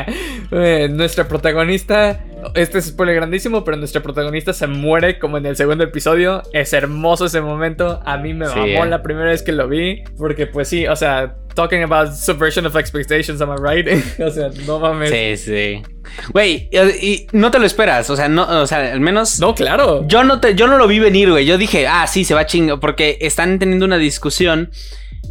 eh, 0.50 0.88
nuestra 0.90 1.28
protagonista, 1.28 2.20
este 2.54 2.76
es 2.76 2.86
spoiler 2.88 3.14
grandísimo, 3.14 3.64
pero 3.64 3.78
nuestra 3.78 4.02
protagonista 4.02 4.52
se 4.52 4.66
muere 4.66 5.18
como 5.18 5.38
en 5.38 5.46
el 5.46 5.56
segundo 5.56 5.82
episodio. 5.84 6.42
Es 6.52 6.74
hermoso 6.74 7.24
ese 7.24 7.40
momento. 7.40 8.02
A 8.04 8.18
mí 8.18 8.34
me 8.34 8.46
Sí, 8.46 8.58
mamó 8.58 8.84
eh. 8.84 8.88
la 8.88 9.02
primera 9.02 9.30
vez 9.30 9.42
que 9.42 9.52
lo 9.52 9.66
vi, 9.66 10.04
porque 10.18 10.46
pues 10.46 10.68
sí, 10.68 10.86
o 10.86 10.94
sea, 10.96 11.36
talking 11.54 11.82
about 11.82 12.14
subversion 12.14 12.66
of 12.66 12.76
expectations, 12.76 13.40
am 13.40 13.50
I 13.50 13.56
right? 13.56 13.86
o 14.20 14.30
sea, 14.30 14.50
no 14.66 14.78
mames. 14.78 15.10
Sí, 15.10 15.36
sí. 15.36 15.82
Güey, 16.32 16.68
y, 16.72 17.26
no 17.32 17.50
te 17.50 17.58
lo 17.58 17.66
esperas. 17.66 18.10
O 18.10 18.16
sea, 18.16 18.28
no, 18.28 18.62
o 18.62 18.66
sea, 18.66 18.92
al 18.92 19.00
menos. 19.00 19.40
No, 19.40 19.54
claro. 19.54 20.06
Yo 20.06 20.24
no, 20.24 20.40
te, 20.40 20.54
yo 20.54 20.66
no 20.66 20.76
lo 20.76 20.86
vi 20.86 20.98
venir, 20.98 21.30
güey. 21.30 21.46
Yo 21.46 21.58
dije, 21.58 21.86
ah, 21.86 22.06
sí, 22.06 22.24
se 22.24 22.34
va 22.34 22.46
chingo. 22.46 22.80
Porque 22.80 23.18
están 23.20 23.58
teniendo 23.58 23.86
una 23.86 23.98
discusión. 23.98 24.70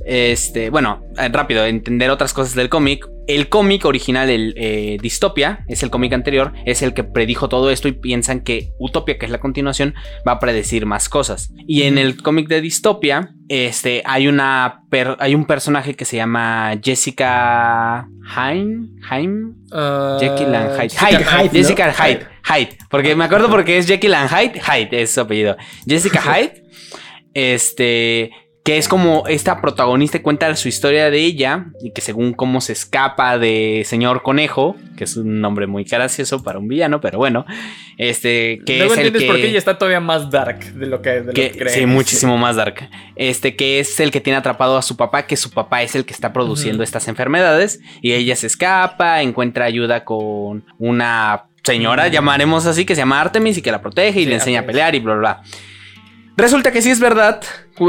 Este, 0.06 0.70
bueno, 0.70 1.04
eh, 1.18 1.30
rápido, 1.30 1.66
entender 1.66 2.10
otras 2.10 2.34
cosas 2.34 2.56
del 2.56 2.70
cómic. 2.70 3.06
El 3.26 3.48
cómic 3.48 3.86
original, 3.86 4.30
el 4.30 4.54
eh, 4.58 4.98
Distopia, 5.02 5.64
es 5.70 5.82
el 5.82 5.90
cómic 5.90 6.12
anterior, 6.12 6.52
es 6.66 6.82
el 6.82 6.94
que 6.94 7.06
predijo 7.06 7.48
todo 7.48 7.72
esto 7.72 7.88
y 7.88 7.94
piensan 7.94 8.42
que 8.42 8.72
Utopia, 8.80 9.18
que 9.18 9.26
es 9.26 9.32
la 9.32 9.40
continuación, 9.40 9.96
va 10.28 10.34
a 10.34 10.40
predecir 10.40 10.86
más 10.86 11.08
cosas. 11.08 11.50
Y 11.66 11.84
en 11.84 11.98
el 11.98 12.22
cómic 12.22 12.50
de 12.50 12.60
Distopia, 12.60 13.30
este, 13.48 14.02
hay 14.06 14.28
una 14.28 14.82
per- 14.90 15.16
hay 15.20 15.36
un 15.36 15.46
personaje 15.46 15.94
que 15.94 16.04
se 16.04 16.18
llama 16.18 16.74
Jessica 16.84 18.08
Haim, 18.36 18.90
Haim, 19.10 19.56
Ah, 19.72 20.18
Jekyll 20.20 20.54
and 20.54 20.72
Hyde. 20.76 20.90
Jessica 20.90 21.08
Hyde, 21.10 21.24
Hyde, 21.24 21.44
¿no? 21.46 21.52
Jessica 21.52 21.94
Hyde. 21.94 22.20
Hyde. 22.20 22.28
Hyde. 22.44 22.78
Porque 22.90 23.16
me 23.16 23.24
acuerdo 23.24 23.50
porque 23.50 23.78
es 23.78 23.88
Jekyll 23.88 24.14
and 24.16 24.30
Hyde. 24.30 24.60
Hyde 24.62 25.02
es 25.02 25.14
su 25.14 25.22
apellido. 25.22 25.56
Jessica 25.88 26.22
Hyde. 26.36 26.64
Este. 27.34 28.32
Que 28.64 28.78
es 28.78 28.88
como 28.88 29.26
esta 29.28 29.60
protagonista 29.60 30.22
cuenta 30.22 30.56
su 30.56 30.70
historia 30.70 31.12
de 31.12 31.20
ella. 31.20 31.66
Y 31.82 31.92
que 31.92 32.00
según 32.00 32.32
cómo 32.34 32.62
se 32.62 32.72
escapa 32.72 33.38
de 33.38 33.84
Señor 33.86 34.24
Conejo. 34.24 34.78
Que 34.96 35.04
es 35.04 35.18
un 35.18 35.42
nombre 35.42 35.68
muy 35.68 35.84
gracioso 35.84 36.42
para 36.44 36.60
un 36.60 36.70
villano, 36.70 37.02
pero 37.02 37.18
bueno. 37.18 37.46
Este. 37.98 38.62
Que 38.66 38.78
Luego 38.78 38.94
es 38.94 39.00
el 39.00 39.08
entiendes 39.08 39.22
que. 39.24 39.28
por 39.28 39.36
qué 39.36 39.48
ella 39.50 39.58
está 39.58 39.78
todavía 39.78 40.00
más 40.00 40.32
dark 40.32 40.60
de 40.74 40.86
lo 40.86 41.02
que, 41.02 41.10
de 41.10 41.24
lo 41.26 41.34
que- 41.34 41.52
que 41.52 41.58
crees. 41.60 41.74
sí, 41.74 41.86
muchísimo 41.86 42.38
más 42.38 42.56
dark. 42.56 42.90
Este 43.18 43.56
que 43.58 43.80
es 43.82 44.00
el 44.00 44.12
que 44.12 44.22
tiene 44.22 44.38
atrapado 44.38 44.78
a 44.78 44.82
su 44.82 44.96
papá, 44.96 45.28
que 45.28 45.36
su 45.36 45.50
papá 45.52 45.84
es 45.84 45.94
el 45.96 46.06
que 46.06 46.14
está 46.14 46.32
produciendo 46.32 46.84
estas 46.84 47.08
enfermedades. 47.10 47.82
Y 48.02 48.14
ella 48.14 48.36
se 48.38 48.48
escapa, 48.48 49.22
encuentra 49.22 49.66
ayuda 49.66 50.06
con 50.06 50.64
una 50.78 51.48
señora, 51.64 52.04
Ujú. 52.04 52.14
llamaremos 52.14 52.66
así, 52.66 52.86
que 52.86 52.96
se 52.96 53.02
llama 53.02 53.20
Artemis 53.22 53.58
y 53.58 53.62
que 53.62 53.72
la 53.72 53.82
protege 53.82 54.22
y 54.22 54.24
Sí, 54.24 54.30
le 54.30 54.36
enseña 54.36 54.62
a 54.62 54.66
pelear 54.66 54.96
y 54.96 55.00
bla, 55.00 55.16
bla, 55.16 55.20
bla. 55.20 55.44
Resulta 56.36 56.72
que 56.72 56.82
sí 56.82 56.90
es 56.90 57.00
verdad. 57.00 57.42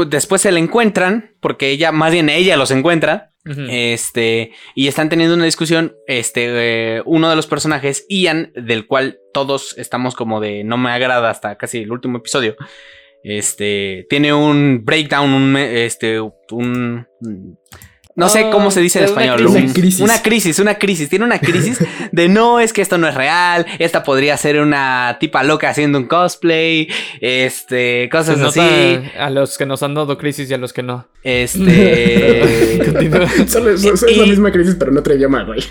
Después 0.07 0.41
se 0.41 0.51
la 0.51 0.59
encuentran, 0.59 1.35
porque 1.39 1.69
ella, 1.69 1.91
más 1.91 2.11
bien 2.11 2.29
ella 2.29 2.57
los 2.57 2.71
encuentra. 2.71 3.31
Este, 3.69 4.53
y 4.73 4.87
están 4.87 5.09
teniendo 5.09 5.35
una 5.35 5.45
discusión. 5.45 5.95
Este, 6.07 6.47
eh, 6.97 7.01
uno 7.05 7.29
de 7.29 7.35
los 7.35 7.45
personajes, 7.47 8.05
Ian, 8.09 8.51
del 8.55 8.87
cual 8.87 9.19
todos 9.33 9.77
estamos 9.77 10.15
como 10.15 10.39
de 10.39 10.63
no 10.63 10.77
me 10.77 10.89
agrada 10.89 11.29
hasta 11.29 11.55
casi 11.55 11.79
el 11.79 11.91
último 11.91 12.17
episodio. 12.17 12.55
Este, 13.23 14.05
tiene 14.09 14.33
un 14.33 14.83
breakdown, 14.83 15.33
un, 15.33 15.57
este, 15.57 16.19
un, 16.21 17.07
No 18.15 18.29
sé 18.29 18.49
cómo 18.49 18.71
se 18.71 18.79
dice 18.79 18.99
en 18.99 19.03
Ah, 19.03 19.07
español. 19.07 19.45
Una 19.47 19.73
crisis. 19.73 19.99
Una 19.99 20.21
crisis, 20.21 20.59
una 20.59 20.75
crisis. 20.75 21.09
Tiene 21.09 21.25
una 21.25 21.39
crisis 21.39 21.79
de 22.13 22.29
no, 22.29 22.61
es 22.61 22.71
que 22.71 22.81
esto 22.81 22.97
no 22.97 23.07
es 23.09 23.13
real. 23.15 23.65
Esta 23.77 24.03
podría 24.03 24.37
ser 24.37 24.61
una 24.61 25.17
tipa 25.19 25.43
loca 25.43 25.69
haciendo 25.69 25.97
un 25.97 26.05
cosplay. 26.05 26.87
Este, 27.19 28.07
cosas 28.09 28.39
así. 28.39 28.61
a 29.19 29.29
los 29.29 29.57
que 29.57 29.65
nos 29.65 29.83
han 29.83 29.93
dado 29.95 30.17
crisis 30.17 30.49
y 30.49 30.53
a 30.53 30.57
los 30.57 30.71
que 30.71 30.81
no. 30.83 31.07
Este. 31.23 32.87
Solo 33.47 33.71
es, 33.71 33.83
la 34.17 34.25
misma 34.25 34.51
crisis, 34.51 34.75
pero 34.79 34.91
en 34.91 34.97
otro 34.97 35.13
idioma, 35.13 35.43
güey. 35.43 35.61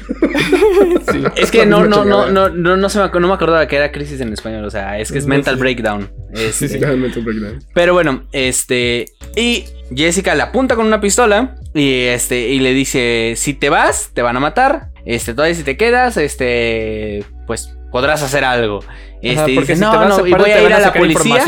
Sí. 1.13 1.23
Es 1.37 1.51
que 1.51 1.65
no, 1.67 1.85
no, 1.85 2.05
no, 2.05 2.31
no, 2.31 2.49
no, 2.49 2.77
no, 2.77 2.89
se 2.89 2.99
me, 2.99 3.05
ac- 3.05 3.21
no 3.21 3.29
me 3.29 3.35
acordaba 3.35 3.69
que 3.69 3.77
era 3.77 3.93
crisis 3.93 4.21
en 4.21 4.33
español. 4.33 4.65
O 4.65 4.71
sea, 4.71 4.99
es 4.99 5.13
que 5.13 5.19
es 5.19 5.27
No, 5.27 5.31
mental 5.31 5.55
sí. 5.55 5.61
breakdown. 5.61 6.11
Este, 6.33 6.69
Sí, 6.69 6.79
sí. 6.79 6.85
Un 6.85 7.25
breakdown. 7.25 7.59
Pero 7.75 7.93
bueno, 7.93 8.25
este. 8.33 9.07
Y 9.37 9.65
Jessica 9.95 10.35
le 10.35 10.43
apunta 10.43 10.75
con 10.77 10.87
una 10.87 11.01
pistola. 11.01 11.57
Y 11.75 12.05
este. 12.05 12.49
Y 12.49 12.61
le 12.61 12.73
dice: 12.73 13.35
Si 13.37 13.55
te 13.55 13.69
vas, 13.69 14.11
te 14.15 14.23
van 14.23 14.37
a 14.37 14.41
matar. 14.41 14.91
Este, 15.05 15.35
todavía 15.35 15.55
si 15.55 15.65
te 15.65 15.77
quedas, 15.77 16.17
este. 16.17 17.25
Pues 17.47 17.77
podrás 17.91 18.23
hacer 18.23 18.45
algo. 18.45 18.81
Este, 19.21 19.39
Ajá, 19.39 19.47
dice, 19.47 19.75
si 19.75 19.81
no, 19.81 20.09
no, 20.09 20.27
y 20.27 20.33
voy 20.33 20.51
a 20.51 20.63
ir 20.63 20.73
a 20.73 20.81
la 20.81 20.93
policía. 20.93 21.45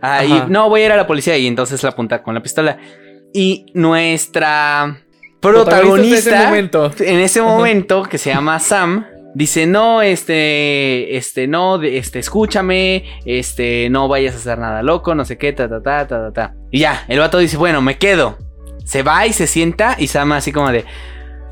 Ah, 0.00 0.24
y 0.24 0.44
no, 0.48 0.68
voy 0.68 0.82
a 0.82 0.86
ir 0.86 0.92
a 0.92 0.96
la 0.96 1.06
policía. 1.06 1.36
Y 1.36 1.46
entonces 1.46 1.82
la 1.82 1.90
apunta 1.90 2.22
con 2.22 2.34
la 2.34 2.42
pistola. 2.42 2.78
Y 3.32 3.66
nuestra 3.74 4.98
protagonista. 5.40 6.46
momento. 6.46 6.92
En 7.00 7.20
ese 7.20 7.42
momento, 7.42 8.04
que 8.04 8.18
se 8.18 8.30
llama 8.30 8.58
Sam, 8.58 9.06
dice, 9.34 9.66
no, 9.66 10.02
este, 10.02 11.16
este, 11.16 11.46
no, 11.46 11.82
este, 11.82 12.18
escúchame, 12.18 13.04
este, 13.24 13.88
no 13.90 14.08
vayas 14.08 14.34
a 14.34 14.38
hacer 14.38 14.58
nada 14.58 14.82
loco, 14.82 15.14
no 15.14 15.24
sé 15.24 15.38
qué, 15.38 15.52
ta, 15.52 15.68
ta, 15.68 15.82
ta, 15.82 16.06
ta, 16.06 16.32
ta. 16.32 16.54
Y 16.70 16.80
ya, 16.80 17.04
el 17.08 17.18
vato 17.18 17.38
dice, 17.38 17.56
bueno, 17.56 17.82
me 17.82 17.98
quedo. 17.98 18.38
Se 18.84 19.02
va 19.02 19.26
y 19.26 19.32
se 19.32 19.46
sienta 19.46 19.96
y 19.98 20.06
Sam 20.08 20.32
así 20.32 20.52
como 20.52 20.70
de... 20.70 20.84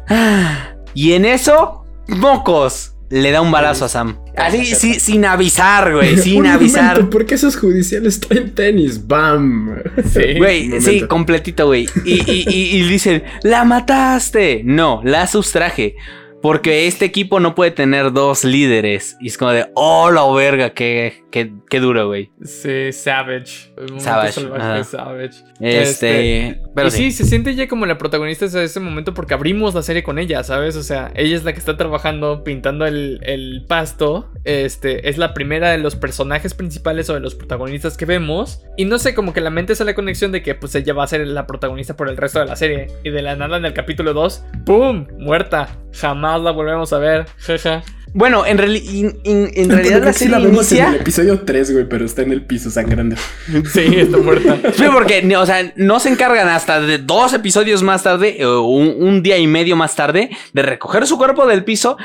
"Ah". 0.08 0.74
Y 0.94 1.12
en 1.12 1.24
eso, 1.24 1.84
mocos, 2.08 2.94
le 3.10 3.30
da 3.30 3.40
un 3.40 3.50
balazo 3.50 3.84
a 3.84 3.88
Sam. 3.88 4.18
Así, 4.36 4.64
sí, 4.66 4.94
sin 5.00 5.24
avisar, 5.24 5.92
güey, 5.94 6.16
sin 6.22 6.40
Un 6.40 6.46
avisar. 6.46 6.94
momento, 6.94 7.10
¿Por 7.10 7.26
qué 7.26 7.34
esos 7.34 7.56
judiciales 7.56 8.20
traen 8.20 8.54
tenis? 8.54 9.06
¡Bam! 9.06 9.76
Sí. 10.12 10.34
Güey, 10.38 10.80
sí, 10.80 11.02
completito, 11.02 11.66
güey. 11.66 11.88
Y, 12.04 12.20
y, 12.30 12.44
y, 12.48 12.76
y 12.78 12.82
dicen, 12.88 13.22
¡la 13.42 13.64
mataste! 13.64 14.62
No, 14.64 15.00
la 15.04 15.26
sustraje. 15.26 15.96
Porque 16.42 16.86
este 16.86 17.04
equipo 17.04 17.38
no 17.38 17.54
puede 17.54 17.70
tener 17.70 18.12
dos 18.12 18.44
líderes. 18.44 19.16
Y 19.20 19.28
es 19.28 19.36
como 19.36 19.50
de, 19.50 19.66
¡oh, 19.74 20.10
la 20.10 20.26
verga! 20.32 20.70
¡Qué, 20.70 21.24
qué, 21.30 21.52
qué 21.68 21.80
duro, 21.80 22.06
güey! 22.06 22.30
Sí, 22.42 22.92
Savage. 22.92 23.74
Savage, 23.98 24.32
salvaje. 24.32 24.84
Savage. 24.84 25.44
Este. 25.60 26.62
Pero 26.74 26.88
y 26.88 26.90
sí, 26.90 27.10
se 27.10 27.24
siente 27.24 27.50
ella 27.50 27.68
como 27.68 27.84
la 27.84 27.98
protagonista 27.98 28.46
de 28.46 28.64
ese 28.64 28.80
momento 28.80 29.12
porque 29.12 29.34
abrimos 29.34 29.74
la 29.74 29.82
serie 29.82 30.02
con 30.02 30.18
ella, 30.18 30.42
¿sabes? 30.42 30.76
O 30.76 30.82
sea, 30.82 31.12
ella 31.14 31.36
es 31.36 31.44
la 31.44 31.52
que 31.52 31.58
está 31.58 31.76
trabajando, 31.76 32.42
pintando 32.42 32.86
el, 32.86 33.20
el 33.22 33.64
pasto. 33.68 34.30
Este, 34.44 35.10
es 35.10 35.18
la 35.18 35.34
primera 35.34 35.70
de 35.70 35.78
los 35.78 35.96
personajes 35.96 36.54
principales 36.54 37.10
o 37.10 37.14
de 37.14 37.20
los 37.20 37.34
protagonistas 37.34 37.98
que 37.98 38.06
vemos. 38.06 38.62
Y 38.78 38.86
no 38.86 38.98
sé, 38.98 39.14
como 39.14 39.34
que 39.34 39.42
la 39.42 39.50
mente 39.50 39.74
hace 39.74 39.84
la 39.84 39.94
conexión 39.94 40.32
de 40.32 40.42
que 40.42 40.54
pues 40.54 40.74
ella 40.74 40.94
va 40.94 41.04
a 41.04 41.06
ser 41.06 41.26
la 41.26 41.46
protagonista 41.46 41.96
por 41.96 42.08
el 42.08 42.16
resto 42.16 42.40
de 42.40 42.46
la 42.46 42.56
serie. 42.56 42.86
Y 43.04 43.10
de 43.10 43.20
la 43.20 43.36
nada 43.36 43.58
en 43.58 43.64
el 43.66 43.74
capítulo 43.74 44.14
2, 44.14 44.44
¡pum! 44.64 45.06
Muerta. 45.18 45.68
Jamás 45.92 46.29
la 46.38 46.50
volvemos 46.52 46.92
a 46.92 46.98
ver. 46.98 47.26
Jaja. 47.38 47.82
Bueno, 48.12 48.44
en, 48.44 48.58
reali- 48.58 48.82
in- 48.84 49.20
in- 49.22 49.50
en 49.54 49.70
realidad 49.70 50.02
la 50.02 50.12
sí 50.12 50.20
serie 50.20 50.32
la 50.32 50.44
vemos 50.44 50.72
en 50.72 50.84
el 50.84 50.94
episodio 50.96 51.40
3, 51.42 51.72
güey, 51.72 51.88
pero 51.88 52.04
está 52.04 52.22
en 52.22 52.32
el 52.32 52.42
piso 52.44 52.68
sangrando. 52.68 53.14
Sí, 53.72 53.82
está 53.96 54.16
muerta. 54.18 54.58
Sí, 54.76 54.82
porque, 54.92 55.36
o 55.36 55.46
sea, 55.46 55.72
no 55.76 56.00
se 56.00 56.08
encargan 56.08 56.48
hasta 56.48 56.80
de 56.80 56.98
dos 56.98 57.32
episodios 57.34 57.84
más 57.84 58.02
tarde, 58.02 58.44
o 58.44 58.62
un, 58.62 58.96
un 59.00 59.22
día 59.22 59.38
y 59.38 59.46
medio 59.46 59.76
más 59.76 59.94
tarde, 59.94 60.30
de 60.52 60.62
recoger 60.62 61.06
su 61.06 61.18
cuerpo 61.18 61.46
del 61.46 61.62
piso 61.62 61.96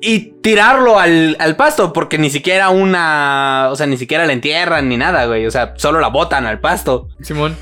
y 0.00 0.34
tirarlo 0.42 1.00
al, 1.00 1.34
al 1.40 1.56
pasto, 1.56 1.92
porque 1.92 2.18
ni 2.18 2.30
siquiera 2.30 2.68
una. 2.68 3.66
O 3.72 3.74
sea, 3.74 3.88
ni 3.88 3.96
siquiera 3.96 4.26
la 4.26 4.32
entierran 4.34 4.88
ni 4.88 4.96
nada, 4.96 5.26
güey. 5.26 5.44
O 5.44 5.50
sea, 5.50 5.74
solo 5.76 5.98
la 5.98 6.06
botan 6.06 6.46
al 6.46 6.60
pasto. 6.60 7.08
Simón. 7.20 7.56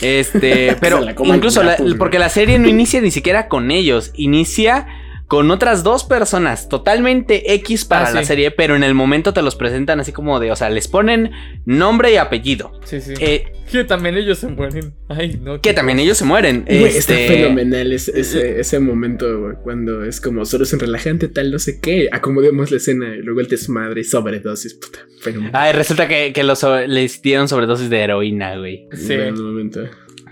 Este, 0.00 0.76
pero 0.80 1.00
la 1.00 1.12
incluso 1.12 1.62
la- 1.62 1.76
porque 1.98 2.18
la 2.18 2.28
serie 2.28 2.58
no 2.58 2.68
inicia 2.68 3.00
ni 3.00 3.12
siquiera 3.12 3.46
con 3.46 3.70
ellos, 3.70 4.10
inicia 4.14 4.86
con 5.30 5.48
otras 5.52 5.84
dos 5.84 6.02
personas 6.02 6.68
totalmente 6.68 7.54
X 7.54 7.84
para 7.84 8.08
Ah, 8.08 8.12
la 8.12 8.20
sí. 8.22 8.26
serie, 8.26 8.50
pero 8.50 8.74
en 8.74 8.82
el 8.82 8.94
momento 8.94 9.32
te 9.32 9.42
los 9.42 9.54
presentan 9.54 10.00
así 10.00 10.10
como 10.10 10.40
de, 10.40 10.50
o 10.50 10.56
sea, 10.56 10.70
les 10.70 10.88
ponen 10.88 11.30
nombre 11.64 12.12
y 12.12 12.16
apellido. 12.16 12.72
Sí, 12.82 13.00
sí. 13.00 13.14
Eh, 13.20 13.52
Que 13.70 13.84
también 13.84 14.16
ellos 14.16 14.38
se 14.40 14.48
mueren. 14.48 14.92
Ay, 15.08 15.38
no. 15.40 15.60
que 15.60 15.72
también 15.72 16.00
ellos 16.00 16.18
se 16.18 16.24
mueren. 16.24 16.64
Güey, 16.66 16.84
está 16.86 17.14
Este, 17.14 17.28
fenomenal 17.28 17.92
ese, 17.92 18.18
ese, 18.18 18.58
ese 18.58 18.80
momento, 18.80 19.40
güey, 19.40 19.54
cuando 19.62 20.02
es 20.04 20.20
como 20.20 20.44
solo 20.44 20.64
es 20.64 20.72
un 20.72 20.80
relajante, 20.80 21.28
tal, 21.28 21.52
no 21.52 21.60
sé 21.60 21.78
qué. 21.80 22.08
Acomodemos 22.10 22.72
la 22.72 22.78
escena 22.78 23.14
y 23.14 23.22
luego 23.22 23.38
el 23.40 23.46
desmadre 23.46 24.00
y 24.00 24.04
sobredosis, 24.04 24.74
puta. 24.74 24.98
Fenomenal. 25.20 25.52
Ay, 25.54 25.72
resulta 25.74 26.08
que, 26.08 26.32
que 26.32 26.42
los 26.42 26.58
sobre- 26.58 26.88
les 26.88 27.22
dieron 27.22 27.46
sobredosis 27.48 27.88
de 27.88 28.00
heroína, 28.00 28.56
güey. 28.58 28.88
Sí. 28.94 29.16
Momento. 29.40 29.82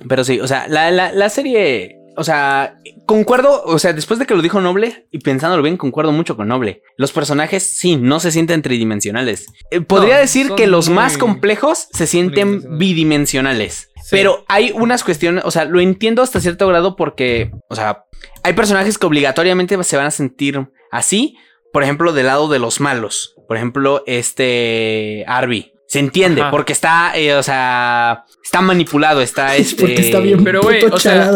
Pero 0.08 0.24
sí, 0.24 0.40
o 0.40 0.48
sea, 0.48 0.66
la, 0.66 0.90
la, 0.90 1.12
la 1.12 1.28
serie. 1.28 1.94
O 2.16 2.24
sea, 2.24 2.80
concuerdo, 3.08 3.64
o 3.64 3.78
sea, 3.78 3.94
después 3.94 4.20
de 4.20 4.26
que 4.26 4.34
lo 4.34 4.42
dijo 4.42 4.60
Noble 4.60 5.08
y 5.10 5.18
pensándolo 5.18 5.62
bien, 5.62 5.78
concuerdo 5.78 6.12
mucho 6.12 6.36
con 6.36 6.46
Noble. 6.46 6.82
Los 6.98 7.10
personajes, 7.10 7.62
sí, 7.64 7.96
no 7.96 8.20
se 8.20 8.30
sienten 8.30 8.60
tridimensionales. 8.62 9.46
Eh, 9.70 9.80
podría 9.80 10.16
No, 10.16 10.20
decir 10.20 10.50
que 10.56 10.66
los 10.66 10.90
más 10.90 11.16
complejos 11.18 11.88
se 11.90 12.06
sienten 12.06 12.78
bidimensionales. 12.78 13.90
Sí. 13.96 14.08
Pero 14.10 14.44
hay 14.46 14.72
unas 14.74 15.02
cuestiones, 15.02 15.42
o 15.46 15.50
sea, 15.50 15.64
lo 15.64 15.80
entiendo 15.80 16.22
hasta 16.22 16.40
cierto 16.40 16.68
grado 16.68 16.96
porque, 16.96 17.50
o 17.68 17.74
sea, 17.74 18.04
hay 18.42 18.52
personajes 18.52 18.98
que 18.98 19.06
obligatoriamente 19.06 19.82
se 19.82 19.96
van 19.96 20.06
a 20.06 20.10
sentir 20.10 20.68
así. 20.92 21.36
Por 21.72 21.82
ejemplo, 21.82 22.12
del 22.12 22.26
lado 22.26 22.48
de 22.48 22.58
los 22.58 22.80
malos. 22.80 23.34
Por 23.48 23.56
ejemplo, 23.56 24.02
este 24.06 25.24
Arby. 25.26 25.72
Se 25.86 25.98
entiende, 25.98 26.42
Ajá. 26.42 26.50
porque 26.50 26.74
está, 26.74 27.12
eh, 27.16 27.34
o 27.34 27.42
sea, 27.42 28.24
está 28.44 28.60
manipulado, 28.60 29.22
está 29.22 29.56
este. 29.56 29.80
Porque 29.80 30.00
está 30.02 30.20
bien 30.20 30.44
Pero, 30.44 30.60
güey, 30.60 30.84
o 30.84 30.98
sea, 30.98 31.30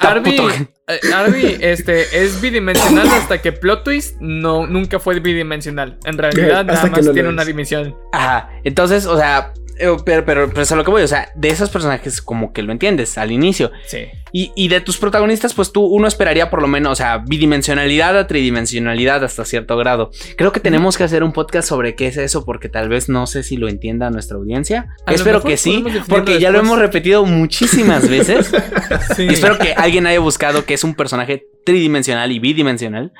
Arby, 0.00 0.36
puto. 0.36 0.48
eh, 0.88 1.00
Arby, 1.14 1.56
este, 1.60 2.24
es 2.24 2.40
bidimensional 2.40 3.08
hasta 3.08 3.40
que 3.40 3.52
plot 3.52 3.84
twist 3.84 4.16
no, 4.20 4.66
nunca 4.66 4.98
fue 4.98 5.18
bidimensional. 5.20 5.98
En 6.04 6.18
realidad, 6.18 6.64
nada 6.64 6.86
más 6.86 7.12
tiene 7.12 7.28
una 7.28 7.44
dimensión. 7.44 7.96
Ajá. 8.12 8.50
Entonces, 8.64 9.06
o 9.06 9.16
sea, 9.16 9.52
pero, 9.78 10.24
pero, 10.24 10.48
pero 10.48 10.62
es 10.62 10.72
a 10.72 10.76
lo 10.76 10.84
que 10.84 10.90
voy. 10.90 11.02
O 11.02 11.08
sea, 11.08 11.30
de 11.34 11.48
esos 11.48 11.70
personajes, 11.70 12.22
como 12.22 12.52
que 12.52 12.62
lo 12.62 12.72
entiendes 12.72 13.18
al 13.18 13.32
inicio. 13.32 13.72
Sí. 13.86 14.06
Y, 14.32 14.52
y 14.56 14.68
de 14.68 14.80
tus 14.80 14.98
protagonistas, 14.98 15.54
pues 15.54 15.72
tú, 15.72 15.84
uno 15.84 16.08
esperaría 16.08 16.50
por 16.50 16.60
lo 16.60 16.68
menos, 16.68 16.92
o 16.92 16.94
sea, 16.96 17.18
bidimensionalidad 17.18 18.18
a 18.18 18.26
tridimensionalidad 18.26 19.22
hasta 19.24 19.44
cierto 19.44 19.76
grado. 19.76 20.10
Creo 20.36 20.52
que 20.52 20.60
tenemos 20.60 20.96
que 20.96 21.04
hacer 21.04 21.22
un 21.22 21.32
podcast 21.32 21.68
sobre 21.68 21.94
qué 21.94 22.08
es 22.08 22.16
eso, 22.16 22.44
porque 22.44 22.68
tal 22.68 22.88
vez 22.88 23.08
no 23.08 23.26
sé 23.26 23.42
si 23.42 23.56
lo 23.56 23.68
entienda 23.68 24.10
nuestra 24.10 24.36
audiencia. 24.36 24.94
A 25.06 25.12
Espero 25.12 25.42
que 25.42 25.56
sí, 25.56 25.84
porque 26.08 26.40
ya 26.40 26.50
lo 26.50 26.58
hemos 26.58 26.78
repetido 26.78 27.24
muchísimas 27.24 28.08
veces. 28.08 28.52
sí. 29.16 29.24
Y 29.24 29.34
espero 29.34 29.58
que 29.58 29.72
alguien 29.74 30.06
haya 30.06 30.20
buscado 30.20 30.64
que 30.64 30.74
es 30.74 30.84
un 30.84 30.94
personaje 30.94 31.46
tridimensional 31.64 32.30
y 32.32 32.38
bidimensional. 32.38 33.12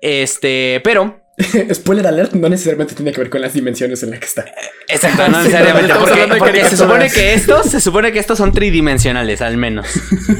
Este, 0.00 0.80
pero 0.82 1.21
Spoiler 1.74 2.06
alert, 2.06 2.32
no 2.34 2.48
necesariamente 2.48 2.94
tiene 2.94 3.12
que 3.12 3.20
ver 3.20 3.30
con 3.30 3.40
las 3.40 3.54
dimensiones 3.54 4.02
en 4.02 4.10
las 4.10 4.18
que 4.20 4.26
está. 4.26 4.44
Exacto, 4.88 5.28
no 5.28 5.38
necesariamente. 5.42 5.92
Porque, 6.38 6.64
se 6.64 6.76
supone 6.76 7.10
que 7.10 7.34
estos, 7.34 7.66
se 7.70 7.80
supone 7.80 8.12
que 8.12 8.18
estos 8.18 8.38
son 8.38 8.52
tridimensionales, 8.52 9.40
al 9.40 9.56
menos. 9.56 9.86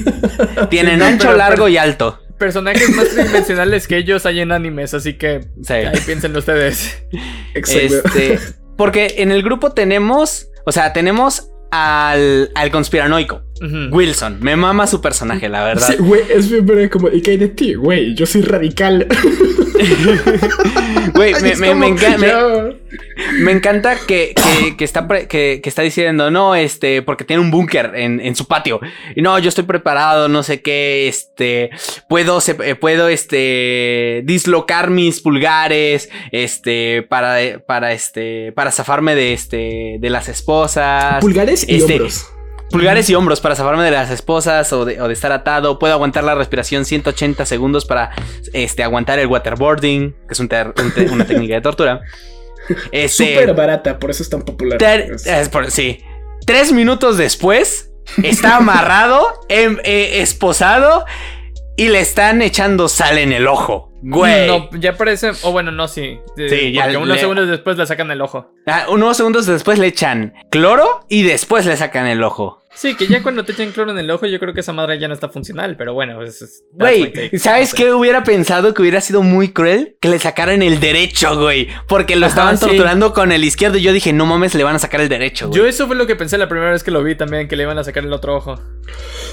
Tienen 0.70 0.98
Sí, 1.00 1.04
ancho, 1.06 1.26
pero- 1.28 1.38
largo 1.38 1.68
y 1.68 1.76
alto. 1.76 2.18
Personajes 2.38 2.90
más 2.96 3.08
tridimensionales 3.08 3.86
que 3.86 3.96
ellos 3.98 4.26
hay 4.26 4.40
en 4.40 4.50
animes, 4.50 4.94
así 4.94 5.14
que 5.14 5.42
Sí. 5.62 5.74
ahí 5.74 5.96
piénsenlo 6.04 6.40
ustedes. 6.40 7.04
Exacto. 7.54 8.02
Este, 8.08 8.38
porque 8.76 9.14
en 9.18 9.30
el 9.30 9.42
grupo 9.44 9.70
tenemos, 9.72 10.48
o 10.66 10.72
sea, 10.72 10.92
tenemos 10.92 11.50
al, 11.70 12.50
al 12.56 12.70
conspiranoico, 12.72 13.42
Wilson. 13.90 14.38
Me 14.40 14.56
mama 14.56 14.86
su 14.86 15.00
personaje, 15.00 15.48
la 15.48 15.64
verdad. 15.64 15.88
Sí, 15.88 15.96
güey, 15.98 16.22
es 16.28 16.50
bien 16.50 16.88
como, 16.88 17.08
¿y 17.08 17.20
qué 17.20 17.32
hay 17.32 17.36
de 17.36 17.48
ti? 17.48 17.74
Güey, 17.74 18.14
yo 18.14 18.26
soy 18.26 18.42
radical. 18.42 19.06
Güey, 21.14 21.34
me, 21.42 21.56
me- 21.56 21.74
me 21.74 21.86
enca- 21.88 22.18
me- 22.18 22.28
yo- 22.28 22.74
me 23.40 23.52
encanta 23.52 23.96
que, 24.06 24.34
que- 24.34 24.76
que 24.76 24.84
está 24.84 25.08
pre- 25.08 25.26
que, 25.26 25.60
que 25.62 25.68
está 25.68 25.82
diciendo, 25.82 26.30
no, 26.30 26.54
este, 26.54 27.02
porque 27.02 27.24
tiene 27.24 27.42
un 27.42 27.50
búnker 27.50 27.92
en, 27.94 28.20
en 28.20 28.36
su 28.36 28.46
patio. 28.46 28.80
Y 29.16 29.22
no, 29.22 29.38
yo 29.38 29.48
estoy 29.48 29.64
preparado, 29.64 30.28
no 30.28 30.42
sé 30.42 30.62
qué, 30.62 31.08
este, 31.08 31.70
puedo, 32.08 32.40
se- 32.40 32.56
eh, 32.64 32.74
puedo, 32.76 33.08
este, 33.08 34.22
dislocar 34.24 34.90
mis 34.90 35.20
pulgares, 35.20 36.10
este, 36.30 37.02
para, 37.02 37.58
para, 37.66 37.92
este, 37.92 38.52
para 38.52 38.70
zafarme 38.70 39.14
de, 39.14 39.32
este, 39.32 39.96
de 39.98 40.10
las 40.10 40.28
esposas. 40.28 41.20
Pulgares 41.20 41.66
y 41.68 41.76
Este, 41.76 41.92
hombros. 41.94 42.26
Pulgares 42.72 43.08
y 43.10 43.14
hombros 43.14 43.40
para 43.40 43.54
zafarme 43.54 43.84
de 43.84 43.90
las 43.90 44.10
esposas 44.10 44.72
o 44.72 44.84
de, 44.84 45.00
o 45.00 45.06
de 45.08 45.14
estar 45.14 45.30
atado. 45.32 45.78
Puedo 45.78 45.92
aguantar 45.94 46.24
la 46.24 46.34
respiración 46.34 46.84
180 46.84 47.44
segundos 47.46 47.84
para 47.84 48.10
este, 48.52 48.82
aguantar 48.82 49.18
el 49.18 49.26
waterboarding, 49.28 50.12
que 50.26 50.32
es 50.32 50.40
un 50.40 50.48
un 50.52 51.12
una 51.12 51.26
técnica 51.26 51.54
de 51.54 51.60
tortura. 51.60 52.00
Este, 52.92 53.34
Súper 53.34 53.54
barata, 53.54 53.98
por 53.98 54.10
eso 54.10 54.22
es 54.22 54.30
tan 54.30 54.42
popular. 54.42 54.78
ter- 54.78 55.10
Es- 55.12 55.26
es 55.26 55.48
por- 55.48 55.70
sí. 55.72 55.98
Tres 56.46 56.72
minutos 56.72 57.16
después, 57.18 57.90
está 58.22 58.56
amarrado, 58.58 59.26
em- 59.48 59.78
eh, 59.82 60.20
esposado 60.22 61.04
y 61.76 61.88
le 61.88 61.98
están 62.00 62.40
echando 62.40 62.88
sal 62.88 63.18
en 63.18 63.32
el 63.32 63.48
ojo. 63.48 63.90
Güey. 64.04 64.46
No, 64.46 64.68
ya 64.78 64.96
parece. 64.96 65.30
O 65.42 65.50
bueno, 65.52 65.72
no, 65.72 65.88
sí. 65.88 66.18
Eh, 66.36 66.48
Sí, 66.48 66.72
ya 66.72 66.82
Porque 66.84 66.96
unos 66.98 67.08
le- 67.16 67.20
segundos 67.20 67.48
después 67.48 67.76
le 67.76 67.86
sacan 67.86 68.10
el 68.12 68.20
ojo. 68.20 68.50
Ah, 68.66 68.86
unos 68.88 69.16
segundos 69.16 69.46
después 69.46 69.78
le 69.80 69.88
echan 69.88 70.32
cloro 70.50 71.00
y 71.08 71.22
después 71.24 71.66
le 71.66 71.76
sacan 71.76 72.06
el 72.06 72.22
ojo. 72.22 72.61
Sí, 72.74 72.94
que 72.96 73.06
ya 73.06 73.22
cuando 73.22 73.44
te 73.44 73.52
echan 73.52 73.70
cloro 73.70 73.92
en 73.92 73.98
el 73.98 74.10
ojo, 74.10 74.26
yo 74.26 74.40
creo 74.40 74.54
que 74.54 74.60
esa 74.60 74.72
madre 74.72 74.98
ya 74.98 75.06
no 75.06 75.14
está 75.14 75.28
funcional. 75.28 75.76
Pero 75.76 75.92
bueno, 75.94 76.22
es. 76.22 76.64
Güey. 76.72 77.12
¿sabes 77.38 77.70
No 77.72 77.76
sé. 77.76 77.76
qué 77.76 77.92
hubiera 77.92 78.24
pensado 78.24 78.72
que 78.74 78.82
hubiera 78.82 79.00
sido 79.00 79.22
muy 79.22 79.48
cruel? 79.52 79.96
Que 80.00 80.08
le 80.08 80.18
sacaran 80.18 80.62
el 80.62 80.80
derecho, 80.80 81.38
güey. 81.38 81.68
Porque 81.86 82.16
lo 82.16 82.26
Ajá, 82.26 82.32
estaban 82.34 82.58
sí. 82.58 82.66
torturando 82.66 83.12
con 83.12 83.30
el 83.30 83.44
izquierdo 83.44 83.76
y 83.78 83.82
yo 83.82 83.92
dije, 83.92 84.12
no 84.12 84.26
mames, 84.26 84.54
le 84.54 84.64
van 84.64 84.74
a 84.74 84.78
sacar 84.78 85.00
el 85.00 85.08
derecho, 85.08 85.48
güey. 85.48 85.60
Yo 85.60 85.66
eso 85.66 85.86
fue 85.86 85.96
lo 85.96 86.06
que 86.06 86.16
pensé 86.16 86.38
la 86.38 86.48
primera 86.48 86.70
vez 86.72 86.82
que 86.82 86.90
lo 86.90 87.02
vi 87.04 87.14
también, 87.14 87.46
que 87.46 87.56
le 87.56 87.64
iban 87.64 87.78
a 87.78 87.84
sacar 87.84 88.04
el 88.04 88.12
otro 88.12 88.36
ojo. 88.36 88.58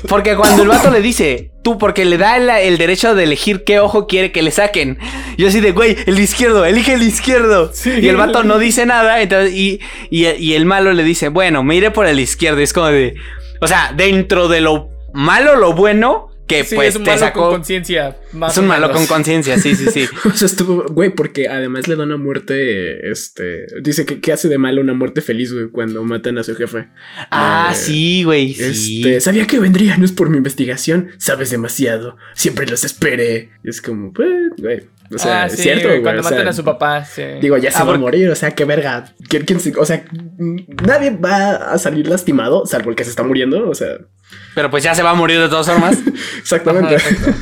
Porque 0.07 0.35
cuando 0.35 0.63
el 0.63 0.69
vato 0.69 0.91
le 0.91 1.01
dice, 1.01 1.51
tú, 1.63 1.77
porque 1.77 2.05
le 2.05 2.17
da 2.17 2.37
el, 2.37 2.49
el 2.49 2.77
derecho 2.77 3.15
de 3.15 3.23
elegir 3.23 3.63
qué 3.63 3.79
ojo 3.79 4.05
quiere 4.07 4.31
que 4.31 4.41
le 4.41 4.51
saquen. 4.51 4.97
Yo 5.37 5.47
así 5.47 5.59
de, 5.59 5.71
güey, 5.71 5.95
el 6.05 6.19
izquierdo, 6.19 6.65
elige 6.65 6.93
el 6.93 7.03
izquierdo. 7.03 7.71
Sí. 7.73 7.91
Y 8.01 8.07
el 8.09 8.17
vato 8.17 8.43
no 8.43 8.59
dice 8.59 8.85
nada, 8.85 9.21
entonces, 9.21 9.53
y, 9.53 9.79
y, 10.09 10.27
y 10.27 10.53
el 10.53 10.65
malo 10.65 10.93
le 10.93 11.03
dice, 11.03 11.29
bueno, 11.29 11.63
me 11.63 11.75
iré 11.75 11.91
por 11.91 12.05
el 12.05 12.19
izquierdo. 12.19 12.59
Y 12.59 12.63
es 12.63 12.73
como 12.73 12.87
de, 12.87 13.15
o 13.59 13.67
sea, 13.67 13.93
dentro 13.95 14.47
de 14.47 14.61
lo 14.61 14.89
malo, 15.13 15.55
lo 15.55 15.73
bueno, 15.73 16.27
que 16.47 16.63
Sí, 16.63 16.75
pues 16.75 16.89
es 16.89 16.95
un 16.95 17.03
te 17.03 17.11
malo 17.11 17.21
con 17.21 17.27
sacó. 17.27 17.49
conciencia. 17.51 18.17
más 18.33 18.53
Es 18.53 18.57
un 18.57 18.65
malo 18.67 18.91
con 18.91 19.05
conciencia, 19.05 19.59
sí, 19.59 19.75
sí, 19.75 19.85
sí. 19.91 20.05
O 20.25 20.31
sea, 20.31 20.47
estuvo, 20.47 20.83
güey, 20.89 21.11
porque 21.11 21.47
además 21.47 21.87
le 21.87 21.95
da 21.95 22.03
una 22.03 22.17
muerte, 22.17 23.11
este, 23.11 23.67
dice 23.83 24.05
que, 24.05 24.19
que 24.19 24.33
hace 24.33 24.47
de 24.49 24.57
malo 24.57 24.81
una 24.81 24.95
muerte 24.95 25.21
feliz, 25.21 25.53
güey, 25.53 25.69
cuando 25.69 26.03
matan 26.03 26.39
a 26.39 26.43
su 26.43 26.55
jefe. 26.55 26.87
Ah, 27.29 27.69
Eh, 27.71 27.75
sí, 27.75 28.23
güey, 28.23 28.55
sí. 28.55 29.01
Este, 29.01 29.21
sabía 29.21 29.45
que 29.45 29.59
vendría, 29.59 29.95
no 29.97 30.05
es 30.05 30.11
por 30.11 30.29
mi 30.31 30.37
investigación, 30.37 31.09
sabes 31.19 31.51
demasiado, 31.51 32.17
siempre 32.33 32.65
los 32.65 32.83
esperé. 32.83 33.51
Y 33.63 33.69
es 33.69 33.81
como, 33.81 34.11
pues, 34.11 34.31
güey, 34.57 34.87
o 35.13 35.17
sea, 35.17 35.43
ah, 35.43 35.45
es 35.47 35.53
sí, 35.53 35.63
cierto, 35.63 35.87
güey, 35.87 36.01
cuando 36.01 36.21
o 36.21 36.23
sea, 36.23 36.31
matan 36.31 36.47
a 36.47 36.53
su 36.53 36.63
papá, 36.63 37.03
sí. 37.05 37.23
Digo, 37.41 37.57
ya 37.57 37.71
se 37.71 37.79
Ah, 37.79 37.83
va 37.83 37.95
a 37.95 37.97
morir, 37.97 38.29
o 38.29 38.35
sea, 38.35 38.51
qué 38.51 38.65
verga. 38.65 39.05
¿Quién, 39.27 39.43
quién 39.45 39.59
se- 39.59 39.77
o 39.77 39.85
sea, 39.85 40.03
nadie 40.37 41.11
va 41.11 41.55
a 41.73 41.77
salir 41.77 42.07
lastimado, 42.07 42.65
salvo 42.65 42.89
el 42.89 42.95
que 42.95 43.03
se 43.03 43.09
está 43.09 43.23
muriendo, 43.23 43.69
o 43.69 43.73
sea, 43.75 43.87
Pero 44.55 44.69
pues 44.69 44.83
ya 44.83 44.93
se 44.95 45.03
va 45.03 45.11
a 45.11 45.15
morir 45.15 45.39
de 45.39 45.49
todas 45.49 45.67
formas. 45.67 45.97
exactamente. 46.39 46.95
Ajá. 46.97 47.35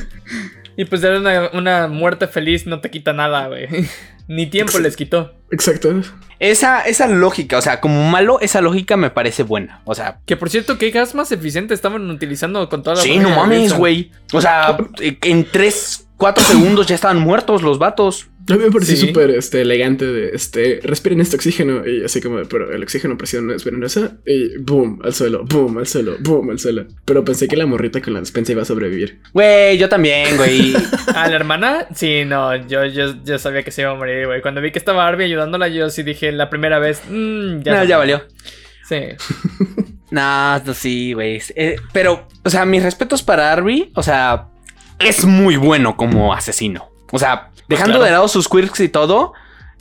Y 0.75 0.86
pues 0.86 1.01
dar 1.01 1.17
una, 1.17 1.49
una 1.53 1.88
muerte 1.88 2.27
feliz 2.27 2.67
no 2.67 2.80
te 2.82 2.91
quita 2.91 3.12
nada, 3.12 3.47
güey. 3.47 3.67
Ni 4.27 4.45
tiempo 4.45 4.77
les 4.80 4.95
quitó. 4.95 5.34
Exacto. 5.51 6.01
Esa, 6.39 6.82
esa 6.82 7.08
lógica, 7.08 7.58
o 7.58 7.62
sea, 7.62 7.80
como 7.80 8.03
malo, 8.10 8.39
esa 8.41 8.62
lógica 8.62 8.95
me 8.97 9.10
parece 9.10 9.41
buena. 9.43 9.82
O 9.86 9.95
sea, 9.95 10.19
Que 10.25 10.36
por 10.38 10.49
cierto, 10.51 10.77
¿qué 10.77 10.91
gas 10.91 11.15
más 11.15 11.32
eficiente 11.32 11.73
estaban 11.73 12.08
utilizando 12.12 12.67
con 12.69 12.84
toda 12.84 12.97
la 12.97 13.01
sí, 13.01 13.17
no 13.17 13.30
mames, 13.32 13.73
güey. 13.73 14.12
O 14.34 14.41
sea, 14.41 14.77
en 14.99 15.45
3, 15.49 16.07
4 16.17 16.43
segundos 16.43 16.88
ya 16.88 16.95
estaban 16.95 17.19
muertos 17.19 17.62
los 17.62 17.77
vatos. 17.80 18.27
A 18.49 18.53
mí 18.56 18.63
me 18.63 18.71
pareció 18.71 18.95
Sí. 18.95 19.08
súper 19.08 19.30
este, 19.32 19.62
elegante 19.62 20.06
de 20.06 20.30
este, 20.34 20.80
respiren 20.82 21.19
este 21.19 21.36
oxígeno 21.36 21.86
y 21.86 22.03
así 22.06 22.21
como, 22.21 22.41
pero 22.45 22.71
el 22.73 22.82
oxígeno 22.82 23.17
presión 23.17 23.51
es 23.51 23.65
venenosa 23.65 24.17
y 24.25 24.58
boom, 24.58 25.01
al 25.03 25.13
suelo, 25.13 25.43
boom, 25.43 25.77
al 25.80 25.86
suelo, 25.86 26.15
boom, 26.21 26.49
al 26.51 26.58
suelo. 26.60 26.86
Pero 27.03 27.25
pensé 27.25 27.47
que 27.49 27.58
la 27.58 27.65
morrita 27.65 28.01
con 28.01 28.13
la 28.13 28.21
despensa 28.21 28.53
iba 28.53 28.62
a 28.62 28.65
sobrevivir. 28.65 29.19
Güey, 29.34 29.77
yo 29.77 29.89
también, 29.89 30.38
güey. 30.38 30.73
¿A 31.13 31.27
la 31.27 31.36
hermana? 31.36 31.88
Sí, 31.93 32.23
no, 32.25 32.56
yo, 32.67 32.86
yo, 32.86 33.15
yo 33.25 33.38
sabía 33.38 33.63
que 33.63 33.71
se 33.71 33.82
iba 33.82 33.91
a 33.91 33.95
morir, 33.95 34.27
güey. 34.27 34.41
Cuando 34.41 34.62
vi 34.62 34.71
que 34.71 34.80
estaba 34.80 35.06
Arby 35.08 35.25
ayudándola, 35.25 35.67
yo 35.67 35.89
sí 35.89 36.03
dije 36.03 36.32
la 36.32 36.49
primera 36.49 36.80
vez, 36.80 37.01
mmm, 37.10 37.60
ya. 37.63 37.73
no, 37.75 37.84
ya 37.84 37.97
valió. 37.97 38.23
Sí. 38.88 38.95
No, 40.10 40.58
no, 40.60 40.73
sí, 40.73 41.12
güey. 41.12 41.41
Eh, 41.56 41.75
pero, 41.91 42.30
o 42.45 42.49
sea, 42.49 42.63
mis 42.65 42.82
respetos 42.82 43.23
para 43.23 43.51
Arby, 43.51 43.91
o 43.93 44.01
sea, 44.01 44.47
es 45.00 45.26
muy 45.26 45.56
bueno 45.58 45.96
como 45.98 46.34
asesino. 46.34 46.90
O 47.12 47.20
sea, 47.20 47.52
dejando 47.68 47.94
claro. 47.94 48.06
de 48.06 48.12
lado 48.12 48.28
sus 48.28 48.48
quirks 48.50 48.80
y 48.82 48.90
todo, 48.90 49.34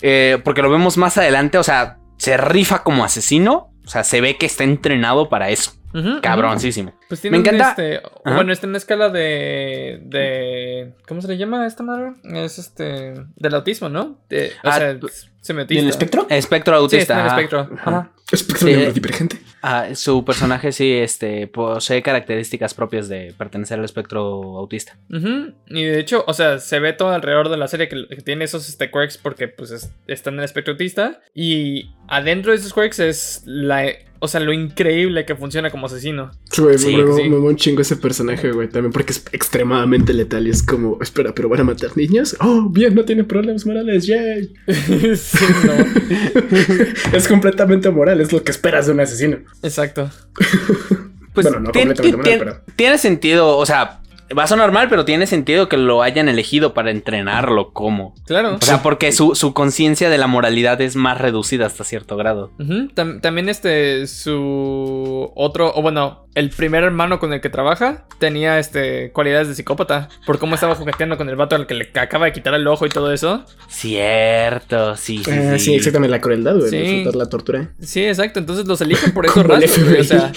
eh, 0.03 0.39
porque 0.45 0.63
lo 0.63 0.71
vemos 0.71 0.97
más 0.97 1.17
adelante, 1.19 1.59
o 1.59 1.63
sea, 1.63 1.99
se 2.19 2.37
rifa 2.37 2.83
como 2.83 3.05
asesino. 3.05 3.71
O 3.85 3.89
sea, 3.89 4.03
se 4.03 4.21
ve 4.21 4.37
que 4.37 4.47
está 4.47 4.65
entrenado 4.65 5.29
para 5.29 5.49
eso. 5.51 5.71
Ujú. 5.95 6.21
Cabroncísimo. 6.21 6.93
Pues 7.09 7.21
tiene 7.21 7.39
Me 7.39 7.43
encanta- 7.49 7.71
Este, 7.71 8.03
bueno, 8.25 8.53
está 8.53 8.67
en 8.67 8.73
la 8.73 8.79
escala 8.79 9.11
de, 9.11 10.01
de. 10.03 10.93
¿Cómo 11.07 11.23
se 11.23 11.29
le 11.29 11.37
llama 11.39 11.63
a 11.63 11.67
esta 11.69 11.85
madre? 11.85 12.15
Es 12.25 12.59
este. 12.59 13.15
Del 13.37 13.55
autismo, 13.55 13.89
¿no? 13.89 14.19
De- 14.29 14.51
o 14.65 14.69
Ah, 14.69 14.79
sea, 14.79 14.99
tú- 14.99 15.09
semiotista. 15.41 15.81
¿Y 15.81 15.85
el 15.85 15.89
espectro? 15.91 16.27
Espectro 16.29 16.89
Sí, 16.91 16.97
está 16.97 17.15
autista. 17.15 17.15
en 17.15 17.21
el 17.21 17.27
espectro. 17.27 17.79
Ajá. 17.81 18.11
Espectro 18.33 18.67
Sí. 18.69 18.75
neurodivergente. 18.75 19.41
Ah, 19.69 19.95
su 19.97 20.25
personaje 20.25 20.71
sí, 20.71 20.93
este, 20.93 21.49
posee 21.49 22.01
características 22.01 22.73
propias 22.73 23.09
de 23.09 23.35
pertenecer 23.37 23.81
al 23.81 23.85
espectro 23.85 24.23
autista. 24.59 24.97
Y 25.11 25.83
de 25.83 25.99
hecho, 25.99 26.23
o 26.29 26.35
sea, 26.35 26.61
se 26.61 26.79
ve 26.79 26.93
todo 26.93 27.11
alrededor 27.11 27.49
de 27.49 27.57
la 27.57 27.67
serie 27.67 27.89
que, 27.89 28.07
que 28.09 28.23
tiene 28.23 28.45
esos 28.45 28.69
este, 28.69 28.91
quirks 28.93 29.19
porque 29.19 29.49
pues 29.49 29.73
es- 29.73 29.91
está 30.07 30.31
en 30.31 30.39
el 30.39 30.45
espectro 30.45 30.75
autista. 30.75 31.21
Y 31.35 31.91
adentro 32.07 32.53
de 32.53 32.59
esos 32.59 32.73
quirks 32.73 33.01
es 33.01 33.43
la. 33.45 33.87
O 34.19 34.29
sea, 34.29 34.41
lo 34.41 34.55
increíble 34.55 35.27
que 35.27 35.37
funciona 35.37 35.71
como 35.71 35.87
asesino. 35.87 36.31
Güey, 36.57 36.79
Sí, 36.79 36.97
me, 36.97 37.05
me- 37.05 37.13
sí. 37.23 37.29
me 37.29 37.37
un 37.37 37.55
chingo 37.57 37.83
ese 37.83 37.97
personaje, 37.97 38.51
güey, 38.51 38.67
también 38.67 38.91
porque 38.91 39.13
es 39.13 39.23
extremadamente 39.31 40.15
letal 40.15 40.47
y 40.47 40.51
es 40.51 40.63
como, 40.63 40.99
espera, 41.03 41.35
pero 41.35 41.51
van 41.51 41.61
a 41.61 41.65
matar 41.65 41.95
niños. 41.99 42.35
Oh, 42.41 42.67
bien, 42.71 42.95
no 42.95 43.05
tiene 43.05 43.25
problemas 43.25 43.67
morales, 43.67 44.07
yay. 44.07 44.55
sí, 45.17 45.45
es 47.13 47.29
completamente 47.29 47.91
moral, 47.91 48.21
es 48.23 48.33
lo 48.33 48.43
que 48.43 48.51
esperas 48.53 48.87
de 48.87 48.93
un 48.93 49.01
asesino. 49.01 49.39
Exacto. 49.63 50.11
Pues 51.37 51.45
Bueno, 51.49 51.61
no 51.61 51.71
tiene, 51.71 51.89
completamente 51.95 52.23
tiene- 52.31 52.45
mal, 52.47 52.57
pero- 52.65 52.75
tiene 52.77 52.97
sentido, 52.97 53.59
o 53.59 53.67
sea, 53.67 54.01
va 54.37 54.45
a 54.45 54.47
sonar 54.47 54.73
mal, 54.73 54.89
pero 54.89 55.05
tiene 55.05 55.27
sentido 55.27 55.69
que 55.69 55.77
lo 55.77 56.03
hayan 56.03 56.29
elegido 56.29 56.75
para 56.75 56.91
entrenarlo 56.91 57.73
como. 57.73 58.15
Claro. 58.27 58.57
O 58.57 58.65
sea, 58.65 58.83
porque 58.83 59.13
su, 59.13 59.35
su 59.35 59.53
conciencia 59.55 60.11
de 60.11 60.19
la 60.19 60.27
moralidad 60.27 60.81
es 60.81 60.97
más 60.97 61.19
reducida 61.21 61.67
hasta 61.67 61.85
cierto 61.85 62.17
grado. 62.17 62.53
Tam- 62.59 63.21
también 63.21 63.49
este, 63.49 64.07
su 64.07 65.31
otro, 65.35 65.73
o 65.75 65.83
bueno, 65.83 66.27
el 66.35 66.51
primer 66.51 66.85
hermano 66.85 67.19
con 67.19 67.33
el 67.33 67.41
que 67.41 67.49
trabaja 67.49 68.05
tenía 68.19 68.59
este 68.59 69.11
cualidades 69.13 69.49
de 69.49 69.55
psicópata. 69.55 70.09
Por 70.27 70.39
cómo 70.39 70.55
estaba 70.55 70.75
jugueteando 70.75 71.17
con 71.17 71.29
el 71.29 71.37
vato 71.37 71.57
al 71.57 71.67
que 71.67 71.75
le 71.75 71.91
acaba 71.95 72.27
de 72.27 72.33
quitar 72.33 72.53
el 72.55 72.67
ojo 72.67 72.85
y 72.87 72.91
todo 72.91 73.13
eso. 73.13 73.45
Cierto, 73.69 74.97
sí, 74.97 75.23
sí. 75.25 75.31
Ah, 75.31 75.53
sí. 75.59 75.65
sí, 75.67 75.75
exactamente, 75.75 76.11
la 76.11 76.21
crueldad, 76.21 76.57
güey, 76.57 76.71
Sí. 76.71 77.05
la 77.15 77.27
tortura. 77.29 77.71
Sí, 77.81 78.05
exacto. 78.05 78.39
Entonces 78.41 78.67
los 78.67 78.81
eligen 78.81 79.13
por 79.13 79.27
güey, 79.47 80.01
O 80.01 80.05
sea, 80.05 80.33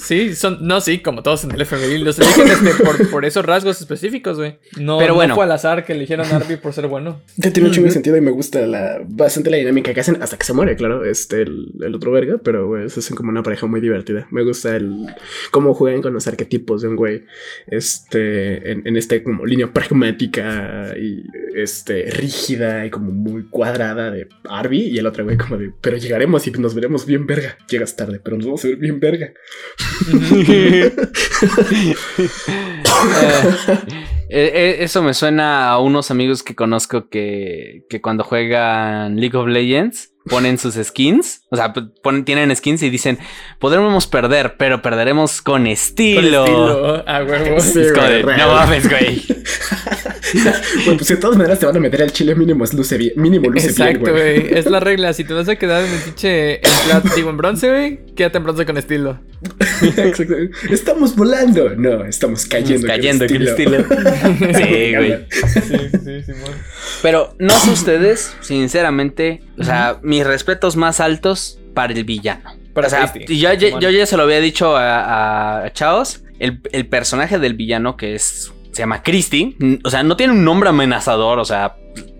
sí, 0.00 0.34
son, 0.34 0.58
no, 0.62 0.80
sí, 0.80 1.00
como 1.00 1.22
todos 1.22 1.44
en 1.44 1.50
el 1.52 1.66
FBI. 1.66 1.98
Los 1.98 2.18
eligen 2.18 2.48
este, 2.48 2.82
por, 2.84 3.07
por 3.10 3.24
esos 3.24 3.44
rasgos 3.44 3.80
específicos, 3.80 4.38
güey. 4.38 4.58
No, 4.78 4.98
Pero 4.98 5.10
no 5.10 5.14
bueno. 5.16 5.34
fue 5.34 5.44
al 5.44 5.52
azar 5.52 5.84
que 5.84 5.92
eligieron 5.92 6.26
a 6.26 6.36
Arby 6.36 6.56
por 6.56 6.72
ser 6.72 6.86
bueno. 6.86 7.22
Que 7.40 7.50
tiene 7.50 7.68
un 7.68 7.74
chingo 7.74 7.86
de 7.86 7.92
sentido 7.92 8.16
y 8.16 8.20
me 8.20 8.30
gusta 8.30 8.66
la, 8.66 9.00
bastante 9.06 9.50
la 9.50 9.56
dinámica 9.56 9.92
que 9.94 10.00
hacen 10.00 10.22
hasta 10.22 10.36
que 10.36 10.44
se 10.44 10.52
muere, 10.52 10.76
claro. 10.76 11.04
Este, 11.04 11.42
el, 11.42 11.72
el 11.80 11.94
otro 11.94 12.12
verga, 12.12 12.38
pero 12.42 12.66
güey, 12.66 12.88
se 12.88 13.00
hacen 13.00 13.16
como 13.16 13.30
una 13.30 13.42
pareja 13.42 13.66
muy 13.66 13.80
divertida. 13.80 14.26
Me 14.30 14.42
gusta 14.44 14.76
el 14.76 15.06
cómo 15.50 15.74
juegan 15.74 16.02
con 16.02 16.12
los 16.12 16.26
arquetipos 16.26 16.82
de 16.82 16.88
un 16.88 16.96
güey, 16.96 17.24
este, 17.66 18.72
en, 18.72 18.86
en 18.86 18.96
este 18.96 19.22
como 19.22 19.46
línea 19.46 19.72
pragmática 19.72 20.94
y 20.98 21.24
este, 21.54 22.10
rígida 22.10 22.86
y 22.86 22.90
como 22.90 23.10
muy 23.10 23.48
cuadrada 23.48 24.10
de 24.10 24.28
Arby 24.48 24.82
y 24.82 24.98
el 24.98 25.06
otro 25.06 25.24
güey 25.24 25.36
como 25.36 25.56
de, 25.56 25.72
pero 25.80 25.96
llegaremos 25.96 26.46
y 26.46 26.50
nos 26.52 26.74
veremos 26.74 27.06
bien 27.06 27.26
verga. 27.26 27.56
Llegas 27.68 27.96
tarde, 27.96 28.20
pero 28.22 28.36
nos 28.36 28.46
vamos 28.46 28.64
a 28.64 28.68
ver 28.68 28.76
bien 28.76 29.00
verga. 29.00 29.32
Eh, 34.30 34.52
eh, 34.52 34.76
eso 34.80 35.02
me 35.02 35.14
suena 35.14 35.70
a 35.70 35.78
unos 35.78 36.10
amigos 36.10 36.42
que 36.42 36.54
conozco 36.54 37.08
que, 37.08 37.86
que 37.88 38.02
cuando 38.02 38.24
juegan 38.24 39.16
League 39.16 39.34
of 39.34 39.48
Legends 39.48 40.10
ponen 40.28 40.58
sus 40.58 40.74
skins. 40.74 41.42
O 41.50 41.56
sea, 41.56 41.72
ponen, 41.72 42.24
tienen 42.24 42.54
skins 42.54 42.82
y 42.82 42.90
dicen, 42.90 43.18
podremos 43.58 44.06
perder, 44.06 44.56
pero 44.58 44.82
perderemos 44.82 45.40
con 45.40 45.62
Con 45.62 45.66
estilo. 45.66 46.44
estilo, 46.44 47.08
a 47.08 47.24
huevo. 47.24 47.60
Sí, 47.60 47.80
güey, 47.94 48.22
no 48.22 48.54
mames, 48.54 48.88
güey. 48.88 49.22
Bueno, 50.84 50.98
pues 50.98 51.08
de 51.08 51.16
todas 51.16 51.38
maneras 51.38 51.58
te 51.58 51.64
van 51.64 51.74
a 51.78 51.80
meter 51.80 52.02
al 52.02 52.12
chile 52.12 52.34
mínimo 52.34 52.62
es 52.62 52.74
luce 52.74 52.98
bien, 52.98 53.12
mínimo 53.16 53.48
luce 53.48 53.68
Exacto, 53.68 54.12
bien, 54.12 54.14
güey. 54.14 54.40
güey. 54.40 54.58
Es 54.58 54.66
la 54.66 54.78
regla. 54.78 55.14
Si 55.14 55.24
te 55.24 55.32
vas 55.32 55.48
a 55.48 55.56
quedar 55.56 55.82
en 55.82 55.90
el 55.90 56.00
pinche 56.00 56.56
en 56.56 56.60
plata, 56.84 57.14
digo 57.16 57.30
en 57.30 57.38
bronce, 57.38 57.70
güey, 57.70 58.00
quédate 58.14 58.36
en 58.36 58.44
bronce 58.44 58.66
con 58.66 58.76
estilo. 58.76 59.18
Estamos 60.70 61.14
volando. 61.16 61.70
No, 61.76 62.04
estamos 62.04 62.46
cayendo. 62.46 62.86
con 62.86 62.96
Cayendo 62.96 63.26
con 63.26 63.42
estilo. 63.42 63.78
Sí, 64.58 64.94
güey. 64.94 65.26
Sí, 65.30 65.60
sí, 65.60 65.78
sí, 66.04 66.22
Simón. 66.22 66.52
Pero 67.02 67.34
no 67.38 67.50
sé 67.50 67.70
ustedes, 67.70 68.34
sinceramente, 68.40 69.42
o 69.58 69.64
sea, 69.64 69.98
mis 70.02 70.26
respetos 70.26 70.76
más 70.76 71.00
altos 71.00 71.58
para 71.74 71.92
el 71.92 72.04
villano. 72.04 72.50
Para 72.74 72.86
o 72.86 72.90
sea, 72.90 73.12
yo, 73.28 73.52
ya- 73.52 73.58
Simón. 73.58 73.80
yo 73.80 73.90
ya 73.90 74.06
se 74.06 74.16
lo 74.16 74.22
había 74.24 74.40
dicho 74.40 74.76
a, 74.76 75.64
a 75.64 75.72
Chaos, 75.72 76.22
el, 76.38 76.60
el 76.72 76.86
personaje 76.86 77.38
del 77.38 77.54
villano 77.54 77.96
que 77.96 78.14
es 78.14 78.52
se 78.72 78.82
llama 78.82 79.02
Christie, 79.02 79.56
o 79.82 79.90
sea, 79.90 80.04
no 80.04 80.16
tiene 80.16 80.34
un 80.34 80.44
nombre 80.44 80.68
amenazador, 80.68 81.40
o 81.40 81.44
sea, 81.44 81.74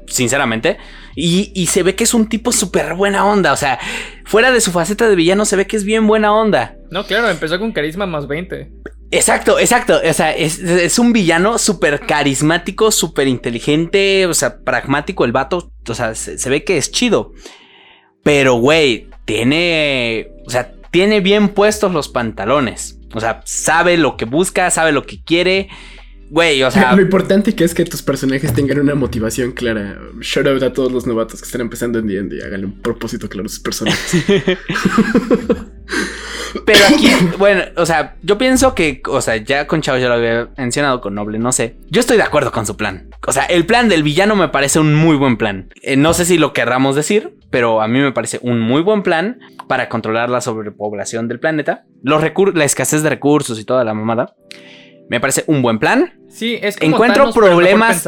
sinceramente, 0.08 0.76
Y, 1.20 1.50
y 1.52 1.66
se 1.66 1.82
ve 1.82 1.96
que 1.96 2.04
es 2.04 2.14
un 2.14 2.28
tipo 2.28 2.52
súper 2.52 2.94
buena 2.94 3.26
onda. 3.26 3.52
O 3.52 3.56
sea, 3.56 3.80
fuera 4.24 4.52
de 4.52 4.60
su 4.60 4.70
faceta 4.70 5.08
de 5.08 5.16
villano, 5.16 5.44
se 5.44 5.56
ve 5.56 5.66
que 5.66 5.76
es 5.76 5.82
bien 5.82 6.06
buena 6.06 6.32
onda. 6.32 6.76
No, 6.92 7.04
claro, 7.06 7.28
empezó 7.28 7.58
con 7.58 7.72
carisma 7.72 8.06
más 8.06 8.28
20. 8.28 8.70
Exacto, 9.10 9.58
exacto. 9.58 10.00
O 10.08 10.12
sea, 10.12 10.30
es, 10.30 10.60
es 10.60 10.96
un 11.00 11.12
villano 11.12 11.58
súper 11.58 12.06
carismático, 12.06 12.92
súper 12.92 13.26
inteligente, 13.26 14.26
o 14.26 14.34
sea, 14.34 14.60
pragmático 14.60 15.24
el 15.24 15.32
vato. 15.32 15.72
O 15.88 15.94
sea, 15.94 16.14
se, 16.14 16.38
se 16.38 16.50
ve 16.50 16.62
que 16.62 16.76
es 16.76 16.92
chido. 16.92 17.32
Pero, 18.22 18.54
güey, 18.54 19.08
tiene. 19.24 20.28
O 20.46 20.50
sea, 20.50 20.70
tiene 20.92 21.18
bien 21.18 21.48
puestos 21.48 21.92
los 21.92 22.08
pantalones. 22.08 23.00
O 23.12 23.18
sea, 23.18 23.42
sabe 23.44 23.96
lo 23.96 24.16
que 24.16 24.24
busca, 24.24 24.70
sabe 24.70 24.92
lo 24.92 25.02
que 25.02 25.20
quiere. 25.24 25.68
Güey, 26.30 26.62
o 26.62 26.70
sea. 26.70 26.92
Lo 26.96 27.02
importante 27.02 27.54
que 27.54 27.64
es 27.64 27.74
que 27.74 27.84
tus 27.84 28.02
personajes 28.02 28.52
tengan 28.52 28.80
una 28.80 28.94
motivación 28.94 29.52
clara. 29.52 29.98
Shout 30.20 30.46
out 30.46 30.62
a 30.62 30.72
todos 30.72 30.92
los 30.92 31.06
novatos 31.06 31.40
que 31.40 31.46
están 31.46 31.60
empezando 31.60 31.98
en 31.98 32.06
D&D. 32.06 32.44
Háganle 32.44 32.66
un 32.66 32.80
propósito 32.80 33.28
claro 33.28 33.46
a 33.46 33.48
sus 33.48 33.60
personajes. 33.60 34.24
Pero 36.64 36.80
aquí, 36.88 37.08
bueno, 37.38 37.62
o 37.76 37.84
sea, 37.86 38.16
yo 38.22 38.38
pienso 38.38 38.74
que, 38.74 39.02
o 39.06 39.20
sea, 39.20 39.36
ya 39.36 39.66
con 39.66 39.82
Chao 39.82 39.98
ya 39.98 40.08
lo 40.08 40.14
había 40.14 40.48
mencionado, 40.56 41.00
con 41.00 41.14
Noble, 41.14 41.38
no 41.38 41.52
sé. 41.52 41.76
Yo 41.90 42.00
estoy 42.00 42.16
de 42.16 42.22
acuerdo 42.22 42.52
con 42.52 42.66
su 42.66 42.76
plan. 42.76 43.10
O 43.26 43.32
sea, 43.32 43.44
el 43.44 43.66
plan 43.66 43.88
del 43.88 44.02
villano 44.02 44.36
me 44.36 44.48
parece 44.48 44.78
un 44.78 44.94
muy 44.94 45.16
buen 45.16 45.36
plan. 45.36 45.70
Eh, 45.82 45.96
no 45.96 46.14
sé 46.14 46.24
si 46.24 46.38
lo 46.38 46.52
querramos 46.52 46.96
decir, 46.96 47.36
pero 47.50 47.82
a 47.82 47.88
mí 47.88 48.00
me 48.00 48.12
parece 48.12 48.38
un 48.42 48.60
muy 48.60 48.82
buen 48.82 49.02
plan 49.02 49.40
para 49.66 49.88
controlar 49.88 50.30
la 50.30 50.40
sobrepoblación 50.40 51.28
del 51.28 51.40
planeta, 51.40 51.84
los 52.02 52.22
la 52.54 52.64
escasez 52.64 53.02
de 53.02 53.10
recursos 53.10 53.58
y 53.60 53.64
toda 53.64 53.84
la 53.84 53.94
mamada. 53.94 54.34
Me 55.08 55.20
parece 55.20 55.44
un 55.46 55.62
buen 55.62 55.78
plan. 55.78 56.14
Sí, 56.28 56.58
es 56.60 56.76
como 56.76 56.94
Encuentro 56.96 57.30
Thanos, 57.30 57.34
problemas-. 57.34 58.06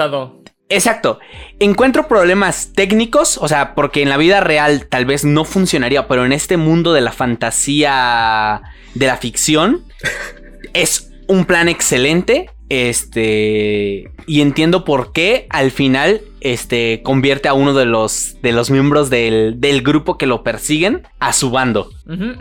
Exacto. 0.69 1.19
Encuentro 1.59 2.07
problemas 2.07 2.73
técnicos, 2.75 3.39
o 3.39 3.49
sea, 3.49 3.75
porque 3.75 4.03
en 4.03 4.09
la 4.09 4.17
vida 4.17 4.41
real 4.41 4.87
tal 4.87 5.05
vez 5.05 5.25
no 5.25 5.45
funcionaría, 5.45 6.07
pero 6.07 6.25
en 6.25 6.33
este 6.33 6.57
mundo 6.57 6.93
de 6.93 7.01
la 7.01 7.13
fantasía, 7.13 8.63
de 8.95 9.07
la 9.07 9.17
ficción, 9.17 9.85
es 10.73 11.10
un 11.31 11.45
plan 11.45 11.69
excelente. 11.69 12.51
Este. 12.69 14.11
Y 14.27 14.41
entiendo 14.41 14.85
por 14.85 15.13
qué 15.13 15.47
al 15.51 15.71
final. 15.71 16.21
Este. 16.41 17.03
convierte 17.03 17.49
a 17.49 17.55
uno 17.55 17.75
de 17.75 17.87
los. 17.87 18.37
de 18.43 18.53
los 18.53 18.71
miembros 18.71 19.11
del, 19.11 19.61
del 19.61 19.83
grupo 19.83 20.19
que 20.19 20.27
lo 20.27 20.43
persiguen 20.43 21.03
a 21.19 21.33
su 21.33 21.51
bando. 21.51 21.91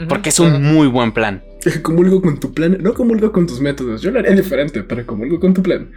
Porque 0.08 0.30
es 0.30 0.39
un 0.39 0.62
muy 0.63 0.88
buen 0.88 1.12
plan. 1.12 1.43
comulgo 1.84 2.21
con 2.21 2.39
tu 2.39 2.54
plan. 2.54 2.78
No 2.80 2.93
comulgo 2.93 3.32
con 3.32 3.47
tus 3.47 3.60
métodos. 3.60 4.02
Yo 4.02 4.12
lo 4.12 4.19
haría 4.19 4.32
diferente, 4.32 4.84
pero 4.84 5.06
comulgo 5.06 5.39
con 5.39 5.54
tu 5.54 5.62
plan. 5.62 5.91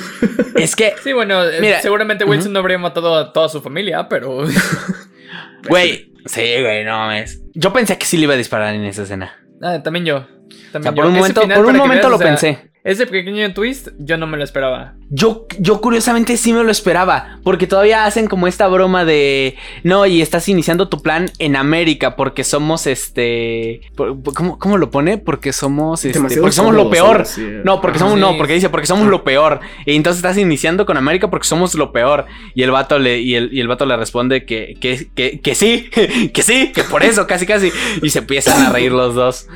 Es 0.56 0.74
que. 0.74 0.94
Sí, 1.02 1.12
bueno, 1.12 1.44
eh, 1.44 1.60
Mira, 1.60 1.80
seguramente 1.80 2.24
Wilson 2.24 2.52
no 2.52 2.60
habría 2.60 2.78
matado 2.78 3.14
a 3.14 3.32
toda 3.32 3.48
su 3.48 3.60
familia, 3.60 4.08
pero. 4.08 4.44
Güey. 5.68 6.12
Sí, 6.26 6.42
güey, 6.60 6.84
no 6.84 6.92
mames. 6.92 7.42
Yo 7.54 7.72
pensé 7.72 7.98
que 7.98 8.06
sí 8.06 8.16
le 8.16 8.24
iba 8.24 8.34
a 8.34 8.36
disparar 8.36 8.74
en 8.74 8.84
esa 8.84 9.02
escena. 9.02 9.32
Ah, 9.62 9.82
también 9.82 10.04
yo. 10.04 10.26
O 10.48 10.72
También 10.72 10.82
sea, 10.82 10.94
por 10.94 11.04
yo. 11.04 11.10
un 11.10 11.16
Ese 11.16 11.20
momento, 11.20 11.40
final, 11.42 11.56
por 11.58 11.66
un 11.66 11.76
momento 11.76 12.08
veas, 12.08 12.10
lo 12.10 12.16
o 12.16 12.18
sea, 12.18 12.26
pensé. 12.28 12.70
Ese 12.84 13.04
pequeño 13.08 13.52
twist, 13.52 13.88
yo 13.98 14.16
no 14.16 14.28
me 14.28 14.36
lo 14.36 14.44
esperaba. 14.44 14.94
Yo, 15.10 15.48
yo 15.58 15.80
curiosamente 15.80 16.36
sí 16.36 16.52
me 16.52 16.62
lo 16.62 16.70
esperaba, 16.70 17.40
porque 17.42 17.66
todavía 17.66 18.04
hacen 18.04 18.28
como 18.28 18.46
esta 18.46 18.68
broma 18.68 19.04
de, 19.04 19.56
no, 19.82 20.06
y 20.06 20.22
estás 20.22 20.48
iniciando 20.48 20.88
tu 20.88 21.02
plan 21.02 21.28
en 21.40 21.56
América, 21.56 22.14
porque 22.14 22.44
somos 22.44 22.86
este, 22.86 23.80
por- 23.96 24.22
por- 24.22 24.34
¿cómo, 24.34 24.56
cómo 24.60 24.78
lo 24.78 24.92
pone? 24.92 25.18
Porque 25.18 25.52
somos, 25.52 26.04
este, 26.04 26.20
porque 26.20 26.52
somos 26.52 26.76
lo 26.76 26.88
peor. 26.88 27.24
eh. 27.38 27.60
No, 27.64 27.80
porque 27.80 27.98
somos, 27.98 28.14
Sí. 28.14 28.20
no, 28.20 28.36
porque 28.36 28.52
dice, 28.54 28.68
porque 28.68 28.86
somos 28.86 29.08
lo 29.08 29.24
peor. 29.24 29.58
Y 29.84 29.96
entonces 29.96 30.18
estás 30.18 30.38
iniciando 30.38 30.86
con 30.86 30.96
América 30.96 31.28
porque 31.28 31.48
somos 31.48 31.74
lo 31.74 31.90
peor. 31.90 32.26
Y 32.54 32.62
el 32.62 32.70
vato 32.70 33.00
le, 33.00 33.18
y 33.18 33.34
el, 33.34 33.52
y 33.52 33.58
el 33.60 33.66
vato 33.66 33.84
le 33.84 33.96
responde 33.96 34.44
que, 34.44 34.74
que, 34.80 35.08
que, 35.12 35.40
que 35.40 35.54
sí, 35.56 35.90
que 36.32 36.42
sí, 36.42 36.70
que 36.72 36.84
por 36.84 37.02
eso, 37.02 37.26
casi, 37.26 37.46
casi. 37.46 37.72
Y 38.00 38.10
se 38.10 38.20
empiezan 38.20 38.64
a 38.64 38.70
reír 38.70 38.92
los 38.92 39.16
dos. 39.16 39.48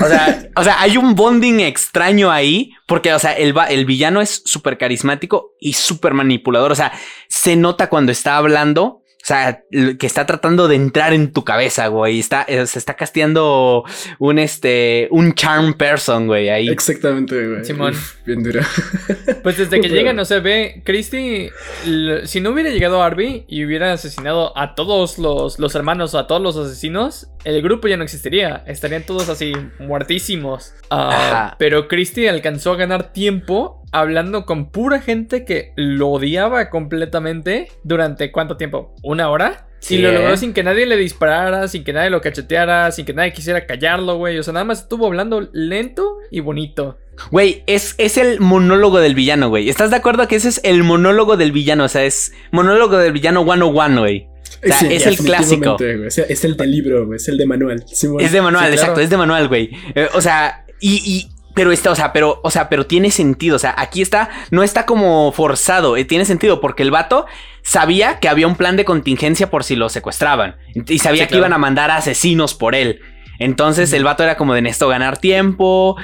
O 0.00 0.08
sea, 0.08 0.48
o 0.56 0.64
sea, 0.64 0.80
hay 0.80 0.96
un 0.96 1.14
bonding 1.14 1.60
extraño 1.60 2.30
ahí, 2.30 2.72
porque, 2.86 3.12
o 3.12 3.18
sea, 3.18 3.32
el, 3.32 3.54
el 3.68 3.84
villano 3.84 4.20
es 4.20 4.42
súper 4.44 4.78
carismático 4.78 5.54
y 5.60 5.74
súper 5.74 6.14
manipulador. 6.14 6.72
O 6.72 6.74
sea, 6.74 6.92
se 7.28 7.56
nota 7.56 7.88
cuando 7.88 8.12
está 8.12 8.36
hablando. 8.36 9.02
O 9.26 9.28
sea, 9.28 9.64
que 9.72 10.06
está 10.06 10.24
tratando 10.24 10.68
de 10.68 10.76
entrar 10.76 11.12
en 11.12 11.32
tu 11.32 11.42
cabeza, 11.42 11.88
güey. 11.88 12.20
Está, 12.20 12.42
eh, 12.46 12.64
se 12.68 12.78
está 12.78 12.94
casteando 12.94 13.82
un, 14.20 14.38
este, 14.38 15.08
un 15.10 15.34
charm 15.34 15.74
person, 15.74 16.28
güey, 16.28 16.48
ahí. 16.48 16.68
Exactamente, 16.68 17.44
güey. 17.44 17.64
Simón. 17.64 17.92
Uf, 17.92 18.24
bien 18.24 18.44
dura. 18.44 18.64
Pues 19.42 19.58
desde 19.58 19.80
que 19.80 19.88
llegan, 19.88 20.16
no 20.16 20.24
se 20.24 20.40
ve, 20.40 20.82
Christy, 20.84 21.50
si 22.24 22.40
no 22.40 22.50
hubiera 22.50 22.70
llegado 22.70 23.02
Arby 23.02 23.44
y 23.48 23.64
hubiera 23.64 23.92
asesinado 23.92 24.56
a 24.56 24.74
todos 24.74 25.18
los, 25.18 25.58
los 25.58 25.74
hermanos 25.74 26.14
o 26.14 26.18
a 26.18 26.26
todos 26.28 26.40
los 26.40 26.56
asesinos, 26.56 27.28
el 27.44 27.62
grupo 27.62 27.88
ya 27.88 27.96
no 27.96 28.04
existiría. 28.04 28.62
Estarían 28.66 29.04
todos 29.04 29.28
así 29.28 29.52
muertísimos. 29.78 30.72
Ah, 30.90 31.10
Ajá. 31.10 31.56
pero 31.58 31.88
Christy 31.88 32.26
alcanzó 32.28 32.72
a 32.72 32.76
ganar 32.76 33.12
tiempo 33.12 33.82
hablando 33.92 34.44
con 34.46 34.70
pura 34.70 35.00
gente 35.00 35.44
que 35.44 35.72
lo 35.76 36.08
odiaba 36.08 36.70
completamente 36.70 37.68
durante 37.84 38.32
cuánto 38.32 38.56
tiempo? 38.56 38.94
¿Una 39.02 39.28
hora? 39.30 39.62
Sí, 39.78 39.96
y 39.96 39.98
lo 39.98 40.08
¿eh? 40.08 40.14
logró 40.14 40.36
sin 40.36 40.52
que 40.52 40.62
nadie 40.62 40.86
le 40.86 40.96
disparara, 40.96 41.68
sin 41.68 41.84
que 41.84 41.92
nadie 41.92 42.10
lo 42.10 42.20
cacheteara, 42.20 42.90
sin 42.90 43.04
que 43.04 43.12
nadie 43.12 43.32
quisiera 43.32 43.66
callarlo, 43.66 44.16
güey. 44.16 44.38
O 44.38 44.42
sea, 44.42 44.52
nada 44.52 44.64
más 44.64 44.82
estuvo 44.82 45.06
hablando 45.06 45.48
lento 45.52 46.18
y 46.30 46.40
bonito. 46.40 46.98
Güey, 47.30 47.62
es, 47.66 47.94
es 47.98 48.16
el 48.16 48.40
monólogo 48.40 48.98
del 49.00 49.14
villano, 49.14 49.48
güey. 49.48 49.68
¿Estás 49.68 49.90
de 49.90 49.96
acuerdo 49.96 50.26
que 50.28 50.36
ese 50.36 50.48
es 50.48 50.60
el 50.64 50.82
monólogo 50.82 51.36
del 51.36 51.52
villano? 51.52 51.84
O 51.84 51.88
sea, 51.88 52.04
es 52.04 52.32
monólogo 52.50 52.96
del 52.98 53.12
villano 53.12 53.44
101, 53.44 54.00
güey. 54.00 54.28
O 54.64 54.72
sea, 54.72 54.90
es 54.90 55.06
el 55.06 55.16
clásico. 55.18 55.74
O 55.76 56.10
sea, 56.10 56.24
es 56.28 56.44
el 56.44 56.56
de 56.56 56.66
libro, 56.66 57.06
güey. 57.06 57.16
Es 57.16 57.28
el 57.28 57.36
de 57.36 57.46
manual. 57.46 57.84
Es 57.88 58.32
de 58.32 58.42
manual, 58.42 58.64
Sí, 58.64 58.72
claro. 58.72 58.72
exacto, 58.72 59.00
es 59.00 59.10
de 59.10 59.16
manual, 59.16 59.48
güey. 59.48 59.70
Eh, 59.94 60.08
o 60.14 60.20
sea, 60.20 60.64
y, 60.80 60.96
y- 61.04 61.35
pero 61.56 61.72
está, 61.72 61.90
o 61.90 61.94
sea, 61.96 62.12
pero, 62.12 62.38
o 62.44 62.50
sea, 62.52 62.68
pero 62.68 62.86
tiene 62.86 63.10
sentido. 63.10 63.56
O 63.56 63.58
sea, 63.58 63.74
aquí 63.76 64.02
está, 64.02 64.28
no 64.52 64.62
está 64.62 64.86
como 64.86 65.32
forzado. 65.32 65.96
eh, 65.96 66.04
tiene 66.04 66.24
sentido 66.26 66.60
porque 66.60 66.84
el 66.84 66.92
vato 66.92 67.26
sabía 67.62 68.20
que 68.20 68.28
había 68.28 68.46
un 68.46 68.54
plan 68.56 68.76
de 68.76 68.84
contingencia 68.84 69.50
por 69.50 69.64
si 69.64 69.74
lo 69.74 69.88
secuestraban. 69.88 70.56
Y 70.86 70.98
sabía 71.00 71.22
Sí, 71.22 71.26
que 71.28 71.32
claro. 71.32 71.40
iban 71.46 71.52
a 71.54 71.58
mandar 71.58 71.90
asesinos 71.90 72.54
por 72.54 72.74
él. 72.76 73.00
Entonces 73.38 73.92
el 73.94 74.04
vato 74.04 74.22
era 74.22 74.36
como 74.36 74.54
de 74.54 74.62
necesito 74.62 74.88
ganar 74.88 75.18
tiempo. 75.18 75.96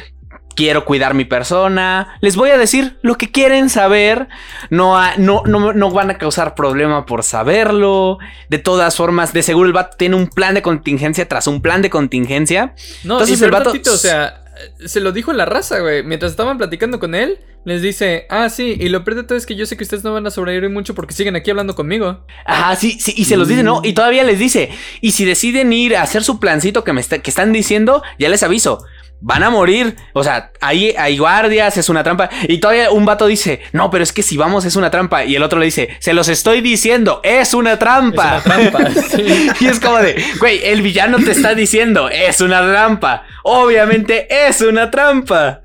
Quiero 0.55 0.85
cuidar 0.85 1.15
mi 1.15 1.25
persona. 1.25 2.17
Les 2.21 2.37
voy 2.37 2.51
a 2.51 2.59
decir 2.59 2.99
lo 3.03 3.15
que 3.17 3.31
quieren 3.31 3.71
saber. 3.71 4.29
No, 4.69 4.99
ha- 4.99 5.15
no, 5.17 5.43
no, 5.47 5.73
no 5.73 5.91
van 5.91 6.11
a 6.11 6.19
causar 6.19 6.55
problema 6.55 7.07
por 7.07 7.23
saberlo. 7.23 8.19
De 8.51 8.59
todas 8.59 8.97
formas, 8.97 9.33
de 9.33 9.43
seguro 9.43 9.67
el 9.67 9.73
vato 9.73 9.97
tiene 9.97 10.17
un 10.17 10.27
plan 10.29 10.55
de 10.55 10.61
contingencia 10.63 11.27
tras 11.27 11.47
un 11.47 11.63
plan 11.63 11.81
de 11.81 11.89
contingencia. 11.89 12.75
No, 13.05 13.15
Entonces 13.15 13.41
y 13.41 13.45
el 13.45 13.51
vato- 13.51 13.71
tantito, 13.71 13.95
o 13.95 13.97
sea, 13.97 14.42
se 14.85 15.01
lo 15.01 15.13
dijo 15.13 15.33
la 15.33 15.45
raza, 15.45 15.81
güey. 15.81 16.03
Mientras 16.03 16.31
estaban 16.33 16.59
platicando 16.59 16.99
con 17.01 17.15
él, 17.15 17.39
les 17.65 17.81
dice, 17.81 18.27
ah, 18.29 18.49
sí, 18.49 18.77
y 18.79 18.89
lo 18.89 19.05
peor 19.05 19.17
de 19.19 19.23
todo 19.25 19.39
es 19.39 19.47
que 19.47 19.55
yo 19.55 19.67
sé 19.67 19.77
que 19.77 19.85
ustedes 19.85 20.03
no 20.05 20.13
van 20.13 20.27
a 20.27 20.31
sobrevivir 20.31 20.69
mucho 20.71 20.95
porque 20.95 21.15
siguen 21.15 21.37
aquí 21.37 21.51
hablando 21.51 21.75
conmigo. 21.75 22.25
Ajá, 22.45 22.75
sí, 22.77 22.99
sí, 23.01 23.15
y 23.17 23.25
se 23.25 23.37
los 23.37 23.49
dice, 23.49 23.63
¿no? 23.63 23.81
Y 23.85 23.93
todavía 23.93 24.25
les 24.25 24.39
dice, 24.39 24.71
y 25.01 25.13
si 25.13 25.25
deciden 25.25 25.73
ir 25.73 25.97
a 25.97 26.03
hacer 26.03 26.25
su 26.25 26.41
plancito 26.41 26.83
que 26.85 26.93
me 26.93 27.01
está- 27.01 27.21
que 27.21 27.31
están 27.31 27.53
diciendo, 27.53 28.03
ya 28.19 28.29
les 28.29 28.43
aviso. 28.43 28.85
Van 29.25 29.45
a 29.45 29.51
morir. 29.51 29.97
O 30.15 30.25
sea, 30.25 30.51
hay, 30.61 30.91
hay 30.99 31.17
guardias, 31.17 31.77
es 31.77 31.89
una 31.89 32.03
trampa. 32.03 32.29
Y 32.49 32.59
todavía 32.59 32.91
un 32.91 33.05
vato 33.05 33.27
dice, 33.27 33.61
no, 33.73 33.89
pero 33.91 34.03
es 34.03 34.13
que 34.13 34.23
si 34.23 34.37
vamos 34.37 34.65
es 34.65 34.75
una 34.75 34.91
trampa. 34.91 35.25
Y 35.25 35.37
el 35.37 35.43
otro 35.43 35.61
le 35.61 35.67
dice, 35.67 35.91
se 36.01 36.13
los 36.13 36.29
estoy 36.29 36.61
diciendo, 36.61 37.21
es 37.23 37.55
una 37.55 37.79
trampa. 37.79 38.39
Es 38.39 38.47
una 38.47 38.71
trampa, 38.71 38.91
sí. 39.11 39.49
y 39.61 39.67
es 39.67 39.79
como 39.79 39.99
de, 39.99 40.23
güey, 40.41 40.65
el 40.65 40.83
villano 40.83 41.19
te 41.19 41.31
está 41.31 41.55
diciendo, 41.55 42.09
es 42.09 42.41
una 42.41 42.61
trampa. 42.61 43.25
Obviamente 43.45 44.27
es 44.49 44.61
una 44.61 44.91
trampa. 44.91 45.61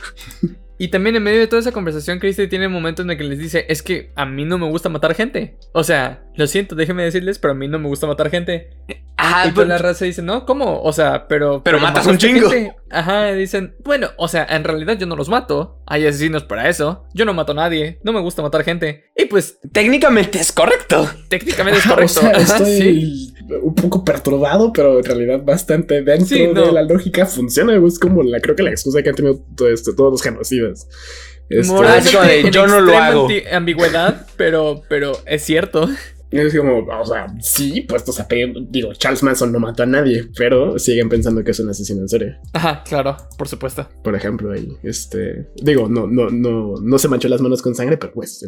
Y 0.80 0.90
también 0.90 1.16
en 1.16 1.24
medio 1.24 1.40
de 1.40 1.48
toda 1.48 1.60
esa 1.62 1.72
conversación, 1.72 2.20
Christy 2.20 2.48
tiene 2.48 2.68
momentos 2.68 3.04
en 3.04 3.12
el 3.12 3.18
que 3.18 3.24
les 3.24 3.40
dice, 3.40 3.66
es 3.68 3.82
que 3.82 4.12
a 4.16 4.26
mí 4.26 4.46
no 4.46 4.58
me 4.58 4.68
gusta 4.70 4.90
matar 4.90 5.16
gente. 5.16 5.58
O 5.74 5.84
sea, 5.84 6.24
lo 6.36 6.46
siento, 6.48 6.76
déjenme 6.76 7.04
decirles, 7.04 7.40
pero 7.40 7.54
a 7.54 7.56
mí 7.56 7.68
no 7.68 7.80
me 7.80 7.88
gusta 7.88 8.06
matar 8.06 8.30
gente. 8.30 8.70
Ajá, 9.20 9.48
y 9.48 9.52
toda 9.52 9.66
pero- 9.66 9.68
la 9.70 9.78
raza 9.80 10.06
dice, 10.06 10.22
no, 10.22 10.46
¿cómo? 10.46 10.82
O 10.84 10.94
sea, 10.94 11.28
pero... 11.28 11.64
Pero 11.64 11.80
matas 11.80 12.06
un 12.06 12.18
chingo. 12.20 12.50
gente". 12.52 12.76
Ajá, 12.92 13.34
dicen, 13.34 13.76
bueno, 13.84 14.10
o 14.18 14.28
sea, 14.28 14.46
en 14.50 14.64
realidad 14.64 14.98
yo 15.00 15.08
no 15.08 15.16
los 15.16 15.28
mato. 15.30 15.82
Hay 15.88 16.06
asesinos 16.06 16.44
para 16.44 16.70
eso. 16.70 17.06
Yo 17.14 17.26
no 17.26 17.34
mato 17.34 17.52
a 17.54 17.56
nadie. 17.56 18.00
No 18.04 18.14
me 18.14 18.22
gusta 18.22 18.42
matar 18.44 18.64
gente. 18.64 19.06
Y 19.16 19.26
pues, 19.26 19.60
técnicamente 19.74 20.38
es 20.40 20.52
correcto. 20.52 21.10
técnicamente 21.28 21.80
es 21.80 21.86
correcto. 21.88 22.20
O 22.20 22.22
sea, 22.22 22.30
Ajá, 22.32 22.58
estoy 22.64 23.34
un 23.64 23.74
poco 23.76 24.06
perturbado, 24.06 24.72
pero 24.72 25.00
en 25.00 25.04
realidad 25.06 25.42
bastante 25.44 26.02
dentro 26.04 26.28
Sí, 26.28 26.48
no. 26.48 26.68
de 26.68 26.72
la 26.72 26.84
lógica 26.84 27.26
funciona. 27.26 27.74
Es 27.76 28.00
como 28.00 28.22
la, 28.24 28.40
creo 28.40 28.56
que 28.56 28.64
la 28.64 28.70
excusa 28.70 29.02
que 29.02 29.10
han 29.10 29.16
tenido 29.16 29.44
todo 29.56 29.68
todos 29.96 30.12
los 30.12 30.22
genocidas. 30.22 30.67
Este, 31.50 31.74
Moralmente 31.74 32.12
como 32.12 32.24
de, 32.24 32.40
en 32.42 32.52
yo 32.52 32.68
no 32.68 32.82
lo 32.82 32.98
hago. 32.98 33.28
ambigüedad, 33.52 34.28
pero, 34.36 34.82
pero 34.90 35.18
es 35.26 35.44
cierto. 35.44 35.88
Es 36.30 36.58
como, 36.58 36.80
o 36.80 37.06
sea, 37.06 37.28
sí, 37.40 37.82
puestos 37.82 38.20
a 38.20 38.28
pedir, 38.28 38.54
digo, 38.70 38.94
Charles 38.94 39.24
Manson 39.24 39.50
no 39.50 39.60
mató 39.60 39.84
a 39.84 39.86
nadie, 39.86 40.28
pero 40.36 40.78
siguen 40.78 41.08
pensando 41.08 41.42
que 41.42 41.52
es 41.52 41.60
un 41.62 41.70
asesino 41.70 42.02
en 42.02 42.10
serie. 42.10 42.38
Ajá, 42.52 42.84
claro, 42.84 43.16
por 43.38 43.48
supuesto. 43.48 43.88
Por 44.04 44.14
ejemplo, 44.14 44.52
ahí, 44.52 44.68
este, 44.84 45.48
digo, 45.56 45.88
no, 45.88 46.06
no, 46.06 46.30
no, 46.30 46.76
no 46.82 47.00
se 47.00 47.08
manchó 47.08 47.30
las 47.30 47.40
manos 47.40 47.62
con 47.62 47.76
sangre, 47.76 47.96
pero 47.96 48.12
pues, 48.12 48.44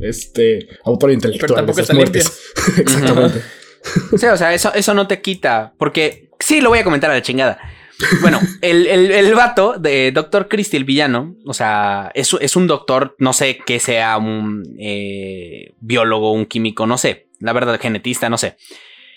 este, 0.00 0.66
autor 0.84 1.10
intelectual. 1.10 1.48
Pero 1.48 1.54
tampoco 1.56 1.80
está 1.80 1.92
muertes. 1.92 2.40
Exactamente. 2.78 3.42
sí, 4.16 4.26
o 4.26 4.36
sea, 4.38 4.54
eso, 4.54 4.72
eso 4.72 4.94
no 4.94 5.06
te 5.06 5.20
quita, 5.20 5.74
porque 5.76 6.30
sí, 6.38 6.62
lo 6.62 6.70
voy 6.70 6.78
a 6.78 6.84
comentar 6.84 7.10
a 7.10 7.14
la 7.14 7.22
chingada. 7.22 7.58
Bueno, 8.20 8.40
el, 8.60 8.86
el, 8.86 9.10
el, 9.10 9.34
vato 9.34 9.74
de 9.78 10.12
Doctor 10.12 10.48
Christie, 10.48 10.78
el 10.78 10.84
villano, 10.84 11.36
o 11.46 11.54
sea, 11.54 12.10
es, 12.14 12.34
es 12.40 12.56
un 12.56 12.66
doctor, 12.66 13.14
no 13.18 13.32
sé 13.32 13.58
que 13.58 13.80
sea 13.80 14.16
un 14.18 14.64
eh, 14.78 15.74
biólogo, 15.80 16.32
un 16.32 16.46
químico, 16.46 16.86
no 16.86 16.98
sé, 16.98 17.28
la 17.38 17.52
verdad, 17.52 17.78
genetista, 17.80 18.28
no 18.28 18.38
sé. 18.38 18.56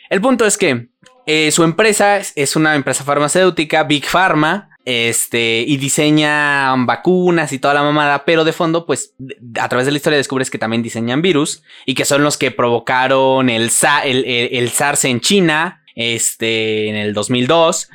El 0.10 0.22
punto 0.22 0.46
es 0.46 0.58
que 0.58 0.90
eh, 1.26 1.52
su 1.52 1.64
empresa 1.64 2.18
es 2.18 2.56
una 2.56 2.76
empresa 2.76 3.04
farmacéutica, 3.04 3.84
Big 3.84 4.06
Pharma, 4.06 4.70
este, 4.86 5.64
y 5.66 5.78
diseña 5.78 6.76
vacunas 6.76 7.54
y 7.54 7.60
toda 7.60 7.74
la 7.74 7.84
mamada, 7.84 8.26
pero 8.26 8.44
de 8.44 8.52
fondo, 8.52 8.86
pues, 8.86 9.16
a 9.60 9.70
través 9.70 9.86
de 9.86 9.92
la 9.92 9.98
historia 9.98 10.18
descubres 10.18 10.50
que 10.50 10.58
también 10.58 10.84
diseñan 10.84 11.22
virus 11.22 11.64
y 11.86 11.96
que 11.96 12.06
son 12.06 12.24
los 12.24 12.38
que 12.38 12.52
provocaron 12.52 13.50
el, 13.50 13.72
el, 14.04 14.26
el 14.26 14.70
SARS 14.70 15.06
en 15.06 15.22
China, 15.22 15.84
este, 15.96 16.90
en 16.90 16.96
el 16.96 17.14
2002 17.14 17.90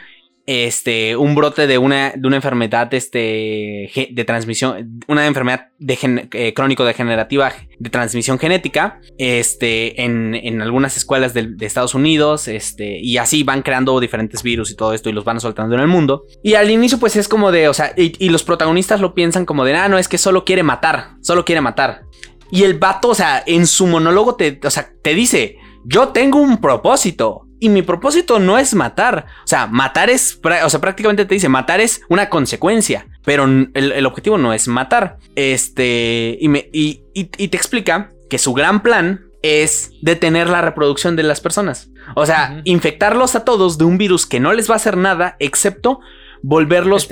este, 0.51 1.15
un 1.15 1.35
brote 1.35 1.67
de 1.67 1.77
una, 1.77 2.15
de 2.17 2.27
una 2.27 2.37
enfermedad 2.37 2.95
este, 2.95 3.91
de 4.11 4.25
transmisión, 4.25 4.99
una 5.07 5.27
enfermedad 5.27 5.67
de 5.79 5.99
eh, 6.33 6.55
crónico-degenerativa 6.55 7.53
de 7.79 7.91
transmisión 7.91 8.39
genética, 8.39 8.99
este, 9.19 10.03
en, 10.03 10.35
en 10.35 10.63
algunas 10.63 10.97
escuelas 10.97 11.35
de, 11.35 11.55
Estados 11.61 11.95
Unidos, 11.95 12.49
este, 12.49 12.99
y 12.99 13.19
así 13.19 13.43
van 13.43 13.61
creando 13.61 14.01
diferentes 14.01 14.43
virus 14.43 14.71
y 14.71 14.75
todo 14.75 14.95
esto 14.95 15.11
y 15.11 15.13
los 15.13 15.25
van 15.25 15.39
soltando 15.39 15.75
en 15.75 15.83
el 15.83 15.87
mundo. 15.87 16.25
Y 16.43 16.55
al 16.55 16.71
inicio 16.71 16.99
pues 16.99 17.17
es 17.17 17.29
como 17.29 17.53
de, 17.53 17.69
o 17.69 17.75
sea, 17.75 17.93
y, 17.95 18.31
los 18.31 18.43
protagonistas 18.43 19.03
lo 19.03 19.13
piensan 19.13 19.45
como 19.45 19.67
de, 19.67 19.75
ah, 19.75 19.91
no, 19.91 19.99
es 19.99 20.09
que 20.09 20.17
solo 20.17 20.47
quiere 20.47 20.63
matar, 20.63 21.11
solo 21.21 21.45
quiere 21.45 21.61
matar. 21.61 22.05
Y 22.51 22.63
el 22.63 22.79
vato, 22.79 23.09
o 23.11 23.15
sea, 23.15 23.43
en 23.47 23.67
su 23.67 23.87
monólogo 23.87 24.35
te, 24.37 24.59
o 24.65 24.71
sea, 24.71 24.91
te 25.03 25.13
dice, 25.13 25.59
yo 25.85 26.09
tengo 26.09 26.41
un 26.41 26.59
propósito. 26.59 27.48
Y 27.61 27.69
mi 27.69 27.83
propósito 27.83 28.39
no 28.39 28.59
es 28.59 28.75
matar. 28.75 29.27
O 29.45 29.47
sea, 29.47 29.67
matar 29.67 30.11
es. 30.11 30.41
O 30.65 30.71
sea, 30.71 30.81
prácticamente 30.81 31.25
te 31.25 31.35
dice, 31.35 31.49
matar 31.49 31.81
es 31.81 32.03
una 32.09 32.29
consecuencia. 32.29 33.07
Pero 33.25 33.45
el, 33.45 34.07
objetivo 34.07 34.39
no 34.39 34.53
es 34.53 34.69
matar. 34.69 35.19
Este. 35.35 36.39
Y, 36.41 36.49
me, 36.49 36.69
y, 36.73 37.03
te 37.25 37.57
explica 37.57 38.11
que 38.31 38.39
su 38.39 38.55
gran 38.55 38.83
plan 38.83 39.27
es 39.43 39.93
detener 40.03 40.49
la 40.49 40.63
reproducción 40.63 41.17
de 41.17 41.23
las 41.23 41.41
personas. 41.41 41.91
O 42.15 42.27
sea, 42.27 42.61
infectarlos 42.65 43.35
a 43.35 43.45
todos 43.45 43.79
de 43.79 43.85
un 43.85 43.99
virus 43.99 44.27
que 44.27 44.41
no 44.41 44.53
les 44.53 44.69
va 44.69 44.75
a 44.75 44.77
hacer 44.77 44.97
nada, 44.97 45.37
excepto 45.39 46.01
volverlos 46.43 47.09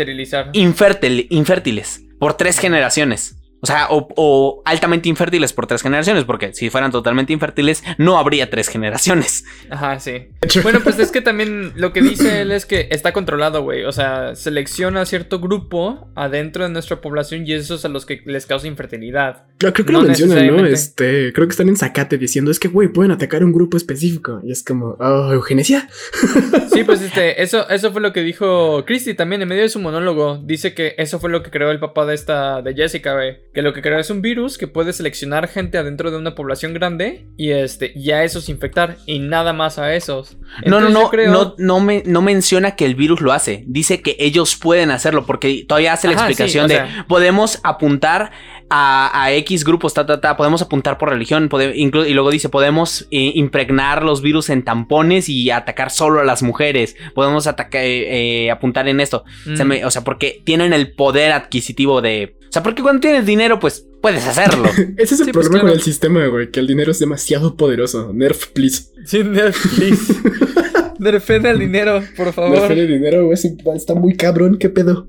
infértiles 0.53 2.03
por 2.19 2.35
tres 2.35 2.59
generaciones. 2.59 3.36
O 3.61 3.67
sea, 3.67 3.87
o, 3.91 4.63
altamente 4.65 5.09
infértiles 5.09 5.53
por 5.53 5.67
tres 5.67 5.83
generaciones, 5.83 6.25
porque 6.25 6.53
si 6.53 6.69
fueran 6.69 6.93
totalmente 6.93 7.33
infértiles, 7.33 7.83
no 7.97 8.19
habría 8.19 8.51
tres 8.51 8.69
generaciones. 8.69 9.45
Ajá, 9.71 9.99
sí. 9.99 10.29
Bueno, 10.63 10.81
pues 10.83 10.99
es 10.99 11.13
que 11.13 11.21
también 11.21 11.73
lo 11.77 11.93
que 11.93 12.03
dice 12.03 12.41
él 12.41 12.51
es 12.51 12.67
que 12.67 12.89
está 12.91 13.13
controlado, 13.13 13.63
güey. 13.63 13.85
O 13.85 13.93
sea, 13.93 14.35
selecciona 14.35 15.05
cierto 15.07 15.39
grupo 15.39 16.09
adentro 16.15 16.65
de 16.65 16.71
nuestra 16.71 17.01
población 17.01 17.47
y 17.47 17.53
esos 17.53 17.85
a 17.85 17.89
los 17.89 18.05
que 18.05 18.23
les 18.25 18.47
causa 18.47 18.67
infertilidad. 18.67 19.45
Creo, 19.59 19.73
que 19.73 19.85
lo 19.85 20.03
mencionan, 20.03 20.47
¿no? 20.47 20.67
Este, 20.67 21.33
creo 21.33 21.47
que 21.47 21.53
están 21.53 21.69
en 21.69 21.77
Zacate 21.77 22.19
diciendo, 22.19 22.51
es 22.51 22.59
que, 22.59 22.69
güey, 22.69 22.89
pueden 22.89 23.13
atacar 23.13 23.45
un 23.45 23.53
grupo 23.53 23.77
específico. 23.77 24.41
Y 24.43 24.51
es 24.51 24.65
como, 24.65 24.97
oh, 24.99 25.33
eugenesia. 25.33 25.89
Sí, 26.77 26.85
pues 26.85 27.01
este, 27.01 27.43
eso, 27.43 27.67
eso 27.71 27.91
fue 27.91 28.03
lo 28.03 28.13
que 28.13 28.21
dijo 28.21 28.85
Christy 28.85 29.15
también 29.15 29.41
en 29.41 29.49
medio 29.49 29.63
de 29.63 29.71
su 29.71 29.79
monólogo. 29.79 30.39
Dice 30.45 30.75
que 30.75 30.95
eso 30.99 31.19
fue 31.19 31.31
lo 31.31 31.43
que 31.43 31.51
creó 31.51 31.71
el 31.71 31.79
papá 31.79 32.05
de 32.05 32.15
esta, 32.15 32.61
de 32.61 32.75
Jessica, 32.75 33.15
güey 33.15 33.39
que 33.57 33.63
lo 33.63 33.73
que 33.73 33.81
crea 33.81 33.99
es 33.99 34.11
un 34.11 34.21
virus 34.21 34.59
que 34.59 34.67
puede 34.67 34.93
seleccionar 34.93 35.49
gente 35.49 35.79
adentro 35.79 36.11
de 36.11 36.19
una 36.19 36.35
población 36.35 36.75
grande 36.75 37.27
y 37.39 37.53
este 37.53 37.91
y 37.95 38.11
a 38.11 38.23
esos 38.23 38.51
infectar 38.51 38.99
y 39.07 39.19
nada 39.19 39.55
más 39.55 39.79
a 39.79 39.95
esos. 39.95 40.37
no, 40.67 40.79
no, 40.79 40.91
no, 40.91 41.11
no, 41.11 41.55
no, 41.57 41.81
me, 41.81 42.03
no 42.05 42.21
menciona 42.21 42.77
que 42.77 42.85
el 42.85 42.95
virus 42.95 43.23
lo 43.23 43.33
hace, 43.33 43.65
dice 43.67 44.03
que 44.03 44.15
ellos 44.19 44.57
pueden 44.57 44.91
hacerlo 44.91 45.25
porque 45.25 45.65
todavía 45.67 45.95
hace 45.95 46.07
la 46.07 46.13
explicación 46.13 46.69
de 46.69 46.83
podemos 47.09 47.59
apuntar 47.63 48.31
a, 48.69 49.33
X 49.33 49.65
grupos, 49.65 49.95
ta, 49.95 50.05
ta, 50.05 50.21
ta, 50.21 50.37
podemos 50.37 50.61
apuntar 50.61 50.99
por 50.99 51.09
religión, 51.09 51.49
y 51.75 52.13
luego 52.13 52.31
dice, 52.31 52.49
podemos 52.49 53.07
eh, 53.11 53.33
impregnar 53.37 54.03
los 54.03 54.23
virus 54.23 54.51
en 54.51 54.65
tampones 54.65 55.29
y 55.29 55.51
atacar 55.51 55.91
solo 55.91 56.21
a 56.21 56.25
las 56.25 56.43
mujeres, 56.43 56.97
podemos 57.15 57.47
atacar, 57.47 57.85
eh, 57.85 58.47
eh, 58.47 58.51
apuntar 58.51 58.89
en 58.89 59.01
esto, 59.01 59.25
mm. 59.47 59.85
o 59.85 59.91
sea, 59.91 60.03
porque 60.03 60.43
tienen 60.45 60.73
el 60.73 60.93
poder 60.93 61.33
adquisitivo 61.33 62.03
de 62.03 62.37
sea, 62.57 62.63
porque 62.63 62.83
cuando 62.83 63.01
tienes 63.01 63.27
dinero, 63.27 63.61
pues 63.61 63.87
puedes 64.01 64.27
hacerlo. 64.27 64.69
Ese 64.97 65.15
es 65.15 65.21
el 65.21 65.33
pues, 65.33 65.49
problema 65.49 65.69
con 65.69 65.77
el 65.77 65.83
sistema, 65.83 66.27
güey, 66.27 66.51
que 66.51 66.61
el 66.61 66.67
dinero 66.67 66.91
es 66.91 66.99
demasiado 66.99 67.57
poderoso. 67.57 68.13
Nerf, 68.15 68.49
please. 68.49 68.85
Sí, 69.05 69.23
nerf, 69.23 69.77
please. 69.77 70.15
Nerfen 70.99 71.47
al 71.47 71.59
dinero, 71.59 72.03
por 72.17 72.33
favor. 72.33 72.59
Nerfen 72.59 72.79
el 72.79 72.89
dinero, 72.89 73.27
güey, 73.27 73.39
está 73.75 73.95
muy 73.95 74.17
cabrón, 74.17 74.57
¿qué 74.59 74.71
pedo? 74.71 75.09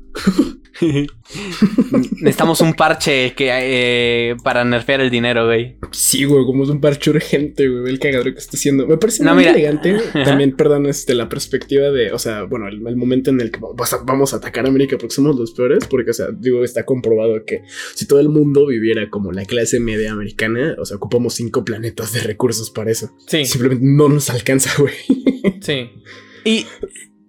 Necesitamos 2.21 2.61
un 2.61 2.73
parche 2.73 3.33
que, 3.33 3.49
eh, 3.51 4.35
para 4.43 4.63
nerfear 4.63 5.01
el 5.01 5.09
dinero, 5.09 5.45
güey. 5.45 5.77
Sí, 5.91 6.23
güey, 6.25 6.45
como 6.45 6.63
es 6.63 6.69
un 6.69 6.79
parche 6.81 7.09
urgente, 7.09 7.67
güey, 7.67 7.91
el 7.91 7.99
cagadero 7.99 8.31
que 8.33 8.39
está 8.39 8.57
haciendo. 8.57 8.85
Me 8.87 8.97
parece 8.97 9.23
muy 9.23 9.45
elegante. 9.45 9.97
También, 10.13 10.55
perdón, 10.55 10.85
este, 10.85 11.15
la 11.15 11.29
perspectiva 11.29 11.89
de, 11.89 12.11
o 12.11 12.19
sea, 12.19 12.43
bueno, 12.43 12.67
el, 12.67 12.95
momento 12.95 13.29
en 13.29 13.41
el 13.41 13.51
que 13.51 13.59
vamos 14.05 14.33
a 14.33 14.37
atacar 14.37 14.65
a 14.65 14.69
América 14.69 14.97
porque 14.97 15.15
somos 15.15 15.35
los 15.35 15.51
peores, 15.51 15.85
porque, 15.87 16.11
o 16.11 16.13
sea, 16.13 16.27
digo, 16.31 16.63
está 16.63 16.85
comprobado 16.85 17.43
que 17.45 17.63
si 17.95 18.07
todo 18.07 18.19
el 18.19 18.29
mundo 18.29 18.67
viviera 18.67 19.09
como 19.09 19.31
la 19.31 19.45
clase 19.45 19.79
media 19.79 20.11
americana, 20.11 20.75
o 20.79 20.85
sea, 20.85 20.97
ocupamos 20.97 21.35
cinco 21.35 21.63
planetas 21.63 22.13
de 22.13 22.21
recursos 22.21 22.69
para 22.69 22.91
eso. 22.91 23.15
Sí. 23.27 23.45
Simplemente 23.45 23.85
no 23.85 24.09
nos 24.09 24.29
alcanza, 24.29 24.71
güey. 24.77 24.93
Sí. 25.61 25.89
Y 26.45 26.65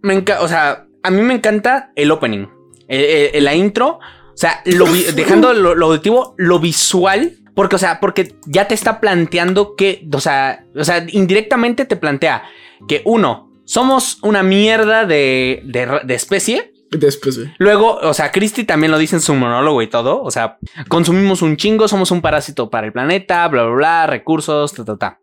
me 0.02 0.14
encanta, 0.14 0.42
o 0.42 0.48
sea, 0.48 0.86
a 1.02 1.10
mí 1.10 1.22
me 1.22 1.34
encanta 1.34 1.92
el 1.96 2.10
opening. 2.10 2.57
Eh, 2.88 3.32
eh, 3.34 3.40
la 3.40 3.54
intro, 3.54 3.98
o 3.98 4.36
sea, 4.36 4.62
dejando 5.14 5.52
lo, 5.52 5.74
lo, 5.74 5.86
auditivo, 5.86 6.34
lo 6.38 6.58
visual, 6.58 7.36
porque, 7.54 7.76
o 7.76 7.78
sea, 7.78 8.00
porque 8.00 8.36
ya 8.46 8.66
te 8.66 8.74
está 8.74 9.00
planteando 9.00 9.76
que, 9.76 10.06
o 10.12 10.20
sea, 10.20 10.64
o 10.74 10.84
sea, 10.84 11.04
indirectamente 11.10 11.84
te 11.84 11.96
plantea 11.96 12.44
que 12.88 13.02
uno, 13.04 13.48
somos 13.68 14.18
una 14.22 14.42
mierda 14.42 15.04
de, 15.04 15.62
de, 15.64 16.14
especie. 16.14 16.72
De 16.90 17.06
especie. 17.06 17.54
Luego, 17.58 17.96
o 17.96 18.14
sea, 18.14 18.32
Christy 18.32 18.64
también 18.64 18.90
lo 18.90 18.96
dice 18.96 19.16
en 19.16 19.20
su 19.20 19.34
monólogo 19.34 19.82
y 19.82 19.88
todo. 19.88 20.22
O 20.22 20.30
sea, 20.30 20.56
consumimos 20.88 21.42
un 21.42 21.58
chingo, 21.58 21.86
somos 21.86 22.10
un 22.10 22.22
parásito 22.22 22.70
para 22.70 22.86
el 22.86 22.94
planeta, 22.94 23.46
bla, 23.48 23.64
bla, 23.64 23.74
bla, 23.74 24.06
recursos, 24.06 24.72
ta, 24.72 24.86
ta, 24.86 24.96
ta. 24.96 25.20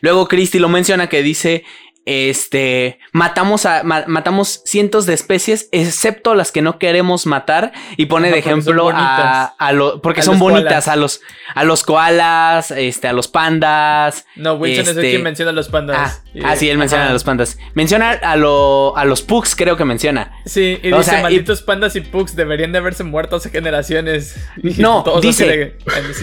Luego 0.00 0.26
Christy 0.26 0.58
lo 0.58 0.68
menciona 0.68 1.08
que 1.08 1.22
dice 1.22 1.64
este, 2.06 2.98
matamos 3.12 3.64
a, 3.66 3.82
matamos 3.82 4.62
cientos 4.64 5.06
de 5.06 5.14
especies, 5.14 5.68
excepto 5.72 6.34
las 6.34 6.52
que 6.52 6.62
no 6.62 6.78
queremos 6.78 7.26
matar. 7.26 7.72
Y 7.96 8.06
pone 8.06 8.30
de 8.30 8.38
ejemplo 8.38 8.90
a, 8.90 9.44
a 9.44 9.72
lo, 9.72 10.02
porque 10.02 10.22
son 10.22 10.38
bonitas, 10.38 10.88
a 10.88 10.96
los, 10.96 11.20
a 11.54 11.64
los 11.64 11.82
koalas, 11.82 12.70
este, 12.70 13.08
a 13.08 13.12
los 13.12 13.28
pandas. 13.28 14.26
No, 14.36 14.54
Wilson 14.54 14.82
es 14.82 14.88
el 14.90 15.00
que 15.02 15.10
este, 15.12 15.22
menciona 15.22 15.50
a 15.50 15.54
los 15.54 15.68
pandas. 15.68 16.22
Ah, 16.34 16.44
ah 16.44 16.56
sí, 16.56 16.68
él 16.68 16.78
menciona 16.78 17.08
a 17.08 17.12
los 17.12 17.24
pandas. 17.24 17.58
Menciona 17.74 18.10
a, 18.10 18.36
lo, 18.36 18.96
a 18.96 19.04
los 19.04 19.22
pugs, 19.22 19.56
creo 19.56 19.76
que 19.76 19.84
menciona. 19.84 20.32
Sí, 20.44 20.78
y 20.82 20.90
dice, 20.92 21.22
malditos 21.22 21.62
pandas 21.62 21.96
y 21.96 22.00
pugs 22.00 22.36
deberían 22.36 22.72
de 22.72 22.78
haberse 22.78 23.04
muerto 23.04 23.36
hace 23.36 23.50
generaciones. 23.50 24.36
No, 24.56 25.04
dice, 25.22 25.76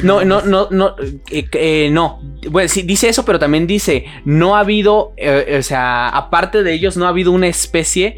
no, 0.03 0.23
no, 0.23 0.41
no, 0.41 0.67
no, 0.69 0.95
eh, 1.31 1.47
eh, 1.53 1.89
no. 1.91 2.21
Bueno, 2.49 2.69
sí, 2.69 2.83
dice 2.83 3.09
eso, 3.09 3.25
pero 3.25 3.39
también 3.39 3.67
dice, 3.67 4.05
no 4.25 4.55
ha 4.55 4.59
habido, 4.59 5.13
eh, 5.17 5.61
sea, 5.71 6.09
aparte 6.09 6.63
de 6.63 6.73
ellos 6.73 6.97
no 6.97 7.05
ha 7.05 7.09
habido 7.09 7.31
una 7.31 7.47
especie 7.47 8.17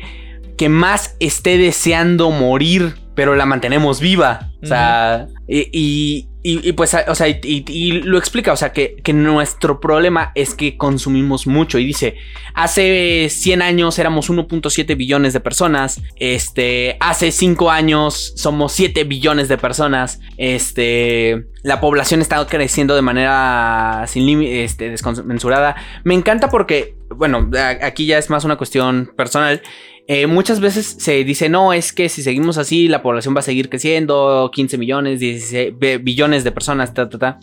que 0.57 0.69
más 0.69 1.15
esté 1.19 1.57
deseando 1.57 2.31
morir, 2.31 2.95
pero 3.15 3.35
la 3.35 3.45
mantenemos 3.45 3.99
viva. 3.99 4.51
O 4.61 4.65
sea, 4.65 5.27
y, 5.47 6.27
y, 6.45 6.73
pues, 6.73 6.93
o 7.07 7.15
sea, 7.15 7.27
y, 7.29 7.91
lo 8.03 8.17
explica, 8.17 8.51
o 8.51 8.57
sea, 8.57 8.73
que, 8.73 9.01
nuestro 9.13 9.79
problema 9.79 10.33
es 10.35 10.53
que 10.55 10.75
consumimos 10.77 11.47
mucho. 11.47 11.79
Y 11.79 11.85
dice, 11.85 12.15
hace 12.53 13.27
100 13.29 13.61
años 13.61 13.97
éramos 13.97 14.29
1.7 14.29 14.97
billones 14.97 15.31
de 15.31 15.39
personas, 15.39 16.01
este, 16.17 16.97
hace 16.99 17.31
5 17.31 17.71
años 17.71 18.33
somos 18.35 18.73
7 18.73 19.05
billones 19.05 19.47
de 19.47 19.57
personas, 19.57 20.19
este, 20.37 21.45
la 21.61 21.79
población 21.79 22.19
está 22.19 22.45
creciendo 22.45 22.93
de 22.95 23.01
manera 23.01 24.03
sin 24.07 24.25
límite, 24.25 24.65
este, 24.65 24.89
desconmensurada. 24.89 25.77
Me 26.03 26.13
encanta 26.13 26.49
porque, 26.49 26.97
bueno, 27.09 27.49
aquí 27.81 28.05
ya 28.05 28.17
es 28.17 28.29
más 28.29 28.43
una 28.43 28.57
cuestión 28.57 29.13
personal. 29.15 29.61
Eh, 30.07 30.27
muchas 30.27 30.59
veces 30.59 30.97
se 30.99 31.23
dice, 31.23 31.47
no, 31.47 31.71
es 31.71 31.93
que 31.93 32.09
si 32.09 32.23
seguimos 32.23 32.57
así, 32.57 32.89
la 32.89 33.01
población 33.01 33.33
va 33.35 33.39
a 33.39 33.43
seguir 33.43 33.69
creciendo, 33.69 34.51
15 34.53 34.77
millones, 34.77 35.19
16 35.19 35.73
billones 36.01 36.43
de 36.43 36.51
personas, 36.51 36.93
ta, 36.93 37.09
ta, 37.09 37.17
ta. 37.17 37.39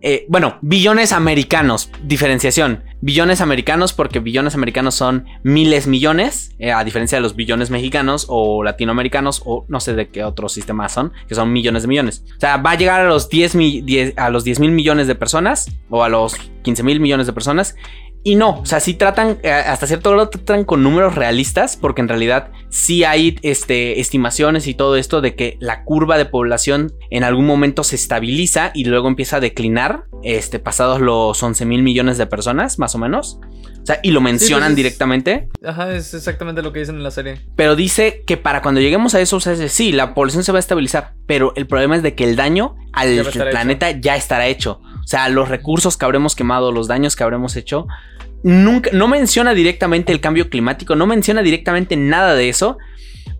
eh, 0.00 0.26
bueno, 0.28 0.58
billones 0.60 1.12
americanos, 1.12 1.90
diferenciación. 2.04 2.84
Billones 3.00 3.40
americanos 3.40 3.92
porque 3.94 4.20
billones 4.20 4.54
americanos 4.54 4.94
son 4.94 5.24
miles 5.42 5.86
millones, 5.86 6.54
eh, 6.58 6.72
a 6.72 6.84
diferencia 6.84 7.16
de 7.16 7.22
los 7.22 7.34
billones 7.36 7.70
mexicanos 7.70 8.26
o 8.28 8.62
latinoamericanos 8.62 9.42
o 9.44 9.64
no 9.68 9.80
sé 9.80 9.94
de 9.94 10.08
qué 10.08 10.22
otros 10.22 10.52
sistemas 10.52 10.92
son, 10.92 11.12
que 11.26 11.34
son 11.34 11.52
millones 11.52 11.82
de 11.82 11.88
millones. 11.88 12.22
O 12.36 12.40
sea, 12.40 12.58
va 12.58 12.72
a 12.72 12.76
llegar 12.76 13.00
a 13.00 13.08
los 13.08 13.28
10, 13.30 13.56
a 14.16 14.30
los 14.30 14.44
10 14.44 14.60
mil 14.60 14.70
millones 14.72 15.06
de 15.06 15.14
personas 15.14 15.70
o 15.90 16.04
a 16.04 16.08
los 16.08 16.36
15 16.62 16.82
mil 16.82 17.00
millones 17.00 17.26
de 17.26 17.32
personas 17.32 17.74
y 18.26 18.36
no, 18.36 18.60
o 18.60 18.66
sea, 18.66 18.80
sí 18.80 18.94
tratan, 18.94 19.38
eh, 19.42 19.52
hasta 19.52 19.86
cierto 19.86 20.10
grado 20.10 20.30
tratan 20.30 20.64
con 20.64 20.82
números 20.82 21.14
realistas, 21.14 21.76
porque 21.76 22.00
en 22.00 22.08
realidad 22.08 22.50
sí 22.70 23.04
hay 23.04 23.38
este, 23.42 24.00
estimaciones 24.00 24.66
y 24.66 24.72
todo 24.72 24.96
esto 24.96 25.20
de 25.20 25.34
que 25.34 25.58
la 25.60 25.84
curva 25.84 26.16
de 26.16 26.24
población 26.24 26.94
en 27.10 27.22
algún 27.22 27.44
momento 27.44 27.84
se 27.84 27.96
estabiliza 27.96 28.70
y 28.72 28.86
luego 28.86 29.08
empieza 29.08 29.36
a 29.36 29.40
declinar, 29.40 30.04
este, 30.22 30.58
pasados 30.58 31.02
los 31.02 31.42
11 31.42 31.66
mil 31.66 31.82
millones 31.82 32.16
de 32.16 32.26
personas, 32.26 32.78
más 32.78 32.94
o 32.94 32.98
menos. 32.98 33.38
O 33.82 33.86
sea, 33.86 34.00
y 34.02 34.12
lo 34.12 34.22
mencionan 34.22 34.68
pues 34.68 34.76
directamente. 34.76 35.50
Ajá, 35.62 35.94
es 35.94 36.14
exactamente 36.14 36.62
lo 36.62 36.72
que 36.72 36.78
dicen 36.78 36.94
en 36.94 37.02
la 37.02 37.10
serie. 37.10 37.42
Pero 37.54 37.76
dice 37.76 38.24
que 38.26 38.38
para 38.38 38.62
cuando 38.62 38.80
lleguemos 38.80 39.14
a 39.14 39.20
eso, 39.20 39.36
o 39.36 39.40
sea, 39.40 39.54
sí, 39.68 39.92
la 39.92 40.14
población 40.14 40.42
se 40.42 40.52
va 40.52 40.58
a 40.58 40.60
estabilizar, 40.60 41.12
pero 41.26 41.52
el 41.56 41.66
problema 41.66 41.94
es 41.94 42.02
de 42.02 42.14
que 42.14 42.24
el 42.24 42.36
daño 42.36 42.76
al 42.94 43.22
planeta 43.50 43.90
ya 43.90 44.16
estará 44.16 44.46
hecho. 44.46 44.80
O 45.04 45.06
sea, 45.06 45.28
los 45.28 45.50
recursos 45.50 45.98
que 45.98 46.04
habremos 46.06 46.34
quemado, 46.34 46.72
los 46.72 46.88
daños 46.88 47.14
que 47.14 47.24
habremos 47.24 47.56
hecho, 47.56 47.86
nunca, 48.44 48.90
no 48.92 49.08
menciona 49.08 49.54
directamente 49.54 50.12
el 50.12 50.20
cambio 50.20 50.48
climático, 50.48 50.94
no 50.94 51.06
menciona 51.06 51.42
directamente 51.42 51.96
nada 51.96 52.34
de 52.34 52.48
eso, 52.48 52.78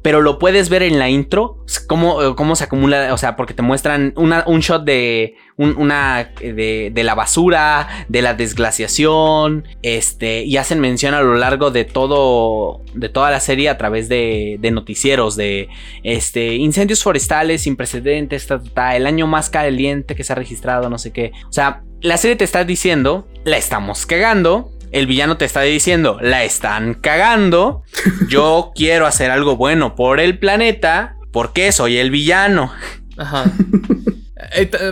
pero 0.02 0.20
lo 0.20 0.38
puedes 0.38 0.68
ver 0.68 0.82
en 0.82 0.98
la 0.98 1.08
intro, 1.08 1.64
cómo, 1.86 2.22
eh, 2.22 2.34
cómo 2.36 2.56
se 2.56 2.64
acumula, 2.64 3.12
o 3.14 3.16
sea, 3.16 3.36
porque 3.36 3.54
te 3.54 3.62
muestran 3.62 4.12
un 4.16 4.60
shot 4.60 4.84
de, 4.84 5.34
una, 5.56 6.30
de, 6.40 6.92
la 7.02 7.14
basura, 7.14 8.06
de 8.08 8.22
la 8.22 8.34
desglaciación, 8.34 9.66
este, 9.82 10.44
y 10.44 10.56
hacen 10.56 10.80
mención 10.80 11.14
a 11.14 11.22
lo 11.22 11.36
largo 11.36 11.70
de 11.70 11.84
todo, 11.84 12.82
de 12.94 13.08
toda 13.08 13.30
la 13.30 13.40
serie 13.40 13.68
a 13.68 13.78
través 13.78 14.08
de, 14.08 14.56
de 14.60 14.70
noticieros, 14.70 15.36
de 15.36 15.68
este, 16.02 16.54
incendios 16.54 17.02
forestales 17.02 17.62
sin 17.62 17.76
precedentes, 17.76 18.46
el 18.94 19.06
año 19.06 19.26
más 19.26 19.48
caliente 19.48 20.14
que 20.14 20.24
se 20.24 20.32
ha 20.32 20.36
registrado, 20.36 20.90
no 20.90 20.98
sé 20.98 21.12
qué. 21.12 21.32
O 21.48 21.52
sea, 21.52 21.82
la 22.02 22.18
serie 22.18 22.36
te 22.36 22.44
está 22.44 22.64
diciendo, 22.64 23.26
la 23.44 23.56
estamos 23.56 24.04
cagando, 24.04 24.70
el 24.94 25.08
villano 25.08 25.36
te 25.36 25.44
está 25.44 25.60
diciendo, 25.62 26.18
la 26.22 26.44
están 26.44 26.94
cagando, 26.94 27.82
yo 28.28 28.70
quiero 28.76 29.06
hacer 29.06 29.32
algo 29.32 29.56
bueno 29.56 29.96
por 29.96 30.20
el 30.20 30.38
planeta, 30.38 31.16
porque 31.32 31.72
soy 31.72 31.98
el 31.98 32.10
villano. 32.10 32.72
Ajá. 33.18 33.44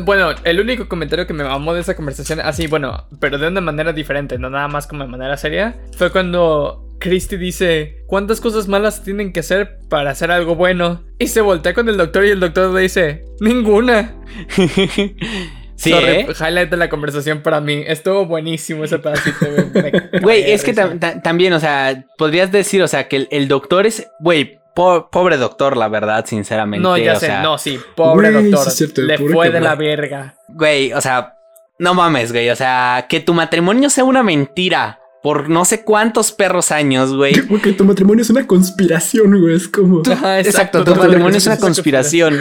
Bueno, 0.04 0.30
el 0.42 0.58
único 0.58 0.88
comentario 0.88 1.26
que 1.26 1.34
me 1.34 1.44
mamó 1.44 1.72
de 1.72 1.82
esa 1.82 1.94
conversación, 1.94 2.40
así, 2.40 2.66
bueno, 2.66 3.06
pero 3.20 3.38
de 3.38 3.46
una 3.46 3.60
manera 3.60 3.92
diferente, 3.92 4.36
no 4.36 4.50
nada 4.50 4.66
más 4.66 4.88
como 4.88 5.04
de 5.04 5.10
manera 5.10 5.36
seria, 5.36 5.76
fue 5.96 6.10
cuando 6.10 6.96
Christy 6.98 7.36
dice, 7.36 7.98
¿cuántas 8.08 8.40
cosas 8.40 8.66
malas 8.66 9.04
tienen 9.04 9.32
que 9.32 9.40
hacer 9.40 9.78
para 9.88 10.10
hacer 10.10 10.32
algo 10.32 10.56
bueno? 10.56 11.02
Y 11.20 11.28
se 11.28 11.42
voltea 11.42 11.74
con 11.74 11.88
el 11.88 11.96
doctor 11.96 12.24
y 12.24 12.30
el 12.30 12.40
doctor 12.40 12.74
le 12.74 12.80
dice, 12.80 13.24
ninguna. 13.40 14.16
Sí, 15.82 15.92
¿eh? 15.92 16.28
highlight 16.38 16.70
de 16.70 16.76
la 16.76 16.88
conversación 16.88 17.40
para 17.40 17.60
mí. 17.60 17.82
Estuvo 17.84 18.24
buenísimo 18.24 18.84
ese 18.84 19.00
pedacito, 19.00 19.46
güey. 20.22 20.52
es 20.52 20.62
que 20.62 20.74
también, 20.74 21.52
o 21.54 21.58
sea, 21.58 22.04
podrías 22.16 22.52
decir, 22.52 22.82
o 22.82 22.88
sea, 22.88 23.08
que 23.08 23.26
el, 23.28 23.48
doctor 23.48 23.84
es, 23.86 24.06
güey, 24.20 24.60
pobre 24.74 25.38
doctor, 25.38 25.76
la 25.76 25.88
verdad, 25.88 26.24
sinceramente. 26.24 26.82
No, 26.82 26.96
ya 26.96 27.16
sé, 27.16 27.32
no, 27.42 27.58
sí, 27.58 27.80
pobre 27.96 28.30
doctor. 28.30 28.72
Le 28.98 29.18
fue 29.18 29.50
de 29.50 29.60
la 29.60 29.74
verga. 29.74 30.36
Güey, 30.48 30.92
o 30.92 31.00
sea, 31.00 31.34
no 31.80 31.94
mames, 31.94 32.30
güey, 32.30 32.48
o 32.50 32.56
sea, 32.56 33.06
que 33.08 33.18
tu 33.18 33.34
matrimonio 33.34 33.90
sea 33.90 34.04
una 34.04 34.22
mentira 34.22 35.00
por 35.20 35.48
no 35.48 35.64
sé 35.64 35.82
cuántos 35.82 36.30
perros 36.30 36.70
años, 36.70 37.12
güey. 37.12 37.34
Que 37.60 37.72
tu 37.72 37.84
matrimonio 37.84 38.22
es 38.22 38.30
una 38.30 38.46
conspiración, 38.46 39.40
güey. 39.40 39.56
Es 39.56 39.66
como. 39.66 40.02
exacto, 40.38 40.84
tu 40.84 40.94
matrimonio 40.94 41.38
es 41.38 41.46
una 41.46 41.58
conspiración. 41.58 42.38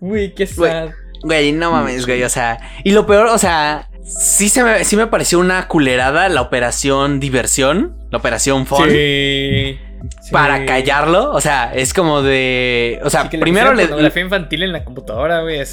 Uy, 0.00 0.32
qué 0.34 0.46
sad. 0.46 0.90
Güey, 1.22 1.52
no 1.52 1.72
mames, 1.72 2.06
güey, 2.06 2.22
o 2.22 2.28
sea, 2.28 2.58
y 2.84 2.92
lo 2.92 3.06
peor, 3.06 3.26
o 3.26 3.38
sea, 3.38 3.88
sí, 4.04 4.48
se 4.48 4.62
me, 4.62 4.84
sí 4.84 4.96
me 4.96 5.06
pareció 5.06 5.38
una 5.38 5.66
culerada 5.68 6.28
la 6.28 6.42
operación 6.42 7.20
diversión, 7.20 7.96
la 8.10 8.18
operación 8.18 8.66
fun. 8.66 8.88
Sí 8.90 9.78
para 10.30 10.66
callarlo. 10.66 11.30
O 11.32 11.40
sea, 11.40 11.74
es 11.74 11.92
como 11.94 12.22
de. 12.22 13.00
O 13.02 13.10
sea, 13.10 13.28
primero 13.28 13.74
le. 13.74 13.88
La 13.88 14.10
fe 14.10 14.20
infantil 14.20 14.62
en 14.62 14.72
la 14.72 14.84
computadora, 14.84 15.42
güey. 15.42 15.60
Es 15.60 15.72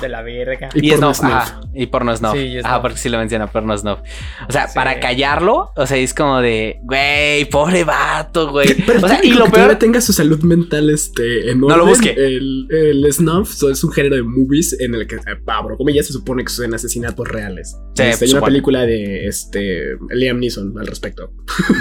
de 0.00 0.08
la 0.08 0.22
verga. 0.22 0.68
Y, 0.74 0.92
y 0.92 0.96
snuff. 0.96 1.22
Ajá. 1.22 1.60
Y 1.74 1.86
porno 1.86 2.16
snuff. 2.16 2.34
Sí, 2.34 2.58
ajá, 2.58 2.82
porque 2.82 2.98
sí 2.98 3.08
lo 3.08 3.18
menciona, 3.18 3.46
porno 3.46 3.76
snuff. 3.76 4.00
O 4.48 4.52
sea, 4.52 4.68
para 4.74 5.00
callarlo, 5.00 5.72
o 5.76 5.86
sea, 5.86 5.96
es 5.96 6.14
como 6.14 6.40
de. 6.40 6.80
Güey, 6.82 7.44
pobre 7.46 7.84
vato, 7.84 8.50
güey. 8.50 8.68
o 9.02 9.08
sea, 9.08 9.20
y 9.22 9.32
lo 9.32 9.46
peor. 9.50 9.76
tenga 9.76 10.00
su 10.00 10.12
salud 10.12 10.40
mental 10.42 10.90
este, 10.90 11.50
en 11.50 11.60
No 11.60 11.76
lo 11.76 11.86
busque. 11.86 12.14
El, 12.16 12.68
el 12.70 13.12
snuff 13.12 13.62
es 13.70 13.84
un 13.84 13.92
género 13.92 14.16
de 14.16 14.22
movies 14.22 14.78
en 14.80 14.94
el 14.94 15.06
que, 15.06 15.18
Pablo, 15.44 15.76
como 15.76 15.90
ya 15.90 16.02
se 16.02 16.12
supone 16.12 16.44
que 16.44 16.50
son 16.50 16.72
asesinatos 16.74 17.26
reales. 17.28 17.76
Sí, 17.94 18.02
este, 18.02 18.26
hay 18.26 18.32
una 18.32 18.42
película 18.42 18.82
de 18.82 19.26
este 19.26 19.96
Liam 20.10 20.38
Neeson 20.38 20.78
al 20.78 20.86
respecto. 20.86 21.30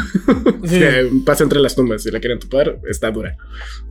que 0.69 1.09
pasa 1.25 1.43
entre 1.43 1.59
las 1.65 1.75
tumbas 1.75 2.03
si 2.03 2.11
la 2.11 2.19
quieren 2.19 2.39
topar, 2.39 2.79
está 2.89 3.11
dura. 3.11 3.35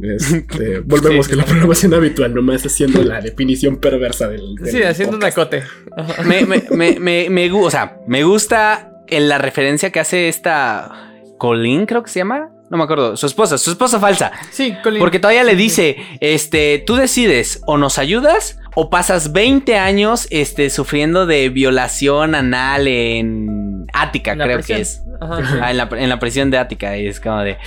Este, 0.01 0.79
volvemos 0.85 1.29
que 1.29 1.37
la 1.37 1.45
programación 1.45 1.95
habitual, 1.95 2.35
nomás 2.35 2.65
haciendo 2.65 3.03
la 3.03 3.21
definición 3.21 3.77
perversa 3.77 4.29
del. 4.29 4.57
sí, 4.65 4.83
haciendo 4.83 5.17
un 5.17 5.25
acote. 5.25 5.63
me, 6.25 6.47
me, 6.47 6.99
me, 6.99 7.31
me, 7.31 7.53
o 7.53 7.71
sea, 7.71 7.99
me 8.07 8.25
gusta 8.25 8.91
en 9.09 9.29
la 9.29 9.39
referencia 9.39 9.91
que 9.91 10.01
hace 10.01 10.29
esta 10.29 11.13
Colin, 11.39 11.87
creo 11.87 12.03
que 12.03 12.11
se 12.11 12.21
llama. 12.21 12.54
No 12.71 12.79
me 12.79 12.85
acuerdo, 12.85 13.17
su 13.17 13.27
esposa, 13.27 13.59
su 13.59 13.71
esposa 13.71 14.01
falsa. 14.01 14.33
Sí, 14.51 14.75
Colin. 14.83 14.99
Porque 14.99 15.19
todavía 15.19 15.45
le 15.45 15.55
dice, 15.55 15.97
este, 16.21 16.83
tú 16.87 16.97
decides 16.97 17.63
o 17.67 17.77
nos 17.77 17.99
ayudas 17.99 18.59
o 18.75 18.91
pasas 18.91 19.33
20 19.33 19.77
años 19.77 20.27
este, 20.31 20.71
sufriendo 20.71 21.27
de 21.27 21.51
violación 21.51 22.35
anal 22.35 22.89
en 22.89 23.87
Ática, 23.93 24.37
creo 24.37 24.61
que 24.63 24.81
es. 24.81 25.03
Ah, 25.21 25.71
en, 25.71 25.77
la, 25.77 25.89
en 25.93 26.09
la 26.09 26.19
prisión 26.19 26.51
de 26.51 26.59
Ática. 26.59 26.97
Y 26.97 27.07
es 27.07 27.21
como 27.21 27.41
de. 27.41 27.59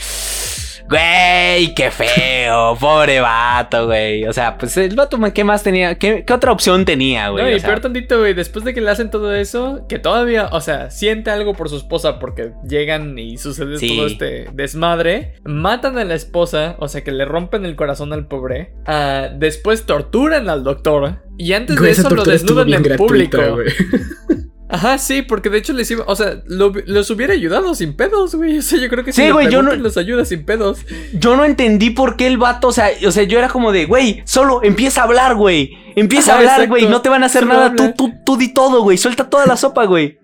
Güey, 0.90 1.76
qué 1.76 1.92
feo, 1.92 2.78
pobre 2.80 3.20
vato, 3.20 3.88
güey. 3.88 4.26
O 4.26 4.32
sea, 4.32 4.58
pues 4.58 4.78
el 4.78 4.96
vato, 4.96 5.20
¿qué 5.34 5.44
más 5.44 5.62
tenía? 5.62 5.96
¿Qué, 5.96 6.24
otra 6.32 6.52
opción 6.52 6.86
tenía, 6.86 7.30
güey? 7.30 7.44
No, 7.44 7.58
y 7.58 7.60
peor 7.60 7.82
tantito, 7.82 8.20
güey, 8.20 8.34
después 8.34 8.64
de 8.64 8.74
que 8.74 8.80
le 8.80 8.90
hacen 8.90 9.10
todo 9.10 9.34
eso, 9.36 9.86
que 9.90 10.00
todavía, 10.00 10.48
o 10.52 10.62
sea, 10.62 10.90
siente 10.90 11.30
algo 11.30 11.54
por 11.54 11.70
su 11.70 11.78
esposa 11.78 12.20
porque 12.20 12.54
llegan 12.68 13.20
y 13.20 13.38
sucede 13.38 13.78
todo 13.80 14.08
este 14.08 14.48
desmadre, 14.54 15.34
matan 15.44 15.98
a 15.98 16.06
la 16.06 16.16
esposa, 16.16 16.78
o 16.80 16.88
sea, 16.88 17.04
que 17.04 17.12
le 17.12 17.26
rompen 17.26 17.66
el 17.66 17.76
corazón 17.76 18.14
al 18.14 18.28
pobre, 18.28 18.74
uh, 18.88 19.38
después 19.38 19.86
torturan 19.86 20.50
al 20.50 20.64
doctor 20.64 21.18
y 21.38 21.54
antes 21.54 21.80
de 21.80 21.92
eso 21.92 22.10
lo 22.10 22.24
desnudan 22.24 22.74
en 22.74 22.96
público. 22.96 23.38
Ajá, 24.70 24.98
sí, 24.98 25.22
porque 25.22 25.50
de 25.50 25.60
hecho 25.60 25.72
les 25.72 25.90
iba, 25.92 26.04
o 26.08 26.16
sea, 26.16 26.42
los 26.46 27.10
hubiera 27.10 27.34
ayudado 27.34 27.74
sin 27.74 27.96
pedos, 27.96 28.36
güey. 28.36 28.58
O 28.58 28.62
sea, 28.62 28.80
yo 28.80 28.90
creo 28.90 29.04
que 29.04 29.14
sí, 29.14 29.30
güey, 29.32 29.50
yo 29.50 29.62
no 29.62 29.74
los 29.76 29.98
ayuda 29.98 30.26
sin 30.26 30.46
pedos. 30.46 30.80
Yo 31.14 31.38
no 31.38 31.46
entendí 31.46 31.90
por 31.92 32.18
qué 32.18 32.28
el 32.28 32.38
vato, 32.38 32.68
o 32.68 32.72
sea, 32.72 32.90
o 33.06 33.12
sea, 33.12 33.24
yo 33.24 33.40
era 33.40 33.48
como 33.48 33.72
de, 33.72 33.86
güey, 33.86 34.22
solo 34.26 34.62
empieza 34.64 35.02
a 35.02 35.04
hablar, 35.06 35.36
güey. 35.36 35.72
Empieza 35.96 36.34
a 36.34 36.38
hablar, 36.38 36.68
güey, 36.68 36.88
no 36.88 37.02
te 37.02 37.10
van 37.10 37.24
a 37.24 37.28
hacer 37.28 37.46
nada, 37.46 37.74
tú, 37.76 37.94
tú, 37.98 38.14
tú 38.26 38.38
di 38.38 38.54
todo, 38.54 38.82
güey, 38.84 38.98
suelta 38.98 39.30
toda 39.30 39.46
la 39.46 39.58
sopa, 39.58 39.86
güey. 39.86 40.20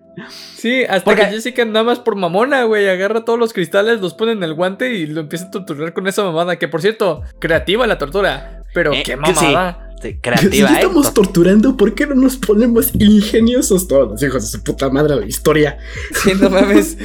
Sí, 0.56 0.84
hasta 0.84 1.04
porque... 1.04 1.22
que 1.22 1.28
Jessica 1.28 1.64
nada 1.64 1.82
más 1.82 1.98
por 1.98 2.16
mamona, 2.16 2.64
güey, 2.64 2.88
agarra 2.88 3.24
todos 3.24 3.38
los 3.38 3.52
cristales, 3.52 4.00
los 4.00 4.14
pone 4.14 4.32
en 4.32 4.42
el 4.42 4.54
guante 4.54 4.94
y 4.94 5.06
lo 5.06 5.20
empieza 5.20 5.46
a 5.46 5.50
torturar 5.50 5.92
con 5.92 6.06
esa 6.06 6.22
mamada, 6.22 6.56
que 6.56 6.68
por 6.68 6.80
cierto, 6.80 7.22
creativa 7.38 7.86
la 7.86 7.98
tortura, 7.98 8.62
pero 8.72 8.92
eh, 8.92 9.02
qué 9.04 9.16
mamada. 9.16 9.83
Este, 10.04 10.20
creativa. 10.20 10.68
Si 10.68 10.74
¿eh? 10.74 10.76
estamos 10.76 11.14
torturando, 11.14 11.76
¿por 11.76 11.94
qué 11.94 12.06
no 12.06 12.14
nos 12.14 12.36
ponemos 12.36 12.90
ingeniosos 12.98 13.88
todos 13.88 14.10
los 14.10 14.22
hijos 14.22 14.42
de 14.42 14.58
su 14.58 14.62
puta 14.62 14.90
madre 14.90 15.14
de 15.14 15.20
la 15.20 15.26
historia? 15.26 15.78
Sí, 16.22 16.32
no 16.38 16.48
mames. 16.48 16.96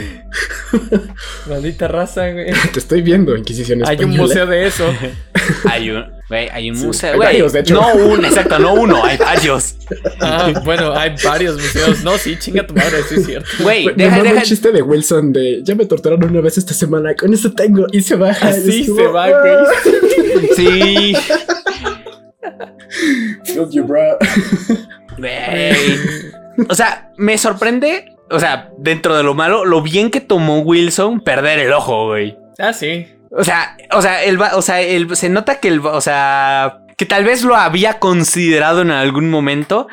Maldita 1.50 1.88
raza, 1.88 2.30
güey. 2.32 2.52
Te 2.74 2.80
estoy 2.80 3.02
viendo, 3.02 3.36
Inquisición 3.36 3.82
Hay 3.86 4.04
un 4.04 4.12
museo 4.12 4.46
de 4.46 4.68
eso. 4.68 4.86
hay 5.66 5.90
un, 5.90 6.06
güey, 6.30 6.50
hay 6.50 6.72
un 6.72 6.78
museo. 6.78 7.14
Hay 7.14 7.20
varios, 7.20 7.54
de 7.54 7.62
hecho. 7.62 7.76
No 7.76 7.96
uno, 7.96 8.28
exacto, 8.28 8.60
no 8.60 8.74
uno, 8.74 9.04
hay 9.04 9.18
varios. 9.18 9.76
Ah, 10.22 10.54
bueno, 10.64 10.94
hay 10.94 11.16
varios 11.24 11.56
museos. 11.56 12.04
No, 12.04 12.18
sí, 12.18 12.38
chinga 12.38 12.66
tu 12.68 12.74
madre, 12.74 12.98
sí 13.08 13.16
es 13.16 13.26
cierto. 13.26 13.50
Güey, 13.60 13.94
deja, 13.96 14.22
deja. 14.22 14.42
el 14.42 14.44
chiste 14.44 14.72
de 14.72 14.82
Wilson 14.82 15.34
de 15.34 15.62
ya 15.64 15.76
me 15.76 15.86
torturaron 15.86 16.30
una 16.30 16.42
vez 16.42 16.58
esta 16.58 16.74
semana, 16.74 17.16
con 17.16 17.34
eso 17.34 17.52
tengo 17.52 17.88
y 17.92 18.02
se 18.02 18.16
baja. 18.16 18.50
Así 18.50 18.86
se 18.86 19.08
va, 19.08 19.30
güey. 19.30 20.56
Sí. 20.56 21.16
O 26.68 26.76
sea, 26.76 27.12
me 27.18 27.38
sorprende, 27.38 28.16
o 28.30 28.40
sea, 28.40 28.70
dentro 28.78 29.16
de 29.16 29.24
lo 29.24 29.34
malo, 29.34 29.66
lo 29.66 29.82
bien 29.82 30.12
que 30.12 30.22
tomó 30.22 30.60
Wilson 30.60 31.22
perder 31.22 31.60
el 31.60 31.74
ojo, 31.74 32.08
güey. 32.08 32.38
Ah, 32.58 32.74
sí. 32.74 33.08
O 33.32 33.44
sea, 33.44 33.78
o 33.92 34.02
sea, 34.02 34.24
el, 34.24 34.42
o 34.42 34.62
sea, 34.62 34.78
se 35.16 35.30
nota 35.30 35.60
que 35.60 35.68
el, 35.68 35.80
o 35.80 36.02
sea, 36.02 36.80
que 36.98 37.06
tal 37.06 37.24
vez 37.24 37.44
lo 37.44 37.56
había 37.56 38.00
considerado 38.00 38.82
en 38.82 38.92
algún 38.92 39.30
momento, 39.30 39.88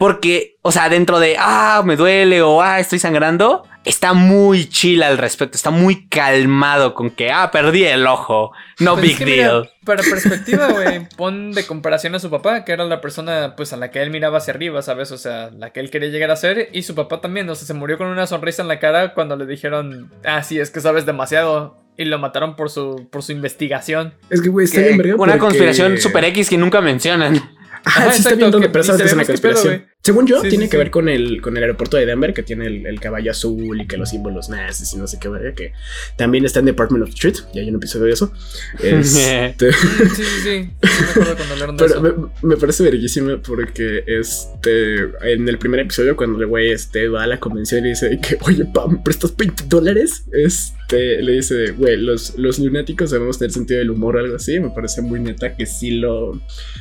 Porque, 0.00 0.56
o 0.62 0.72
sea, 0.72 0.88
dentro 0.88 1.20
de, 1.20 1.36
ah, 1.38 1.82
me 1.84 1.94
duele 1.94 2.40
o, 2.40 2.62
ah, 2.62 2.80
estoy 2.80 2.98
sangrando, 2.98 3.64
está 3.84 4.14
muy 4.14 4.66
chill 4.66 5.02
al 5.02 5.18
respecto, 5.18 5.56
está 5.58 5.68
muy 5.68 6.08
calmado 6.08 6.94
con 6.94 7.10
que, 7.10 7.30
ah, 7.30 7.50
perdí 7.50 7.84
el 7.84 8.06
ojo, 8.06 8.50
no 8.78 8.94
Pues 8.94 9.04
es 9.04 9.08
big 9.10 9.18
que 9.18 9.24
mira, 9.26 9.48
deal. 9.48 9.70
para 9.84 10.02
perspectiva, 10.10 10.68
güey, 10.68 11.06
pon 11.18 11.52
de 11.52 11.66
comparación 11.66 12.14
a 12.14 12.18
su 12.18 12.30
papá, 12.30 12.64
que 12.64 12.72
era 12.72 12.84
la 12.86 13.02
persona 13.02 13.52
pues 13.58 13.74
a 13.74 13.76
la 13.76 13.90
que 13.90 14.00
él 14.00 14.08
miraba 14.10 14.38
hacia 14.38 14.54
arriba, 14.54 14.80
¿sabes? 14.80 15.12
O 15.12 15.18
sea, 15.18 15.50
la 15.50 15.68
que 15.68 15.80
él 15.80 15.90
quería 15.90 16.08
llegar 16.08 16.30
a 16.30 16.36
ser, 16.36 16.70
y 16.72 16.82
su 16.82 16.94
papá 16.94 17.20
también, 17.20 17.46
o 17.50 17.54
sea, 17.54 17.66
se 17.66 17.74
murió 17.74 17.98
con 17.98 18.06
una 18.06 18.26
sonrisa 18.26 18.62
en 18.62 18.68
la 18.68 18.78
cara 18.78 19.12
cuando 19.12 19.36
le 19.36 19.44
dijeron, 19.44 20.10
ah, 20.24 20.42
sí, 20.42 20.58
es 20.58 20.70
que 20.70 20.80
sabes 20.80 21.04
demasiado, 21.04 21.76
y 21.98 22.06
lo 22.06 22.18
mataron 22.18 22.56
por 22.56 22.70
su, 22.70 23.06
por 23.12 23.22
su 23.22 23.32
investigación. 23.32 24.14
Es 24.30 24.40
que, 24.40 24.48
güey, 24.48 24.64
está 24.64 24.80
bien 24.80 24.98
una 24.98 25.16
porque- 25.34 25.38
conspiración 25.38 25.98
super 25.98 26.24
X 26.24 26.48
que 26.48 26.56
nunca 26.56 26.80
mencionan. 26.80 27.38
Ajá, 27.84 28.02
Ajá, 28.04 28.12
sí 28.12 28.22
está 28.22 28.36
donde, 28.36 28.60
que 28.60 28.68
pero 28.68 28.82
ni 28.82 28.86
sabes 28.86 29.02
que 29.02 29.06
es 29.08 29.12
una 29.14 29.22
pedo, 29.22 29.32
conspiración. 29.32 29.86
Según 30.02 30.26
yo, 30.26 30.40
Sí, 30.40 30.48
tiene 30.48 30.64
sí, 30.64 30.70
que 30.70 30.76
sí. 30.76 30.78
ver 30.78 30.90
con 30.90 31.08
el, 31.08 31.40
con 31.42 31.56
el 31.56 31.62
aeropuerto 31.62 31.96
de 31.96 32.06
Denver, 32.06 32.32
que 32.32 32.42
tiene 32.42 32.66
el, 32.66 32.86
el 32.86 33.00
caballo 33.00 33.30
azul 33.30 33.80
y 33.80 33.86
que 33.86 33.96
los 33.96 34.10
símbolos 34.10 34.48
nazis 34.48 34.92
y 34.94 34.96
no 34.96 35.06
sé 35.06 35.18
qué 35.20 35.30
que 35.56 35.72
también 36.16 36.44
está 36.44 36.60
en 36.60 36.66
Department 36.66 37.04
of 37.04 37.14
Truth, 37.14 37.38
y 37.54 37.58
hay 37.60 37.68
un 37.68 37.76
episodio 37.76 38.06
de 38.06 38.12
eso. 38.12 38.32
Este, 38.82 39.72
sí, 39.72 39.88
sí, 40.16 40.22
sí, 40.42 40.70
me 40.82 41.10
acuerdo 41.10 41.36
cuando 41.36 41.54
hablaron 41.54 41.76
de 41.76 41.84
pero 41.84 42.00
eso. 42.06 42.32
me, 42.42 42.48
me 42.48 42.56
parece 42.56 42.82
verguísima 42.82 43.40
porque 43.42 44.02
este 44.06 45.00
en 45.22 45.48
el 45.48 45.58
primer 45.58 45.80
episodio, 45.80 46.16
cuando 46.16 46.38
el 46.40 46.46
güey 46.46 46.70
este, 46.70 47.08
va 47.08 47.22
a 47.24 47.26
la 47.26 47.38
convención 47.38 47.84
y 47.86 47.90
dice 47.90 48.18
que, 48.20 48.38
oye, 48.42 48.64
pa, 48.64 48.86
¿me 48.88 48.98
prestas 48.98 49.36
20 49.36 49.64
dólares? 49.68 50.24
Este, 50.32 51.22
le 51.22 51.32
dice, 51.32 51.70
güey, 51.72 51.96
los, 51.96 52.36
los 52.36 52.58
lunáticos 52.58 53.10
debemos 53.10 53.38
tener 53.38 53.52
sentido 53.52 53.78
del 53.78 53.90
humor 53.90 54.16
o 54.16 54.20
algo 54.20 54.36
así. 54.36 54.58
Me 54.58 54.70
parece 54.70 55.02
muy 55.02 55.20
neta 55.20 55.54
que 55.56 55.66
sí 55.66 55.92
lo. 55.92 56.40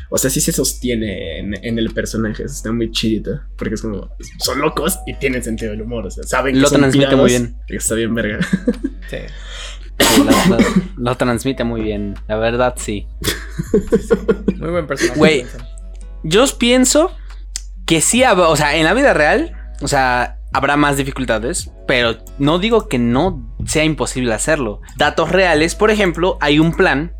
O 0.10 0.18
sea, 0.18 0.30
sí 0.30 0.42
se 0.42 0.52
sostiene 0.52 1.40
en, 1.40 1.54
en 1.64 1.78
el 1.80 1.92
personaje. 1.92 2.44
Está 2.44 2.72
muy 2.72 2.92
chidita. 3.10 3.48
Porque 3.58 3.76
es 3.76 3.82
como, 3.82 4.10
son 4.40 4.60
locos 4.60 5.00
y 5.08 5.16
tienen 5.16 5.44
sentido 5.44 5.72
del 5.72 5.82
humor. 5.82 6.06
O 6.08 6.12
sea, 6.12 6.24
saben 6.24 6.56
que 6.56 6.62
Lo 6.62 6.68
son 6.70 6.82
transmite 6.82 7.16
muy 7.16 7.30
bien. 7.30 7.56
Está 7.68 7.96
bien, 7.96 8.14
verga. 8.16 8.40
Sí. 9.10 9.18
Sí, 10.00 10.24
lo, 10.24 10.56
lo- 10.58 10.64
lo 10.98 11.16
transmite 11.18 11.64
muy 11.66 11.82
bien, 11.82 12.16
la 12.30 12.38
verdad 12.38 12.74
sí. 12.78 13.06
Muy 14.58 14.70
buen 14.70 14.88
personaje. 14.88 15.18
Güey. 15.20 15.46
Yo 16.24 16.46
pienso 16.58 17.12
que 17.86 18.02
sí, 18.02 18.24
o 18.24 18.56
sea, 18.56 18.76
en 18.76 18.86
la 18.86 18.94
vida 18.94 19.14
real, 19.14 19.54
o 19.82 19.88
sea, 19.88 20.38
habrá 20.54 20.78
más 20.78 20.98
dificultades, 20.98 21.72
pero 21.88 22.18
no 22.38 22.60
digo 22.60 22.88
que 22.88 22.98
no 23.00 23.56
sea 23.66 23.84
imposible 23.84 24.34
hacerlo. 24.34 24.82
Datos 24.98 25.30
reales, 25.32 25.76
por 25.76 25.92
ejemplo, 25.92 26.38
hay 26.42 26.60
un 26.60 26.74
plan. 26.74 27.14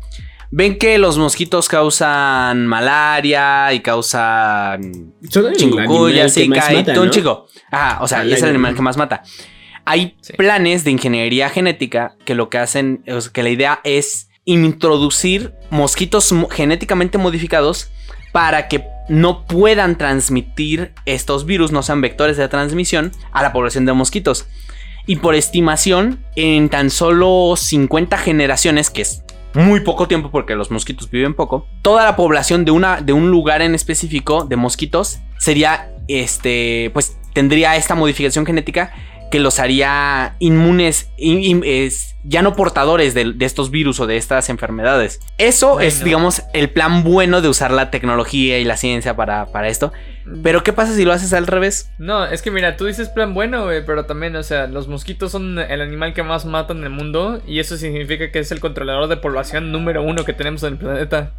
Ven 0.52 0.78
que 0.78 0.98
los 0.98 1.16
mosquitos 1.16 1.68
causan 1.68 2.66
malaria 2.66 3.72
y 3.72 3.80
causan 3.80 5.12
chingucuya, 5.56 6.28
zika 6.28 6.72
y 6.74 6.84
todo 6.84 7.02
un 7.02 7.06
¿no? 7.06 7.12
chico. 7.12 7.46
Ajá, 7.70 8.02
o 8.02 8.08
sea, 8.08 8.20
Ah, 8.20 8.24
y 8.26 8.32
es 8.32 8.42
el 8.42 8.48
animal 8.50 8.74
que 8.74 8.82
más 8.82 8.96
mata. 8.96 9.22
Hay 9.84 10.16
Sí. 10.20 10.32
planes 10.34 10.82
de 10.84 10.90
ingeniería 10.90 11.48
genética 11.50 12.16
que 12.24 12.34
lo 12.34 12.48
que 12.48 12.58
hacen, 12.58 13.02
es 13.06 13.28
que 13.30 13.42
la 13.44 13.50
idea 13.50 13.80
es 13.84 14.28
introducir 14.44 15.54
mosquitos 15.70 16.32
mo- 16.32 16.48
genéticamente 16.48 17.16
modificados 17.16 17.90
para 18.32 18.66
que 18.68 18.84
no 19.08 19.46
puedan 19.46 19.96
transmitir 19.98 20.92
estos 21.06 21.46
virus, 21.46 21.70
no 21.72 21.82
sean 21.82 22.00
vectores 22.00 22.36
de 22.36 22.48
transmisión 22.48 23.12
a 23.32 23.42
la 23.42 23.52
población 23.52 23.86
de 23.86 23.92
mosquitos. 23.92 24.46
Y 25.06 25.16
por 25.16 25.34
estimación, 25.34 26.24
en 26.36 26.68
tan 26.68 26.90
solo 26.90 27.54
50 27.56 28.18
generaciones, 28.18 28.90
que 28.90 29.02
es 29.02 29.22
muy 29.54 29.80
poco 29.80 30.06
tiempo 30.08 30.30
porque 30.30 30.54
los 30.54 30.70
mosquitos 30.70 31.10
viven 31.10 31.34
poco, 31.34 31.66
toda 31.82 32.04
la 32.04 32.16
población 32.16 32.64
de, 32.64 32.70
una, 32.70 33.00
de 33.00 33.12
un 33.12 33.30
lugar 33.30 33.62
en 33.62 33.74
específico 33.74 34.44
de 34.44 34.56
mosquitos 34.56 35.18
sería, 35.38 35.90
este, 36.08 36.90
pues 36.92 37.16
tendría 37.32 37.76
esta 37.76 37.94
modificación 37.94 38.46
genética 38.46 38.92
que 39.30 39.38
los 39.38 39.58
haría 39.60 40.34
inmunes, 40.40 41.08
in- 41.16 41.42
in- 41.42 41.62
es- 41.64 42.16
ya 42.24 42.42
no 42.42 42.54
portadores 42.54 43.14
de, 43.14 43.32
de 43.32 43.44
estos 43.46 43.70
virus 43.70 43.98
o 44.00 44.06
de 44.06 44.16
estas 44.16 44.48
enfermedades. 44.50 45.20
Eso 45.38 45.80
es, 45.80 46.04
digamos, 46.04 46.42
el 46.52 46.68
plan 46.70 47.02
bueno 47.04 47.40
de 47.40 47.48
usar 47.48 47.70
la 47.70 47.90
tecnología 47.90 48.58
y 48.58 48.64
la 48.64 48.76
ciencia 48.76 49.14
para, 49.16 49.46
para 49.46 49.68
esto. 49.68 49.92
Pero 50.42 50.62
¿qué 50.62 50.72
pasa 50.72 50.94
si 50.94 51.04
lo 51.04 51.12
haces 51.12 51.32
al 51.32 51.46
revés? 51.46 51.90
No, 51.98 52.24
es 52.24 52.42
que 52.42 52.50
mira, 52.50 52.76
tú 52.76 52.86
dices 52.86 53.08
plan 53.08 53.34
bueno, 53.34 53.64
güey, 53.64 53.84
pero 53.84 54.04
también, 54.06 54.36
o 54.36 54.42
sea, 54.42 54.66
los 54.66 54.86
mosquitos 54.88 55.32
son 55.32 55.58
el 55.58 55.80
animal 55.80 56.14
que 56.14 56.22
más 56.22 56.44
mata 56.46 56.72
en 56.72 56.82
el 56.84 56.90
mundo 56.90 57.42
y 57.46 57.58
eso 57.58 57.76
significa 57.76 58.30
que 58.30 58.38
es 58.38 58.52
el 58.52 58.60
controlador 58.60 59.08
de 59.08 59.16
población 59.16 59.72
número 59.72 60.02
uno 60.02 60.24
que 60.24 60.32
tenemos 60.32 60.62
en 60.62 60.74
el 60.74 60.78
planeta. 60.78 61.32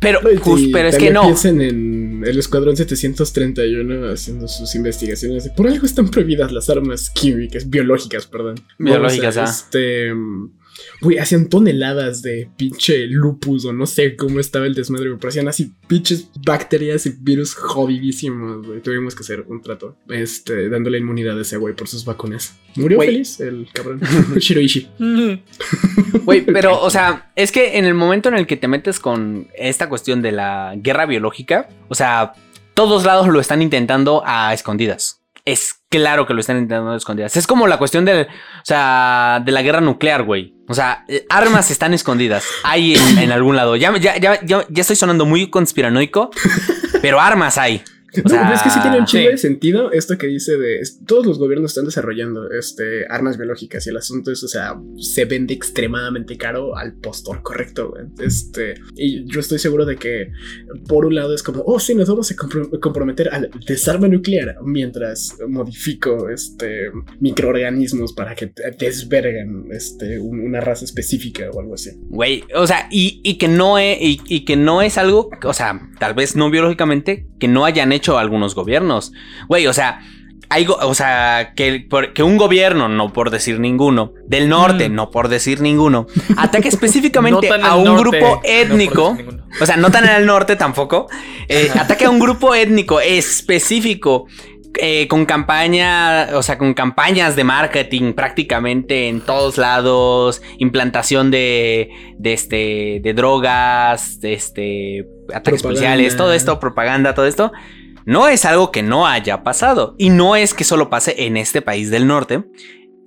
Pero, 0.00 0.20
No, 0.20 0.30
jus- 0.40 0.70
pero 0.72 0.88
es 0.88 0.96
que 0.98 1.10
no. 1.10 1.22
Piensen 1.22 1.60
en 1.62 2.24
el 2.26 2.38
Escuadrón 2.38 2.76
731 2.76 4.12
haciendo 4.12 4.48
sus 4.48 4.74
investigaciones. 4.74 5.48
Por 5.50 5.68
algo 5.68 5.86
están 5.86 6.08
prohibidas 6.10 6.52
las 6.52 6.68
armas 6.68 7.08
químicas, 7.10 7.68
biológicas, 7.70 8.26
perdón. 8.26 8.56
Biológicas, 8.78 9.28
O 9.28 9.32
sea, 9.32 9.44
ah. 9.44 9.50
Este. 9.50 10.12
Güey, 11.00 11.18
hacían 11.18 11.48
toneladas 11.48 12.22
de 12.22 12.48
pinche 12.56 13.06
lupus 13.06 13.64
o 13.64 13.72
no 13.72 13.86
sé 13.86 14.16
cómo 14.16 14.40
estaba 14.40 14.66
el 14.66 14.74
desmadre, 14.74 15.10
pero 15.16 15.28
hacían 15.28 15.48
así 15.48 15.72
pinches 15.86 16.30
bacterias 16.44 17.06
y 17.06 17.14
virus 17.18 17.54
jodidísimos, 17.54 18.66
güey. 18.66 18.80
Tuvimos 18.80 19.14
que 19.14 19.22
hacer 19.22 19.44
un 19.48 19.62
trato, 19.62 19.96
este, 20.08 20.68
dándole 20.68 20.98
inmunidad 20.98 21.38
a 21.38 21.42
ese 21.42 21.56
güey 21.56 21.74
por 21.74 21.88
sus 21.88 22.04
vacunas. 22.04 22.56
Murió 22.76 23.00
feliz 23.00 23.40
el 23.40 23.68
cabrón 23.72 24.00
Shiroishi. 24.36 24.88
Güey, 26.26 26.44
pero, 26.44 26.80
o 26.82 26.90
sea, 26.90 27.30
es 27.36 27.52
que 27.52 27.78
en 27.78 27.84
el 27.84 27.94
momento 27.94 28.28
en 28.28 28.34
el 28.34 28.48
que 28.48 28.56
te 28.56 28.66
metes 28.66 28.98
con 28.98 29.46
esta 29.56 29.88
cuestión 29.88 30.22
de 30.22 30.32
la 30.32 30.74
guerra 30.76 31.06
biológica, 31.06 31.68
o 31.88 31.94
sea, 31.94 32.32
todos 32.74 33.04
lados 33.04 33.28
lo 33.28 33.38
están 33.38 33.62
intentando 33.62 34.22
a 34.26 34.52
escondidas. 34.52 35.22
Es 35.46 35.80
claro 35.88 36.26
que 36.26 36.34
lo 36.34 36.40
están 36.40 36.58
intentando 36.58 36.94
escondidas. 36.94 37.36
Es 37.36 37.46
como 37.46 37.66
la 37.66 37.78
cuestión 37.78 38.04
del, 38.04 38.26
o 38.26 38.64
sea, 38.64 39.40
de 39.42 39.52
la 39.52 39.62
guerra 39.62 39.80
nuclear, 39.80 40.24
güey. 40.24 40.54
O 40.68 40.74
sea, 40.74 41.04
eh, 41.08 41.24
armas 41.30 41.70
están 41.70 41.94
escondidas. 41.94 42.44
Hay 42.64 42.96
en, 42.96 43.18
en 43.18 43.32
algún 43.32 43.56
lado. 43.56 43.76
Ya, 43.76 43.96
ya, 43.96 44.18
ya, 44.18 44.38
ya 44.44 44.80
estoy 44.80 44.96
sonando 44.96 45.24
muy 45.24 45.48
conspiranoico, 45.48 46.30
pero 47.00 47.20
armas 47.20 47.56
hay. 47.56 47.82
O 48.20 48.22
No, 48.24 48.28
sea, 48.30 48.42
pero 48.42 48.54
es 48.54 48.62
que 48.62 48.70
sí 48.70 48.80
tiene 48.80 48.98
un 49.00 49.06
chingo 49.06 49.24
sí. 49.26 49.30
de 49.32 49.38
sentido 49.38 49.92
esto 49.92 50.18
que 50.18 50.26
dice 50.26 50.56
de 50.56 50.80
todos 51.06 51.26
los 51.26 51.38
gobiernos 51.38 51.70
están 51.72 51.84
desarrollando 51.84 52.50
este 52.50 53.06
armas 53.08 53.36
biológicas 53.36 53.86
y 53.86 53.90
el 53.90 53.96
asunto 53.96 54.30
es, 54.30 54.42
o 54.44 54.48
sea, 54.48 54.74
se 54.98 55.24
vende 55.24 55.54
extremadamente 55.54 56.36
caro 56.36 56.76
al 56.76 56.94
postor, 56.94 57.42
correcto. 57.42 57.94
Este, 58.18 58.74
y 58.96 59.24
yo 59.30 59.40
estoy 59.40 59.58
seguro 59.58 59.84
de 59.84 59.96
que 59.96 60.30
por 60.88 61.04
un 61.06 61.14
lado 61.14 61.34
es 61.34 61.42
como, 61.42 61.62
oh, 61.66 61.78
sí, 61.78 61.94
nos 61.94 62.08
vamos 62.08 62.30
a 62.30 62.34
compro- 62.36 62.80
comprometer 62.80 63.28
al 63.32 63.50
desarme 63.66 64.08
nuclear 64.08 64.56
mientras 64.64 65.36
modifico 65.48 66.28
este 66.30 66.90
microorganismos 67.20 68.12
para 68.12 68.34
que 68.34 68.52
desvergan 68.78 69.66
este 69.72 70.18
un- 70.18 70.40
una 70.40 70.60
raza 70.60 70.84
específica 70.84 71.50
o 71.52 71.60
algo 71.60 71.74
así. 71.74 71.90
Güey, 72.08 72.44
o 72.54 72.66
sea, 72.66 72.88
y, 72.90 73.20
y 73.24 73.36
que 73.38 73.48
no 73.48 73.78
es, 73.78 73.98
y, 74.00 74.20
y 74.26 74.44
que 74.44 74.56
no 74.56 74.82
es 74.82 74.96
algo, 74.98 75.30
o 75.44 75.52
sea, 75.52 75.80
tal 75.98 76.14
vez 76.14 76.36
no 76.36 76.50
biológicamente, 76.50 77.26
que 77.38 77.48
no 77.48 77.64
hayan 77.64 77.92
hecho 77.92 78.05
algunos 78.18 78.54
gobiernos. 78.54 79.12
Güey, 79.48 79.66
o 79.66 79.72
sea, 79.72 80.00
hay, 80.48 80.66
o 80.68 80.94
sea, 80.94 81.54
que, 81.56 81.88
un 82.22 82.36
gobierno, 82.36 82.88
no 82.88 83.12
por 83.12 83.30
decir 83.30 83.58
ninguno, 83.58 84.12
del 84.28 84.48
norte, 84.48 84.88
Mm. 84.88 84.94
no 84.94 85.10
por 85.10 85.28
decir 85.28 85.60
ninguno, 85.60 86.06
ataque 86.36 86.68
específicamente 86.74 87.48
No 87.48 87.54
a 87.66 87.72
al 87.72 87.78
un 87.78 87.84
norte, 87.84 88.18
grupo 88.20 88.40
étnico. 88.44 89.16
O 89.60 89.66
sea, 89.66 89.76
no 89.76 89.90
tan 89.90 90.04
en 90.04 90.10
el 90.14 90.26
norte 90.26 90.54
tampoco. 90.54 91.08
eh, 91.48 91.70
ataque 91.74 92.04
a 92.04 92.10
un 92.10 92.20
grupo 92.20 92.54
étnico 92.54 93.00
específico. 93.00 94.26
eh, 94.78 95.08
con 95.08 95.24
campaña, 95.24 96.28
o 96.34 96.42
sea, 96.42 96.58
con 96.58 96.74
campañas 96.74 97.34
de 97.34 97.44
marketing 97.44 98.12
prácticamente 98.12 99.08
en 99.08 99.22
todos 99.22 99.56
lados, 99.56 100.42
implantación 100.58 101.30
de, 101.30 101.88
de 102.18 102.32
este, 102.34 103.00
de 103.02 103.14
drogas, 103.14 104.20
de 104.20 104.34
este, 104.34 105.06
ataques 105.34 105.62
policiales, 105.62 106.14
todo 106.18 106.34
esto, 106.34 106.60
propaganda, 106.60 107.14
todo 107.14 107.24
esto, 107.26 107.52
no 108.06 108.28
es 108.28 108.44
algo 108.46 108.70
que 108.72 108.82
no 108.82 109.06
haya 109.06 109.42
pasado. 109.42 109.94
Y 109.98 110.08
no 110.10 110.34
es 110.36 110.54
que 110.54 110.64
solo 110.64 110.88
pase 110.88 111.26
en 111.26 111.36
este 111.36 111.60
país 111.60 111.90
del 111.90 112.06
norte, 112.06 112.44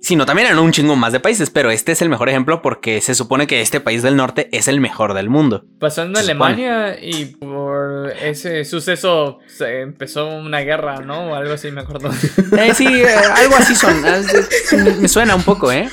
sino 0.02 0.24
también 0.24 0.48
en 0.48 0.58
un 0.58 0.72
chingo 0.72 0.96
más 0.96 1.12
de 1.12 1.20
países, 1.20 1.50
pero 1.50 1.70
este 1.70 1.92
es 1.92 2.00
el 2.00 2.08
mejor 2.08 2.30
ejemplo 2.30 2.62
porque 2.62 3.02
se 3.02 3.14
supone 3.14 3.46
que 3.46 3.60
este 3.60 3.80
país 3.80 4.02
del 4.02 4.16
norte 4.16 4.48
es 4.50 4.66
el 4.66 4.80
mejor 4.80 5.12
del 5.12 5.28
mundo. 5.28 5.66
Pasó 5.78 6.04
en 6.04 6.14
Se 6.14 6.20
Alemania 6.22 6.96
y 7.02 7.26
por 7.26 8.10
ese 8.22 8.64
suceso 8.64 9.40
se 9.46 9.82
empezó 9.82 10.26
una 10.28 10.60
guerra, 10.60 11.00
¿no? 11.00 11.32
O 11.32 11.34
algo 11.34 11.52
así, 11.52 11.70
me 11.70 11.82
acuerdo. 11.82 12.10
Eh, 12.58 12.72
sí, 12.74 12.86
eh, 12.86 13.08
algo 13.34 13.56
así 13.56 13.74
son. 13.74 14.02
eh, 14.06 14.96
Me 15.00 15.08
suena 15.08 15.34
un 15.34 15.42
poco, 15.42 15.70
¿eh? 15.70 15.88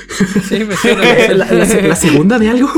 Sí, 0.48 0.64
me 0.64 0.78
suena. 0.78 1.04
¿La, 1.34 1.46
la- 1.46 1.66
la 1.88 1.96
segunda 1.98 2.40
de 2.40 2.50
algo? 2.50 2.70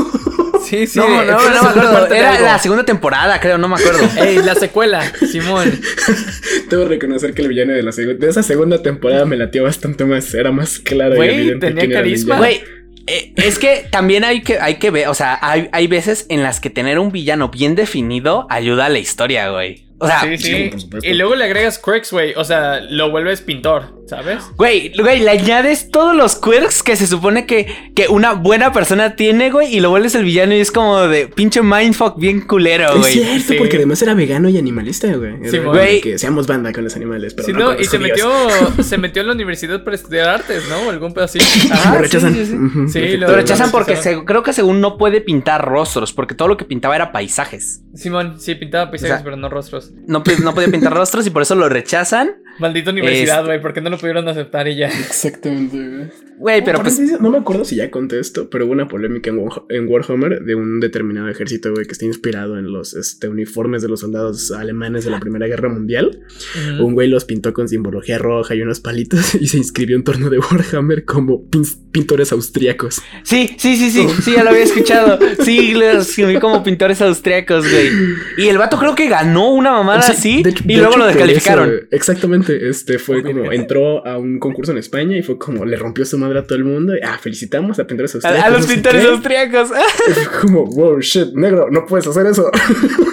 Sí, 0.64 0.86
sí. 0.86 0.98
no, 0.98 1.08
no, 1.08 1.24
no 1.24 1.62
me 1.62 1.68
acuerdo. 1.68 2.14
Era 2.14 2.40
la 2.40 2.58
segunda 2.58 2.84
temporada, 2.84 3.40
creo, 3.40 3.58
no 3.58 3.68
me 3.68 3.76
acuerdo. 3.76 4.00
Ey, 4.22 4.36
la 4.36 4.54
secuela, 4.54 5.02
Simón. 5.30 5.80
Debo 6.70 6.84
reconocer 6.86 7.34
que 7.34 7.42
el 7.42 7.48
villano 7.48 7.72
de 7.72 7.82
la 7.82 7.92
segunda, 7.92 8.24
de 8.24 8.30
esa 8.30 8.42
segunda 8.42 8.82
temporada 8.82 9.24
me 9.24 9.36
latió 9.36 9.64
bastante 9.64 10.04
más, 10.04 10.32
era 10.34 10.52
más 10.52 10.78
claro 10.78 11.16
Güey, 11.16 11.30
y 11.30 11.34
evidente 11.34 11.66
tenía 11.68 11.80
quién 11.80 11.90
era 11.92 12.00
el 12.00 12.06
carisma. 12.06 12.36
villano. 12.36 12.60
Güey, 12.60 12.80
eh, 13.06 13.32
es 13.36 13.58
que 13.58 13.86
también 13.90 14.24
hay 14.24 14.42
que, 14.42 14.58
hay 14.58 14.76
que 14.76 14.90
ver, 14.90 15.08
o 15.08 15.14
sea, 15.14 15.38
hay, 15.42 15.68
hay 15.72 15.86
veces 15.86 16.26
en 16.28 16.42
las 16.42 16.60
que 16.60 16.70
tener 16.70 16.98
un 16.98 17.10
villano 17.10 17.48
bien 17.48 17.74
definido 17.74 18.46
ayuda 18.50 18.86
a 18.86 18.88
la 18.88 18.98
historia, 18.98 19.50
güey. 19.50 19.89
O 20.02 20.06
sea, 20.06 20.22
sí, 20.22 20.38
sí. 20.38 20.68
por 20.70 20.80
supuesto. 20.80 21.08
y 21.08 21.14
luego 21.14 21.34
le 21.34 21.44
agregas 21.44 21.78
quirks, 21.78 22.10
güey. 22.10 22.32
O 22.36 22.42
sea, 22.44 22.80
lo 22.80 23.10
vuelves 23.10 23.42
pintor, 23.42 24.02
¿sabes? 24.08 24.42
Güey, 24.56 24.92
güey, 24.98 25.20
le 25.20 25.30
añades 25.30 25.90
todos 25.90 26.16
los 26.16 26.36
quirks 26.40 26.82
que 26.82 26.96
se 26.96 27.06
supone 27.06 27.44
que, 27.46 27.66
que 27.94 28.08
una 28.08 28.32
buena 28.32 28.72
persona 28.72 29.14
tiene, 29.14 29.50
güey, 29.50 29.74
y 29.76 29.80
lo 29.80 29.90
vuelves 29.90 30.14
el 30.14 30.24
villano 30.24 30.54
y 30.54 30.60
es 30.60 30.70
como 30.72 31.00
de 31.02 31.28
pinche 31.28 31.60
mindfuck 31.62 32.18
bien 32.18 32.40
culero, 32.40 32.94
Es 32.94 32.98
güey. 32.98 33.12
cierto, 33.12 33.44
Sí. 33.48 33.54
porque 33.58 33.76
además 33.76 34.00
era 34.00 34.14
vegano 34.14 34.48
y 34.48 34.56
animalista, 34.56 35.06
güey. 35.14 35.34
Sí, 35.50 35.58
güey. 35.58 36.00
Que 36.00 36.18
seamos 36.18 36.46
banda 36.46 36.72
con 36.72 36.82
los 36.84 36.96
animales, 36.96 37.34
pero 37.34 37.46
Sí, 37.46 37.52
no, 37.52 37.58
no, 37.58 37.64
con 37.66 37.74
y 37.74 37.78
los 37.80 37.88
se 37.88 37.98
judíos. 37.98 38.16
metió, 38.16 38.84
se 38.84 38.96
metió 38.98 39.20
en 39.22 39.28
la 39.28 39.34
universidad 39.34 39.84
para 39.84 39.96
estudiar 39.96 40.28
artes, 40.30 40.62
¿no? 40.70 40.78
O 40.86 40.90
algún 40.90 41.12
pedo 41.12 41.26
así. 41.26 41.38
Ajá, 41.70 41.94
Lo 41.96 42.00
rechazan. 42.00 42.32
sí, 42.34 42.46
sí, 42.46 42.52
sí. 42.52 42.56
Ujú, 42.56 42.88
Sí, 42.88 42.98
efectivamente. 43.00 43.18
Lo 43.18 43.34
rechazan 43.36 43.70
porque 43.70 43.96
se- 43.96 44.24
creo 44.24 44.42
que 44.42 44.54
según 44.54 44.80
no 44.80 44.96
puede 44.96 45.20
pintar 45.20 45.62
rostros, 45.64 46.14
porque 46.14 46.34
todo 46.34 46.48
lo 46.48 46.56
que 46.56 46.64
pintaba 46.64 46.96
era 46.96 47.12
paisajes. 47.12 47.82
Simón, 47.94 48.40
sí, 48.40 48.54
pintaba 48.54 48.90
paisajes, 48.90 49.12
O 49.12 49.16
sea, 49.18 49.24
pero 49.24 49.36
no 49.36 49.48
rostros. 49.50 49.89
No, 50.06 50.22
pi- 50.22 50.36
no 50.42 50.54
podía 50.54 50.70
pintar 50.70 50.92
rostros 50.94 51.26
y 51.26 51.30
por 51.30 51.42
eso 51.42 51.54
lo 51.54 51.68
rechazan. 51.68 52.42
Maldita 52.60 52.90
universidad, 52.90 53.38
Este- 53.38 53.46
güey, 53.46 53.60
¿por 53.62 53.72
qué 53.72 53.80
no 53.80 53.90
lo 53.90 53.98
pudieron 53.98 54.28
aceptar 54.28 54.68
y 54.68 54.76
ya? 54.76 54.86
Exactamente, 54.88 55.76
güey. 55.76 56.08
Güey, 56.38 56.64
pero 56.64 56.80
pues. 56.82 56.98
No 57.20 57.30
me 57.30 57.38
acuerdo 57.38 57.64
si 57.66 57.76
ya 57.76 57.90
conté 57.90 58.18
esto, 58.18 58.48
pero 58.48 58.64
hubo 58.64 58.72
una 58.72 58.88
polémica 58.88 59.28
en, 59.30 59.38
War- 59.38 59.64
en 59.68 59.86
Warhammer 59.88 60.42
de 60.42 60.54
un 60.54 60.80
determinado 60.80 61.28
ejército, 61.28 61.70
güey, 61.72 61.84
que 61.86 61.92
está 61.92 62.06
inspirado 62.06 62.58
en 62.58 62.72
los 62.72 62.94
este, 62.94 63.28
uniformes 63.28 63.82
de 63.82 63.88
los 63.88 64.00
soldados 64.00 64.50
alemanes 64.52 65.04
de 65.04 65.10
la 65.10 65.20
Primera 65.20 65.46
Guerra 65.46 65.68
Mundial. 65.68 66.20
Un 66.80 66.94
güey 66.94 67.08
los 67.08 67.24
pintó 67.26 67.52
con 67.52 67.68
simbología 67.68 68.16
roja 68.18 68.54
y 68.54 68.62
unos 68.62 68.80
palitos 68.80 69.34
y 69.40 69.48
se 69.48 69.58
inscribió 69.58 69.96
en 69.96 70.04
torno 70.04 70.30
de 70.30 70.38
Warhammer 70.38 71.04
como 71.04 71.42
pin- 71.50 71.66
pintores 71.92 72.32
austríacos. 72.32 73.02
Sí, 73.22 73.54
sí, 73.58 73.76
sí, 73.76 73.90
sí, 73.90 74.06
sí, 74.22 74.32
ya 74.34 74.42
lo 74.44 74.50
había 74.50 74.62
escuchado. 74.64 75.18
Sí, 75.44 75.74
los 75.74 76.08
escribí 76.08 76.38
como 76.38 76.62
pintores 76.62 77.02
austriacos, 77.02 77.70
güey. 77.70 77.88
Y 78.38 78.48
el 78.48 78.56
vato 78.56 78.78
creo 78.78 78.94
que 78.94 79.08
ganó 79.08 79.52
una 79.52 79.72
mamada 79.72 80.02
Sí, 80.02 80.12
así 80.12 80.42
de 80.42 80.50
y 80.50 80.54
de 80.54 80.74
luego 80.76 80.90
hecho, 80.92 80.98
lo 81.00 81.06
descalificaron. 81.06 81.68
eso, 81.68 81.84
exactamente, 81.90 82.49
este 82.56 82.98
fue 82.98 83.22
como 83.22 83.52
entró 83.52 84.06
a 84.06 84.18
un 84.18 84.38
concurso 84.38 84.72
en 84.72 84.78
España 84.78 85.16
y 85.16 85.22
fue 85.22 85.38
como 85.38 85.64
le 85.64 85.76
rompió 85.76 86.04
su 86.04 86.18
madre 86.18 86.40
a 86.40 86.42
todo 86.44 86.56
el 86.56 86.64
mundo. 86.64 86.94
Y, 86.94 87.00
ah, 87.02 87.18
felicitamos 87.20 87.78
a 87.78 87.86
pintores 87.86 88.14
austríacos. 88.14 88.44
a 88.44 88.50
los 88.50 88.66
pintores 88.72 89.06
fue 89.06 90.40
como, 90.40 90.66
wow, 90.66 91.00
shit, 91.00 91.32
negro, 91.34 91.68
no 91.70 91.86
puedes 91.86 92.06
hacer 92.06 92.26
eso. 92.26 92.50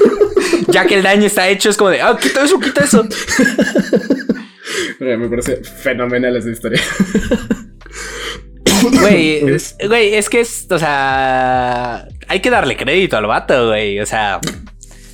ya 0.67 0.85
que 0.85 0.95
el 0.95 1.03
daño 1.03 1.25
está 1.25 1.47
hecho, 1.49 1.69
es 1.69 1.77
como 1.77 1.89
de, 1.89 2.01
ah, 2.01 2.17
quita 2.19 2.43
eso, 2.43 2.59
quita 2.59 2.83
eso. 2.83 3.07
Me 4.99 5.29
parece 5.29 5.57
fenomenal 5.63 6.35
esa 6.35 6.49
historia. 6.49 6.81
Güey, 8.99 9.41
güey, 9.88 10.15
es 10.15 10.29
que 10.29 10.39
es, 10.41 10.67
o 10.69 10.79
sea, 10.79 12.07
hay 12.27 12.39
que 12.41 12.49
darle 12.49 12.77
crédito 12.77 13.17
al 13.17 13.25
vato, 13.25 13.67
güey. 13.67 13.99
O 13.99 14.05
sea, 14.05 14.39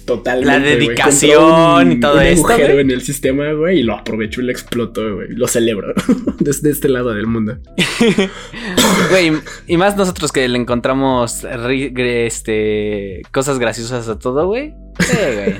Totalmente. 0.06 0.46
La 0.46 0.60
dedicación 0.60 1.88
un- 1.88 1.92
y 1.94 2.00
todo 2.00 2.20
esto, 2.22 2.48
agujero 2.48 2.80
en 2.80 2.92
el 2.92 3.02
sistema, 3.02 3.52
güey, 3.54 3.80
y 3.80 3.84
lo 3.84 3.96
aprovechó 3.96 4.42
y 4.42 4.46
lo 4.46 4.52
explotó, 4.52 5.16
güey. 5.16 5.30
Lo 5.30 5.48
celebro. 5.48 5.94
Desde 6.40 6.70
este 6.72 6.90
lado 6.90 7.14
del 7.14 7.28
mundo. 7.28 7.58
güey, 9.10 9.32
y 9.68 9.78
más 9.78 9.96
nosotros 9.96 10.32
que 10.32 10.48
le 10.48 10.58
encontramos 10.58 11.46
este 12.28 13.22
cosas 13.32 13.60
graciosas 13.60 14.10
a 14.10 14.20
todo, 14.20 14.48
güey. 14.48 14.74
Sí, 15.00 15.18
güey. 15.36 15.56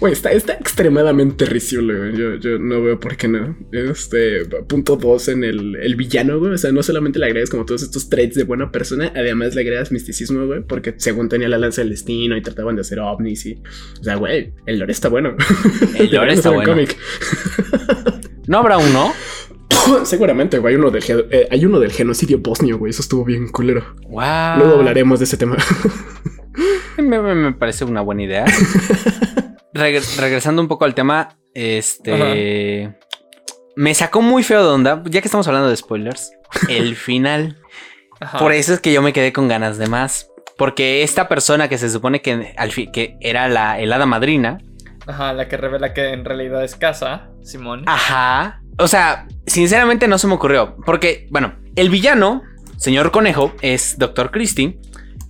Güey, 0.00 0.12
está, 0.12 0.32
está 0.32 0.54
extremadamente 0.54 1.44
risible, 1.44 1.96
güey. 1.98 2.16
Yo, 2.16 2.34
yo 2.36 2.58
no 2.58 2.82
veo 2.82 2.98
por 2.98 3.16
qué 3.16 3.28
no. 3.28 3.56
Este, 3.72 4.44
punto 4.66 4.96
dos 4.96 5.28
en 5.28 5.44
el, 5.44 5.76
el 5.76 5.96
villano, 5.96 6.38
güey. 6.38 6.52
O 6.52 6.58
sea, 6.58 6.72
no 6.72 6.82
solamente 6.82 7.18
le 7.18 7.26
agregas 7.26 7.50
como 7.50 7.64
todos 7.64 7.82
estos 7.82 8.08
traits 8.08 8.34
de 8.36 8.44
buena 8.44 8.72
persona, 8.72 9.12
además 9.14 9.54
le 9.54 9.60
agregas 9.60 9.92
misticismo, 9.92 10.46
güey. 10.46 10.62
Porque 10.62 10.94
según 10.96 11.28
tenía 11.28 11.48
la 11.48 11.58
lanza 11.58 11.82
del 11.82 11.90
destino 11.90 12.36
y 12.36 12.42
trataban 12.42 12.74
de 12.76 12.80
hacer 12.82 12.98
ovnis 13.00 13.46
y. 13.46 13.62
O 14.00 14.04
sea, 14.04 14.16
güey, 14.16 14.52
el 14.66 14.78
lore 14.78 14.92
está 14.92 15.08
bueno. 15.08 15.36
El 15.96 16.10
lore 16.10 16.32
está 16.34 16.50
bueno. 16.50 16.72
cómic. 16.72 16.96
¿No 18.46 18.58
habrá 18.58 18.78
uno? 18.78 19.12
Seguramente, 20.04 20.58
güey. 20.58 20.74
Hay 20.74 20.80
uno 20.80 20.90
del, 20.90 21.02
ge- 21.02 21.26
eh, 21.30 21.48
hay 21.50 21.64
uno 21.64 21.78
del 21.78 21.92
genocidio 21.92 22.38
bosnio, 22.38 22.78
güey. 22.78 22.90
Eso 22.90 23.02
estuvo 23.02 23.24
bien 23.24 23.48
culero. 23.48 23.84
Wow. 24.08 24.58
Luego 24.58 24.74
hablaremos 24.78 25.20
de 25.20 25.24
ese 25.26 25.36
tema. 25.36 25.56
Me, 26.98 27.52
parece 27.52 27.84
una 27.84 28.00
buena 28.00 28.22
idea. 28.22 28.44
Reg- 29.74 30.16
regresando 30.18 30.60
un 30.62 30.68
poco 30.68 30.84
al 30.84 30.94
tema, 30.94 31.36
este. 31.54 32.94
Me 33.76 33.94
sacó 33.94 34.20
muy 34.20 34.42
feo 34.42 34.62
de 34.62 34.68
onda, 34.68 35.02
ya 35.06 35.20
que 35.20 35.28
estamos 35.28 35.46
hablando 35.48 35.68
de 35.68 35.76
spoilers. 35.76 36.32
El 36.68 36.96
final. 36.96 37.58
Ajá. 38.20 38.38
Por 38.38 38.52
eso 38.52 38.74
es 38.74 38.80
que 38.80 38.92
yo 38.92 39.00
me 39.00 39.12
quedé 39.12 39.32
con 39.32 39.48
ganas 39.48 39.78
de 39.78 39.86
más. 39.86 40.28
Porque 40.58 41.02
esta 41.02 41.26
persona 41.26 41.68
que 41.68 41.78
se 41.78 41.88
supone 41.88 42.20
que, 42.20 42.52
al 42.58 42.70
que 42.92 43.16
era 43.20 43.48
la 43.48 43.80
helada 43.80 44.04
madrina. 44.04 44.58
Ajá, 45.06 45.32
la 45.32 45.48
que 45.48 45.56
revela 45.56 45.94
que 45.94 46.12
en 46.12 46.24
realidad 46.26 46.62
es 46.62 46.76
casa, 46.76 47.30
Simón. 47.42 47.84
Ajá. 47.86 48.60
O 48.76 48.86
sea, 48.86 49.26
sinceramente 49.46 50.06
no 50.06 50.18
se 50.18 50.26
me 50.26 50.34
ocurrió. 50.34 50.76
Porque, 50.84 51.26
bueno, 51.30 51.54
el 51.76 51.88
villano, 51.88 52.42
señor 52.76 53.10
Conejo, 53.10 53.54
es 53.62 53.96
Dr. 53.98 54.30
Christie. 54.30 54.78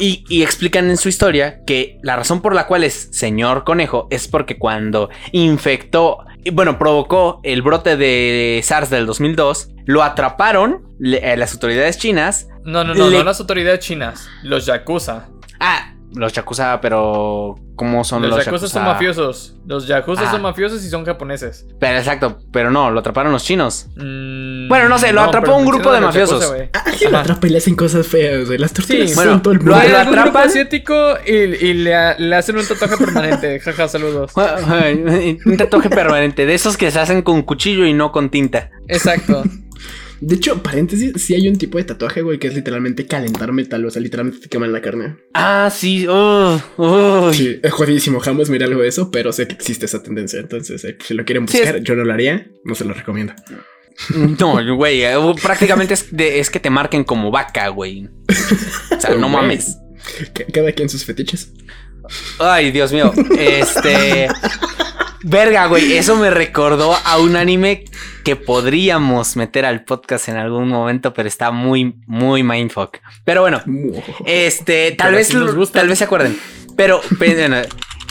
Y, 0.01 0.25
y 0.31 0.43
explican 0.43 0.89
en 0.89 0.97
su 0.97 1.09
historia 1.11 1.63
que 1.67 1.99
la 2.03 2.17
razón 2.17 2.41
por 2.41 2.55
la 2.55 2.67
cual 2.67 2.85
es 2.85 3.11
señor 3.13 3.65
Conejo 3.65 4.09
es 4.11 4.27
porque 4.29 4.59
cuando 4.59 5.11
infectó, 5.33 6.25
bueno, 6.53 6.79
provocó 6.79 7.41
el 7.43 7.61
brote 7.61 7.97
de 7.99 8.61
SARS 8.65 8.89
del 8.91 9.05
2002, 9.07 9.69
lo 9.85 10.03
atraparon 10.03 10.83
le- 10.99 11.33
eh, 11.33 11.37
las 11.37 11.53
autoridades 11.53 11.99
chinas. 11.99 12.49
No, 12.65 12.83
no, 12.85 12.95
no, 12.95 13.09
Le- 13.11 13.19
no 13.19 13.25
las 13.25 13.41
autoridades 13.41 13.81
chinas, 13.81 14.27
los 14.43 14.65
yakuza. 14.67 15.29
Ah, 15.61 15.95
los 16.15 16.33
Yakuza, 16.33 16.81
pero 16.81 17.57
¿cómo 17.77 18.05
son 18.05 18.23
Los, 18.23 18.31
los, 18.33 18.45
yakuza, 18.45 18.69
son 18.69 18.85
mafiosos. 18.85 19.57
Los 19.67 19.87
yakuza 19.87 20.23
Ah. 20.27 20.31
son 20.33 20.43
mafiosos 20.43 20.85
y 20.85 20.91
son 20.91 21.05
japoneses. 21.05 21.67
Pero 21.79 21.99
exacto, 21.99 22.39
pero 22.53 22.71
no, 22.71 22.91
lo 22.91 23.01
atraparon 23.01 23.33
los 23.33 23.45
chinos. 23.45 23.87
Mm, 23.97 24.69
Bueno, 24.69 24.89
no 24.89 24.99
sé, 24.99 25.13
lo 25.13 25.23
atrapó 25.23 25.47
pero 25.47 25.57
un 25.59 25.67
grupo 25.67 25.91
de 25.93 26.01
los 26.01 26.09
mafiosos. 26.09 26.41
yakuza, 26.41 26.57
güey. 26.57 26.71
Ah, 26.75 26.83
alguien 26.87 27.13
lo 27.13 27.19
atrapa 27.19 27.47
y 27.47 27.51
le 27.51 27.59
hacen 27.59 27.77
cosas 27.77 28.07
feas, 28.07 28.47
güey. 28.47 28.59
Las 28.59 28.73
tortugas 28.73 29.09
Sí, 29.09 29.15
son 29.15 29.25
bueno, 29.25 29.43
todo 29.43 29.53
el 29.55 29.59
lo- 29.61 29.73
mundo. 29.75 29.89
Lo 29.89 29.99
grupo 30.05 30.11
atrapan. 30.19 30.49
asiático 30.49 30.95
y, 31.27 31.33
y 31.33 31.75
le, 31.75 32.19
le 32.19 32.37
hacen 32.37 32.57
un 32.59 32.67
tatuaje 32.67 32.97
permanente. 32.97 33.61
Jaja, 33.65 33.89
saludos. 33.89 34.33
Un 34.37 35.57
tatuaje 35.57 35.89
permanente, 35.91 36.45
de 36.47 36.55
esos 36.55 36.77
que 36.77 36.91
se 36.91 36.99
hacen 37.01 37.23
con 37.23 37.43
cuchillo 37.43 37.87
y 37.87 37.93
no 37.95 38.13
con 38.13 38.31
tinta. 38.31 38.71
Exacto. 38.89 39.43
De 40.21 40.37
hecho, 40.37 40.63
paréntesis, 40.63 41.13
sí 41.17 41.35
hay 41.35 41.49
un 41.49 41.57
tipo 41.57 41.79
de 41.79 41.85
tatuaje, 41.85 42.21
güey, 42.23 42.39
que 42.39 42.49
es 42.49 42.55
literalmente 42.55 43.07
calentar 43.07 43.53
metal. 43.53 43.85
O 43.87 43.91
sea, 43.91 44.03
literalmente 44.03 44.41
te 44.41 44.49
queman 44.49 44.73
la 44.73 44.83
carne. 44.83 45.17
Ah, 45.35 45.71
sí, 45.75 46.07
uh, 46.07 46.61
uy. 46.77 47.35
Sí, 47.35 47.61
es 47.63 47.73
jodidísimo. 47.73 48.21
Jamás 48.21 48.51
miré 48.51 48.67
algo 48.67 48.83
de 48.83 48.89
eso, 48.89 49.11
pero 49.11 49.33
sé 49.33 49.49
que 49.49 49.55
existe 49.55 49.87
esa 49.87 50.03
tendencia. 50.03 50.39
Entonces, 50.41 50.85
eh, 50.85 50.99
si 51.03 51.15
lo 51.15 51.25
quieren 51.25 51.49
Sí, 51.49 51.59
buscar, 51.59 51.77
es- 51.77 51.85
yo 51.85 51.95
no 51.97 52.05
lo 52.05 52.13
haría. 52.13 52.51
No 52.65 52.75
se 52.75 52.85
lo 52.85 52.93
recomiendo. 52.93 53.33
No, 54.39 54.77
güey, 54.77 55.03
eh, 55.05 55.15
prácticamente 55.43 55.95
es, 55.95 56.15
de- 56.15 56.39
es 56.41 56.49
que 56.51 56.61
te 56.61 56.71
marquen 56.71 57.05
como 57.05 57.31
vaca, 57.31 57.69
güey. 57.69 58.09
O 58.97 59.01
sea, 59.01 59.11
no 59.11 59.17
Güey. 59.31 59.31
mames. 59.33 59.77
Cada 60.53 60.73
quien 60.73 60.89
sus 60.89 61.05
fetiches. 61.05 61.53
Ay, 62.39 62.73
Dios 62.73 62.93
mío. 62.93 63.13
Este. 63.39 64.29
Verga, 65.23 65.67
güey. 65.67 65.97
Eso 65.97 66.17
me 66.17 66.31
recordó 66.31 66.97
a 67.05 67.19
un 67.19 67.37
anime 67.37 67.85
que 68.25 68.37
podríamos 68.37 69.37
meter 69.37 69.65
al 69.65 69.85
podcast 69.85 70.29
en 70.29 70.37
algún 70.37 70.69
momento, 70.69 71.13
pero 71.13 71.29
está 71.29 71.51
muy, 71.51 71.97
muy 72.07 72.43
mindfuck. 72.43 72.99
Pero 73.25 73.43
bueno, 73.43 73.63
este, 74.25 74.93
tal 74.93 75.15
Pero 75.15 75.57
vez, 75.57 75.73
tal 75.73 75.89
vez 75.89 75.99
se 75.99 76.05
acuerden. 76.05 76.39
Pero, 76.77 77.01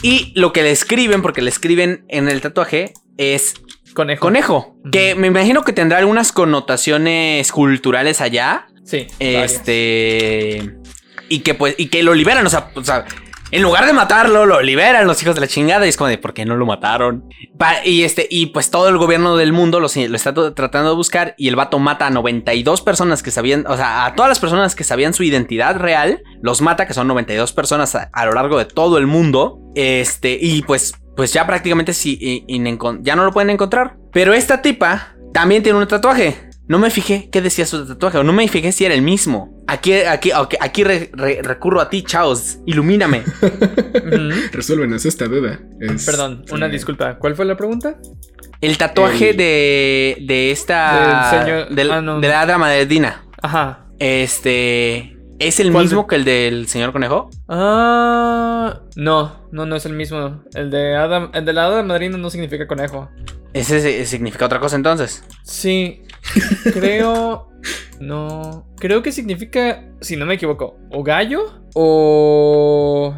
y 0.01 0.31
lo 0.35 0.53
que 0.53 0.63
le 0.63 0.71
escriben, 0.71 1.21
porque 1.21 1.41
le 1.41 1.49
escriben 1.49 2.05
en 2.07 2.29
el 2.29 2.41
tatuaje, 2.41 2.93
es 3.17 3.55
Conejo. 3.93 4.21
conejo. 4.21 4.75
Que 4.91 5.15
me 5.15 5.27
imagino 5.27 5.63
que 5.63 5.73
tendrá 5.73 5.97
algunas 5.97 6.31
connotaciones 6.31 7.51
culturales 7.51 8.21
allá. 8.21 8.67
Sí. 8.85 9.07
varias. 9.19 9.51
Este. 9.51 10.75
Y 11.27 11.39
que 11.39 11.53
pues. 11.53 11.75
Y 11.77 11.87
que 11.87 12.03
lo 12.03 12.13
liberan. 12.13 12.45
O 12.45 12.49
sea, 12.49 12.71
o 12.75 12.83
sea, 12.83 13.05
en 13.51 13.61
lugar 13.63 13.85
de 13.85 13.93
matarlo, 13.93 14.45
lo 14.45 14.61
liberan 14.61 15.07
los 15.07 15.21
hijos 15.21 15.35
de 15.35 15.41
la 15.41 15.47
chingada. 15.47 15.85
Y 15.85 15.89
es 15.89 15.97
como 15.97 16.09
de 16.09 16.17
¿por 16.17 16.33
qué 16.33 16.45
no 16.45 16.55
lo 16.55 16.65
mataron? 16.65 17.25
Y 17.83 18.03
este. 18.03 18.27
Y 18.29 18.47
pues 18.47 18.69
todo 18.71 18.89
el 18.89 18.97
gobierno 18.97 19.35
del 19.37 19.53
mundo 19.53 19.79
lo, 19.79 19.87
está 19.87 20.33
tratando 20.53 20.89
de 20.89 20.95
buscar. 20.95 21.35
Y 21.37 21.47
el 21.47 21.55
vato 21.55 21.79
mata 21.79 22.07
a 22.07 22.09
92 22.09 22.81
personas 22.81 23.23
que 23.23 23.31
sabían. 23.31 23.65
O 23.67 23.75
sea, 23.75 24.05
a 24.05 24.15
todas 24.15 24.29
las 24.29 24.39
personas 24.39 24.75
que 24.75 24.83
sabían 24.83 25.13
su 25.13 25.23
identidad 25.23 25.77
real. 25.77 26.21
Los 26.41 26.61
mata, 26.61 26.87
que 26.87 26.93
son 26.93 27.07
92 27.07 27.53
personas 27.53 27.95
a, 27.95 28.25
lo 28.25 28.33
largo 28.33 28.57
de 28.57 28.65
todo 28.65 28.97
el 28.97 29.07
mundo. 29.07 29.59
Este. 29.75 30.37
Y 30.39 30.61
pues. 30.63 30.93
Pues 31.15 31.33
ya 31.33 31.45
prácticamente 31.45 31.93
sí, 31.93 32.45
inencon- 32.47 32.99
ya 33.01 33.17
no 33.17 33.25
lo 33.25 33.33
pueden 33.33 33.49
encontrar. 33.49 33.97
Pero 34.13 34.33
esta 34.33 34.61
tipa 34.61 35.15
también 35.33 35.63
tiene 35.63 35.77
un 35.77 35.85
tatuaje. 35.85 36.48
No 36.69 36.77
me 36.77 36.91
fijé 36.91 37.29
qué 37.31 37.41
decía 37.41 37.65
su 37.65 37.85
tatuaje, 37.87 38.19
o 38.19 38.23
no 38.23 38.31
me 38.31 38.47
fijé 38.47 38.71
si 38.71 38.85
era 38.85 38.93
el 38.93 39.01
mismo. 39.01 39.63
Aquí, 39.67 39.91
aquí, 39.93 40.29
aquí 40.59 40.83
re- 40.83 41.09
re- 41.13 41.41
recurro 41.41 41.81
a 41.81 41.89
ti, 41.89 42.03
Chaos. 42.03 42.59
Ilumíname. 42.67 43.23
Ujú. 43.41 44.29
Resuélvenos 44.53 45.03
esta 45.03 45.25
duda. 45.25 45.59
Es- 45.81 46.05
Perdón, 46.05 46.45
una 46.51 46.67
eh, 46.67 46.69
disculpa. 46.69 47.17
¿Cuál 47.17 47.35
fue 47.35 47.45
la 47.45 47.57
pregunta? 47.57 47.97
El 48.61 48.77
tatuaje 48.77 49.31
El- 49.31 49.37
de, 49.37 50.17
de 50.27 50.51
esta. 50.51 51.31
Del 51.31 51.39
señor- 51.47 51.69
del- 51.69 51.91
ah, 51.91 52.01
no. 52.01 52.19
De 52.21 52.27
la 52.27 52.41
hada 52.41 52.57
madrina. 52.59 53.23
Ajá. 53.41 53.87
Este. 53.97 55.17
¿Es 55.39 55.59
el 55.59 55.71
¿Cuál 55.71 55.85
mismo 55.85 56.01
de- 56.03 56.07
que 56.07 56.15
el 56.17 56.23
del 56.25 56.67
señor 56.67 56.91
conejo? 56.91 57.31
Ah, 57.47 58.81
no, 58.95 59.47
no, 59.51 59.65
no 59.65 59.75
es 59.75 59.85
el 59.87 59.93
mismo. 59.93 60.43
El 60.53 60.69
de 60.69 60.95
Adam, 60.95 61.31
el 61.33 61.45
de 61.45 61.53
la 61.53 61.65
hada 61.65 61.81
madrina 61.81 62.17
no 62.17 62.29
significa 62.29 62.67
conejo. 62.67 63.09
¿Ese, 63.53 64.05
significa 64.05 64.45
otra 64.45 64.59
cosa 64.59 64.75
entonces? 64.75 65.23
Sí, 65.43 66.01
creo. 66.73 67.49
No. 67.99 68.65
Creo 68.77 69.01
que 69.03 69.11
significa, 69.11 69.83
si 70.01 70.15
no 70.15 70.25
me 70.25 70.35
equivoco, 70.35 70.77
o 70.91 71.03
gallo 71.03 71.63
o. 71.73 73.13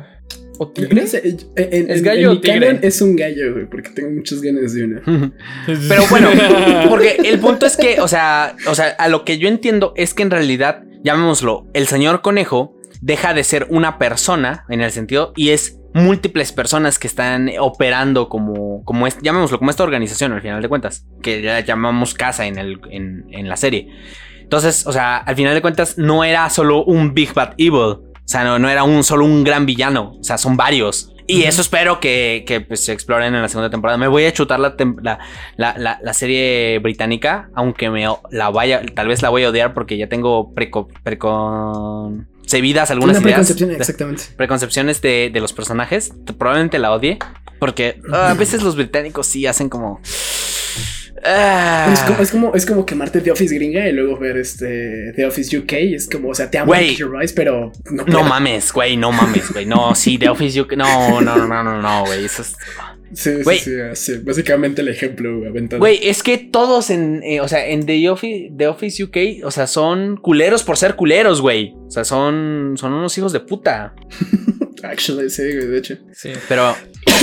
o 0.58 0.68
tigre. 0.72 1.02
No 1.02 1.08
sé, 1.08 1.22
en- 1.28 1.38
en- 1.56 1.92
¿Es 1.92 2.02
gallo 2.02 2.32
en 2.32 2.38
o 2.38 2.42
tigre? 2.42 2.80
es 2.82 3.02
un 3.02 3.16
gallo, 3.16 3.54
güey, 3.54 3.70
porque 3.70 3.90
tengo 3.90 4.10
muchas 4.12 4.42
ganas 4.42 4.74
de 4.74 4.84
una. 4.86 5.02
Pero 5.66 6.04
bueno, 6.10 6.30
porque 6.90 7.18
el 7.24 7.40
punto 7.40 7.66
es 7.66 7.76
que, 7.78 8.00
o 8.02 8.08
sea, 8.08 8.56
o 8.68 8.76
sea, 8.76 8.88
a 8.90 9.08
lo 9.10 9.26
que 9.26 9.38
yo 9.38 9.48
entiendo 9.48 9.94
es 9.96 10.14
que 10.14 10.24
en 10.24 10.32
realidad, 10.32 10.84
llamémoslo, 11.04 11.68
el 11.74 11.88
señor 11.88 12.22
conejo 12.22 12.76
deja 13.02 13.34
de 13.34 13.44
ser 13.44 13.68
una 13.70 13.98
persona 13.98 14.66
en 14.70 14.82
el 14.82 14.92
sentido 14.92 15.34
y 15.36 15.50
es 15.50 15.78
múltiples 15.94 16.52
personas 16.52 16.98
que 17.00 17.08
están 17.08 17.50
operando 17.60 18.30
como, 18.30 18.84
como 18.86 19.08
es, 19.08 19.18
llamémoslo, 19.22 19.58
como 19.60 19.72
esta 19.72 19.84
organización 19.84 20.32
al 20.34 20.42
final 20.42 20.62
de 20.62 20.70
cuentas, 20.70 21.06
que 21.22 21.42
la 21.42 21.60
llamamos 21.62 22.14
casa 22.14 22.46
en, 22.46 22.58
el, 22.58 22.80
en, 22.90 23.26
en 23.32 23.50
la 23.50 23.58
serie. 23.58 23.90
Entonces, 24.42 24.86
o 24.88 24.92
sea, 24.92 25.18
al 25.18 25.36
final 25.36 25.54
de 25.54 25.62
cuentas 25.62 25.98
no 25.98 26.24
era 26.24 26.50
solo 26.50 26.84
un 26.84 27.14
Big 27.14 27.34
Bad 27.34 27.54
Evil, 27.58 27.74
o 27.74 28.04
sea, 28.26 28.44
no, 28.44 28.60
no 28.60 28.70
era 28.70 28.84
un 28.84 29.04
solo 29.04 29.26
un 29.26 29.44
gran 29.44 29.66
villano, 29.66 30.14
o 30.20 30.24
sea, 30.24 30.38
son 30.38 30.58
varios. 30.58 31.14
Y 31.28 31.44
eso 31.44 31.62
espero 31.62 32.02
que, 32.02 32.44
que, 32.46 32.60
pues, 32.60 32.84
se 32.84 32.92
exploren 32.92 33.34
en 33.34 33.42
la 33.42 33.48
segunda 33.48 33.70
temporada. 33.70 33.98
Me 33.98 34.08
voy 34.10 34.26
a 34.26 34.34
chutar 34.34 34.60
la, 34.60 34.76
la, 35.02 35.20
la, 35.56 36.00
la- 36.02 36.14
serie 36.14 36.80
británica, 36.80 37.50
aunque 37.56 37.90
me 37.90 38.06
la 38.32 38.50
vaya, 38.50 38.82
tal 38.94 39.08
vez 39.08 39.22
la 39.22 39.30
voy 39.30 39.44
a 39.46 39.50
odiar 39.50 39.74
porque 39.74 39.98
ya 39.98 40.10
tengo 40.10 40.54
preco, 40.54 40.90
preconcebidas 42.42 42.92
algunas 42.92 43.18
Una 43.18 43.24
ideas. 43.24 43.38
preconcepción, 43.40 43.72
exactamente. 43.72 44.24
Preconcepciones 44.36 45.02
de, 45.02 45.30
de 45.32 45.40
los 45.40 45.54
personajes. 45.54 46.12
Probablemente 46.38 46.80
la 46.80 46.92
odie. 46.92 47.20
Porque 47.60 48.02
ah, 48.12 48.32
a 48.32 48.34
veces 48.34 48.64
los 48.64 48.76
británicos 48.76 49.28
sí 49.28 49.46
hacen 49.46 49.70
como. 49.70 50.02
Ah. 51.24 51.92
Es 51.94 52.00
como, 52.02 52.22
es, 52.22 52.32
como, 52.32 52.56
es 52.56 52.66
como 52.66 52.86
quemarte 52.86 53.22
The 53.22 53.32
Office 53.32 53.54
gringa 53.54 53.88
y 53.88 53.94
luego 53.94 54.18
ver 54.18 54.38
este 54.38 55.14
The 55.16 55.26
Office 55.26 55.56
UK. 55.56 55.74
Es 55.74 56.10
como, 56.10 56.30
o 56.30 56.34
sea, 56.36 56.50
te 56.50 56.58
amo. 56.58 56.74
Your 56.76 57.16
Rice, 57.16 57.34
pero 57.36 57.72
no, 57.92 58.04
No 58.06 58.24
mames, 58.24 58.74
güey, 58.74 58.98
no 58.98 59.12
mames, 59.12 59.52
güey. 59.54 59.66
No, 59.68 59.94
sí, 59.94 60.18
The 60.18 60.30
Office 60.30 60.60
UK. 60.60 60.74
No, 60.74 61.22
no, 61.22 61.36
no, 61.36 61.48
no, 61.48 61.64
no, 61.64 61.82
no, 61.82 62.06
güey. 62.06 62.26
Eso 62.26 62.42
es. 62.42 62.56
Sí, 63.14 63.44
sí, 63.44 63.56
sí, 63.60 63.72
sí, 63.94 64.14
Básicamente 64.24 64.82
el 64.82 64.88
ejemplo 64.88 65.38
güey, 65.38 65.50
aventado. 65.50 65.80
Güey, 65.80 66.00
es 66.08 66.24
que 66.24 66.38
todos 66.38 66.90
en, 66.90 67.22
eh, 67.24 67.42
o 67.42 67.48
sea, 67.48 67.66
en 67.68 67.86
The 67.86 68.10
Office, 68.10 68.52
The 68.58 68.68
Office 68.68 69.04
UK, 69.04 69.46
o 69.46 69.52
sea, 69.52 69.68
son 69.68 70.18
culeros 70.18 70.64
por 70.64 70.78
ser 70.78 70.96
culeros, 70.96 71.42
güey. 71.42 71.74
O 71.88 71.92
sea, 71.92 72.04
son, 72.06 72.74
son 72.78 72.94
unos 72.94 73.18
hijos 73.18 73.34
de 73.34 73.40
puta. 73.42 73.94
Actually, 74.84 75.30
sí, 75.30 75.44
güey, 75.44 75.68
de 75.68 75.78
hecho. 75.78 75.98
Sí. 76.14 76.32
Pero, 76.48 76.76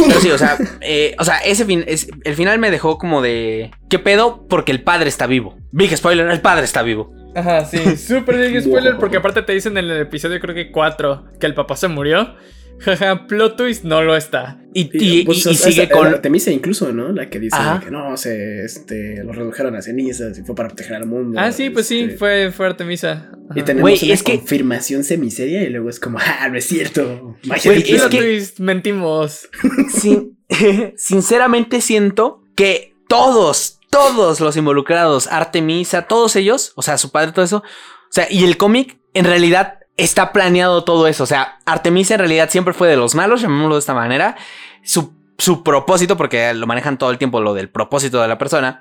pero 0.06 0.20
sí, 0.20 0.30
o 0.30 0.38
sea, 0.38 0.56
eh, 0.80 1.16
o 1.18 1.24
sea, 1.24 1.38
ese 1.38 1.64
fin, 1.64 1.84
es- 1.86 2.08
el 2.24 2.34
final 2.34 2.58
me 2.58 2.70
dejó 2.70 2.98
como 2.98 3.20
de, 3.22 3.70
¿qué 3.88 3.98
pedo? 3.98 4.46
Porque 4.48 4.70
el 4.72 4.82
padre 4.82 5.08
está 5.08 5.26
vivo. 5.26 5.56
Big 5.72 5.96
spoiler, 5.96 6.28
el 6.30 6.40
padre 6.40 6.64
está 6.64 6.82
vivo. 6.82 7.12
Ajá, 7.34 7.64
sí, 7.64 7.96
súper 7.96 8.36
big 8.38 8.60
spoiler 8.64 8.96
porque 8.98 9.16
aparte 9.18 9.42
te 9.42 9.52
dicen 9.52 9.76
en 9.76 9.84
el 9.90 10.00
episodio 10.00 10.40
creo 10.40 10.54
que 10.54 10.70
4 10.70 11.24
que 11.40 11.46
el 11.46 11.54
papá 11.54 11.76
se 11.76 11.88
murió. 11.88 12.36
Jaja, 12.80 13.26
plot 13.26 13.56
twist 13.56 13.84
no 13.84 14.02
lo 14.02 14.14
está. 14.16 14.60
Y, 14.74 14.88
y- 14.92 15.24
pues, 15.24 15.44
y- 15.46 15.50
y 15.50 15.54
sigue 15.54 15.88
con... 15.88 16.06
Artemisa 16.06 16.50
incluso, 16.52 16.92
¿no? 16.92 17.10
La 17.12 17.28
que 17.28 17.40
dice 17.40 17.56
Ajá. 17.56 17.80
que 17.80 17.90
no, 17.90 18.16
se 18.16 18.64
este, 18.64 19.22
lo 19.24 19.32
redujeron 19.32 19.74
a 19.74 19.82
cenizas 19.82 20.38
y 20.38 20.42
fue 20.42 20.54
para 20.54 20.68
proteger 20.68 20.96
al 20.96 21.06
mundo. 21.06 21.38
Ah, 21.40 21.50
sí, 21.50 21.70
pues 21.70 21.86
sí, 21.86 22.00
este, 22.02 22.16
fue, 22.18 22.52
fue 22.52 22.66
Artemisa. 22.66 23.30
Y 23.56 23.62
tenemos 23.62 24.02
una 24.02 24.12
es 24.14 24.22
que- 24.22 24.36
confirmación 24.38 25.02
semiseria 25.04 25.62
y 25.62 25.70
luego 25.70 25.90
es 25.90 25.98
como, 25.98 26.18
ah, 26.20 26.48
no 26.48 26.56
es 26.58 26.66
cierto. 26.66 27.36
Magia 27.44 27.72
Güey, 27.72 27.82
del 27.82 27.94
es 27.94 28.00
Plot 28.02 28.10
guion". 28.12 28.22
que- 28.22 28.28
twist, 28.30 28.58
mentimos. 28.60 29.48
Sin- 29.92 30.38
sinceramente 30.96 31.80
siento 31.80 32.42
que 32.54 32.94
todos, 33.08 33.80
todos 33.90 34.40
los 34.40 34.56
involucrados, 34.56 35.26
Artemisa, 35.28 36.02
todos 36.02 36.36
ellos, 36.36 36.72
o 36.76 36.82
sea, 36.82 36.98
su 36.98 37.10
padre, 37.10 37.32
todo 37.32 37.44
eso, 37.44 37.58
o 37.58 38.10
sea, 38.12 38.26
y 38.30 38.44
el 38.44 38.56
cómic, 38.56 38.98
en 39.14 39.24
realidad 39.24 39.78
está 39.98 40.32
planeado 40.32 40.84
todo 40.84 41.06
eso. 41.06 41.24
O 41.24 41.26
sea, 41.26 41.58
Artemisa 41.66 42.14
en 42.14 42.20
realidad 42.20 42.48
siempre 42.48 42.72
fue 42.72 42.88
de 42.88 42.96
los 42.96 43.14
malos, 43.14 43.42
llamémoslo 43.42 43.74
de 43.74 43.80
esta 43.80 43.92
manera. 43.94 44.36
Su, 44.82 45.12
su 45.36 45.62
propósito, 45.62 46.16
porque 46.16 46.54
lo 46.54 46.66
manejan 46.66 46.96
todo 46.96 47.10
el 47.10 47.18
tiempo, 47.18 47.40
lo 47.42 47.52
del 47.52 47.68
propósito 47.68 48.22
de 48.22 48.28
la 48.28 48.38
persona, 48.38 48.80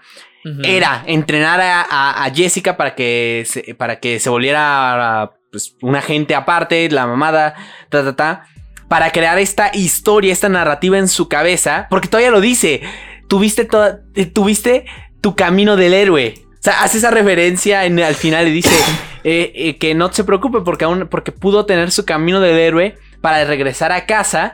era 0.63 1.03
entrenar 1.07 1.59
a, 1.59 1.81
a- 1.81 2.23
a 2.23 2.33
Jessica 2.33 2.77
para 2.77 2.95
que 2.95 3.43
se, 3.45 3.75
para 3.75 3.99
que 3.99 4.19
se 4.21 4.29
volviera 4.29 5.31
pues, 5.51 5.75
una 5.81 6.01
gente 6.01 6.35
aparte, 6.35 6.89
la 6.89 7.05
mamada, 7.05 7.55
ta, 7.89 8.03
ta, 8.03 8.15
ta, 8.15 8.45
para 8.87 9.11
crear 9.11 9.37
esta 9.39 9.71
historia, 9.73 10.31
esta 10.31 10.47
narrativa 10.47 10.97
en 10.97 11.09
su 11.09 11.27
cabeza, 11.27 11.87
porque 11.89 12.07
todavía 12.07 12.31
lo 12.31 12.39
dice, 12.39 12.81
tuviste, 13.27 13.65
toda, 13.65 13.99
eh, 14.15 14.25
tuviste 14.25 14.85
tu 15.19 15.35
camino 15.35 15.75
del 15.75 15.93
héroe. 15.93 16.35
Sea, 16.71 16.83
hace 16.83 16.97
esa 16.97 17.11
referencia 17.11 17.85
en, 17.85 17.99
al 17.99 18.15
final 18.15 18.47
y 18.47 18.51
dice 18.51 18.75
eh, 19.23 19.51
eh, 19.55 19.77
que 19.77 19.93
no 19.95 20.11
se 20.11 20.23
preocupe 20.23 20.59
porque, 20.61 20.85
aún, 20.85 21.07
porque 21.09 21.31
pudo 21.31 21.65
tener 21.65 21.91
su 21.91 22.03
camino 22.05 22.39
del 22.41 22.57
héroe 22.57 22.95
para 23.21 23.43
regresar 23.45 23.91
a 23.91 24.05
casa 24.05 24.53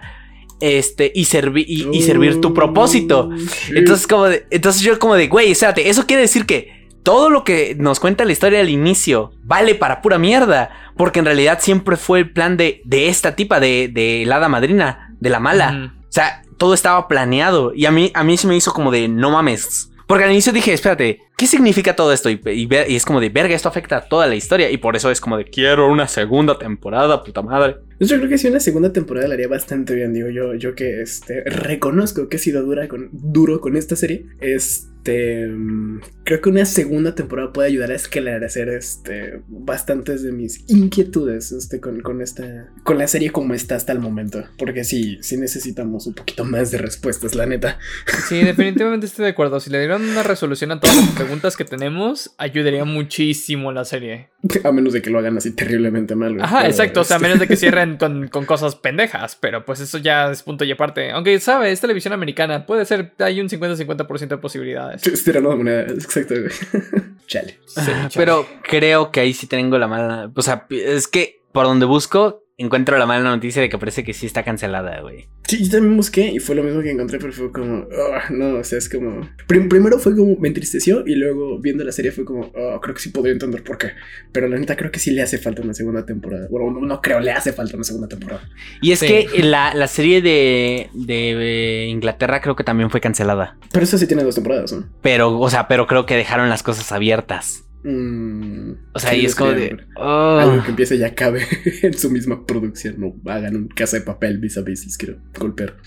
este, 0.61 1.11
y, 1.14 1.26
servi- 1.26 1.66
y, 1.68 1.89
y 1.95 2.01
servir 2.03 2.39
tu 2.39 2.53
propósito. 2.53 3.30
Shit. 3.36 3.78
Entonces, 3.78 4.07
como 4.07 4.26
de- 4.26 4.45
entonces 4.51 4.82
yo 4.82 4.97
como 4.99 5.16
de, 5.16 5.28
güey, 5.28 5.51
espérate, 5.51 5.89
eso 5.89 6.05
quiere 6.05 6.22
decir 6.22 6.45
que 6.45 6.88
todo 7.03 7.30
lo 7.30 7.43
que 7.43 7.76
nos 7.78 7.99
cuenta 7.99 8.24
la 8.26 8.32
historia 8.32 8.59
al 8.61 8.70
inicio 8.70 9.32
vale 9.43 9.76
para 9.76 10.01
pura 10.01 10.18
mierda. 10.18 10.70
Porque 10.95 11.18
en 11.20 11.26
realidad 11.26 11.57
siempre 11.59 11.97
fue 11.97 12.20
el 12.20 12.32
plan 12.32 12.55
de, 12.55 12.82
de 12.86 13.07
esta 13.09 13.36
tipa, 13.36 13.59
de, 13.59 13.89
de 13.91 14.24
la 14.28 14.36
hada 14.36 14.47
madrina, 14.47 15.16
de 15.20 15.30
la 15.32 15.39
mala. 15.39 15.91
O 16.01 16.05
sea, 16.11 16.43
todo 16.59 16.76
estaba 16.76 17.07
planeado. 17.07 17.74
Y 17.76 17.88
a 17.88 17.91
mí, 17.91 18.11
a 18.14 18.24
mí 18.24 18.38
se 18.38 18.45
me 18.47 18.55
hizo 18.55 18.72
como 18.74 18.91
de, 18.91 19.07
no 19.07 19.32
mames. 19.32 19.89
Porque 20.14 20.26
al 20.26 20.32
inicio 20.32 20.53
dije, 20.53 20.72
espérate, 20.74 21.22
¿qué 21.36 21.47
significa 21.47 21.95
todo 21.95 22.14
esto? 22.14 22.30
Y, 22.30 22.39
es 22.72 23.03
como 23.03 23.20
de, 23.20 23.30
verga, 23.30 23.55
esto 23.55 23.68
afecta 23.68 23.97
a 23.97 24.01
toda 24.01 24.28
la 24.28 24.36
historia. 24.36 24.70
Y 24.70 24.78
por 24.78 24.95
eso 24.95 25.09
es 25.09 25.20
como 25.20 25.39
de, 25.39 25.45
quiero 25.45 25.88
una 25.89 26.07
segunda 26.07 26.59
temporada, 26.59 27.24
puta 27.24 27.41
madre. 27.41 27.78
Yo 27.99 28.18
creo 28.18 28.30
que 28.30 28.38
si 28.38 28.47
una 28.47 28.59
segunda 28.59 28.93
temporada 28.93 29.28
la 29.28 29.34
haría 29.34 29.47
bastante 29.47 29.95
bien, 29.95 30.14
digo 30.14 30.30
yo, 30.30 30.53
yo 30.53 30.76
que 30.76 31.01
este, 31.01 31.41
reconozco 31.45 32.30
que 32.30 32.38
he 32.38 32.39
sido 32.39 32.64
duro 33.11 33.59
con 33.59 33.76
esta 33.76 33.95
serie, 33.95 34.28
este, 34.39 34.92
mm, 35.12 36.01
creo 36.24 36.41
que 36.41 36.49
una 36.49 36.66
segunda 36.66 37.16
temporada 37.16 37.51
puede 37.51 37.70
ayudar 37.70 37.91
a 37.91 37.95
esclarecer 37.95 38.70
este, 38.70 39.41
bastantes 39.47 40.24
de 40.24 40.32
mis 40.32 40.64
inquietudes 40.70 41.51
este, 41.51 41.80
con, 41.80 42.01
con, 42.01 42.22
esta, 42.22 42.72
con 42.84 42.97
la 42.97 43.08
serie 43.08 43.32
como 43.32 43.54
está 43.54 43.76
hasta 43.76 43.91
el 43.91 43.99
momento, 43.99 44.43
porque 44.58 44.84
sí, 44.84 45.18
sí 45.22 45.38
necesitamos 45.38 46.08
un 46.08 46.14
poquito 46.14 46.45
más 46.45 46.72
de 46.72 46.78
respuestas, 46.78 47.36
la 47.36 47.45
neta. 47.45 47.80
Sí, 48.28 48.43
definitivamente 48.43 49.06
estoy 49.06 49.26
de 49.26 49.32
acuerdo. 49.32 49.60
Si 49.60 49.70
le 49.70 49.80
dieran 49.80 50.01
una 50.01 50.24
resolución 50.24 50.72
a 50.72 50.80
todas 50.80 50.95
las 50.95 51.10
preguntas 51.10 51.58
que 51.58 51.66
tenemos, 51.66 52.34
ayudaría 52.38 52.86
muchísimo 52.86 53.72
la 53.72 53.86
serie. 53.86 54.30
A 54.64 54.72
menos 54.72 54.93
de 54.93 55.01
que 55.01 55.10
lo 55.10 55.20
hagan 55.20 55.38
así 55.38 55.51
terriblemente 55.51 56.16
mal. 56.16 56.39
Ajá, 56.41 56.60
pero, 56.60 56.70
exacto. 56.70 57.01
O 57.01 57.04
sea, 57.04 57.16
a 57.16 57.18
este, 57.18 57.28
menos 57.28 57.39
de 57.39 57.47
que 57.47 57.56
cierren 57.58 57.97
con, 57.97 58.28
con 58.28 58.45
cosas 58.45 58.76
pendejas. 58.76 59.38
Pero 59.39 59.66
pues 59.66 59.80
eso 59.80 59.97
ya 59.97 60.32
es 60.32 60.43
punto 60.43 60.64
y 60.66 60.72
aparte. 60.72 61.12
Aunque, 61.12 61.39
¿sabe? 61.39 61.72
Es 61.72 61.82
televisión 61.82 62.14
americana. 62.14 62.66
Puede 62.66 62.86
ser, 62.86 63.14
hay 63.20 63.39
un 63.39 63.49
50-50% 63.49 64.28
de 64.28 64.38
posibilidades. 64.38 64.92
Es 64.93 65.23
tirando 65.23 65.49
de 65.51 65.55
moneda, 65.55 65.81
exacto, 65.83 66.35
güey. 66.35 66.51
Chale. 67.27 67.59
Sí, 67.65 67.81
chale. 67.85 68.09
Pero 68.15 68.45
creo 68.63 69.11
que 69.11 69.21
ahí 69.21 69.33
sí 69.33 69.47
tengo 69.47 69.77
la 69.77 69.87
mala. 69.87 70.31
O 70.35 70.41
sea, 70.41 70.67
es 70.69 71.07
que 71.07 71.41
por 71.51 71.65
donde 71.65 71.85
busco, 71.85 72.42
encuentro 72.58 72.97
la 72.97 73.06
mala 73.06 73.24
noticia 73.24 73.62
de 73.62 73.70
que 73.70 73.78
parece 73.80 74.04
que 74.04 74.14
sí 74.14 74.26
está 74.28 74.43
cancelada, 74.43 75.01
güey. 75.01 75.28
Sí, 75.47 75.64
yo 75.66 75.72
también 75.72 75.97
busqué 75.97 76.28
y 76.32 76.39
fue 76.39 76.56
lo 76.56 76.64
mismo 76.64 76.82
que 76.82 76.91
encontré, 76.91 77.18
pero 77.20 77.34
fue 77.34 77.51
como, 77.51 77.88
"Ah, 78.14 78.24
no, 78.30 78.56
o 78.60 78.64
sea, 78.64 78.78
es 78.78 78.88
como... 78.89 79.28
Prim- 79.47 79.68
primero 79.70 79.97
fue 79.99 80.16
como, 80.16 80.36
me 80.38 80.47
entristeció 80.47 81.04
y 81.06 81.16
luego 81.16 81.60
viendo 81.60 81.84
la 81.84 81.91
serie 81.91 82.12
fue 82.12 82.26
como, 82.26 82.51
"Ah, 82.56 82.80
creo 82.82 82.93
que 82.95 83.01
sí 83.01 83.10
podría 83.10 83.34
entender 83.34 83.64
por 83.64 83.78
qué. 83.78 83.88
Pero 84.32 84.47
la 84.47 84.58
neta 84.58 84.76
creo 84.76 84.91
que 84.91 84.99
sí 84.99 85.12
le 85.12 85.22
hace 85.22 85.38
falta 85.39 85.62
una 85.62 85.74
segunda 85.74 86.06
temporada. 86.06 86.47
Bueno, 86.49 86.72
no, 86.80 86.86
no 86.86 87.01
creo, 87.01 87.20
le 87.20 87.32
hace 87.32 87.54
falta 87.54 87.76
una 87.76 87.84
segunda 87.84 88.08
temporada. 88.08 88.47
Y 88.82 88.91
es 88.91 88.99
Sí. 88.99 89.08
que 89.08 89.43
la, 89.43 89.74
la 89.74 89.88
serie 89.88 90.22
de, 90.22 90.89
de 90.93 91.88
Inglaterra 91.89 92.39
creo 92.41 92.56
que 92.56 92.64
también 92.64 92.89
fue 92.89 93.01
cancelada. 93.01 93.58
Pero 93.72 93.84
eso 93.84 93.97
sí 93.97 94.08
tiene 94.08 94.24
dos 94.24 94.36
temporadas, 94.36 94.72
¿no? 94.72 94.88
Pero, 95.01 95.39
o 95.39 95.49
sea, 95.49 95.68
pero 95.68 95.88
creo 95.88 96.06
que 96.06 96.16
dejaron 96.16 96.49
las 96.49 96.64
cosas 96.64 96.91
abiertas. 96.91 97.66
Mm, 97.84 98.71
O 98.93 98.99
sea, 98.99 99.11
sí, 99.11 99.17
y 99.17 99.25
es 99.25 99.36
como 99.36 99.51
de. 99.51 99.69
güey. 99.69 99.86
oh. 99.97 100.38
Algo 100.39 100.63
que 100.63 100.69
empiece 100.69 100.95
y 100.95 101.03
acabe 101.03 101.45
en 101.81 101.97
su 101.97 102.09
misma 102.09 102.45
producción. 102.45 102.95
No 102.99 103.15
hagan 103.31 103.55
un 103.55 103.67
casa 103.67 103.97
de 103.97 104.03
papel 104.03 104.39
vis 104.39 104.57
a 104.57 104.61
vis, 104.61 104.86
les 104.86 104.97
quiero 104.97 105.17
golpear. 105.38 105.77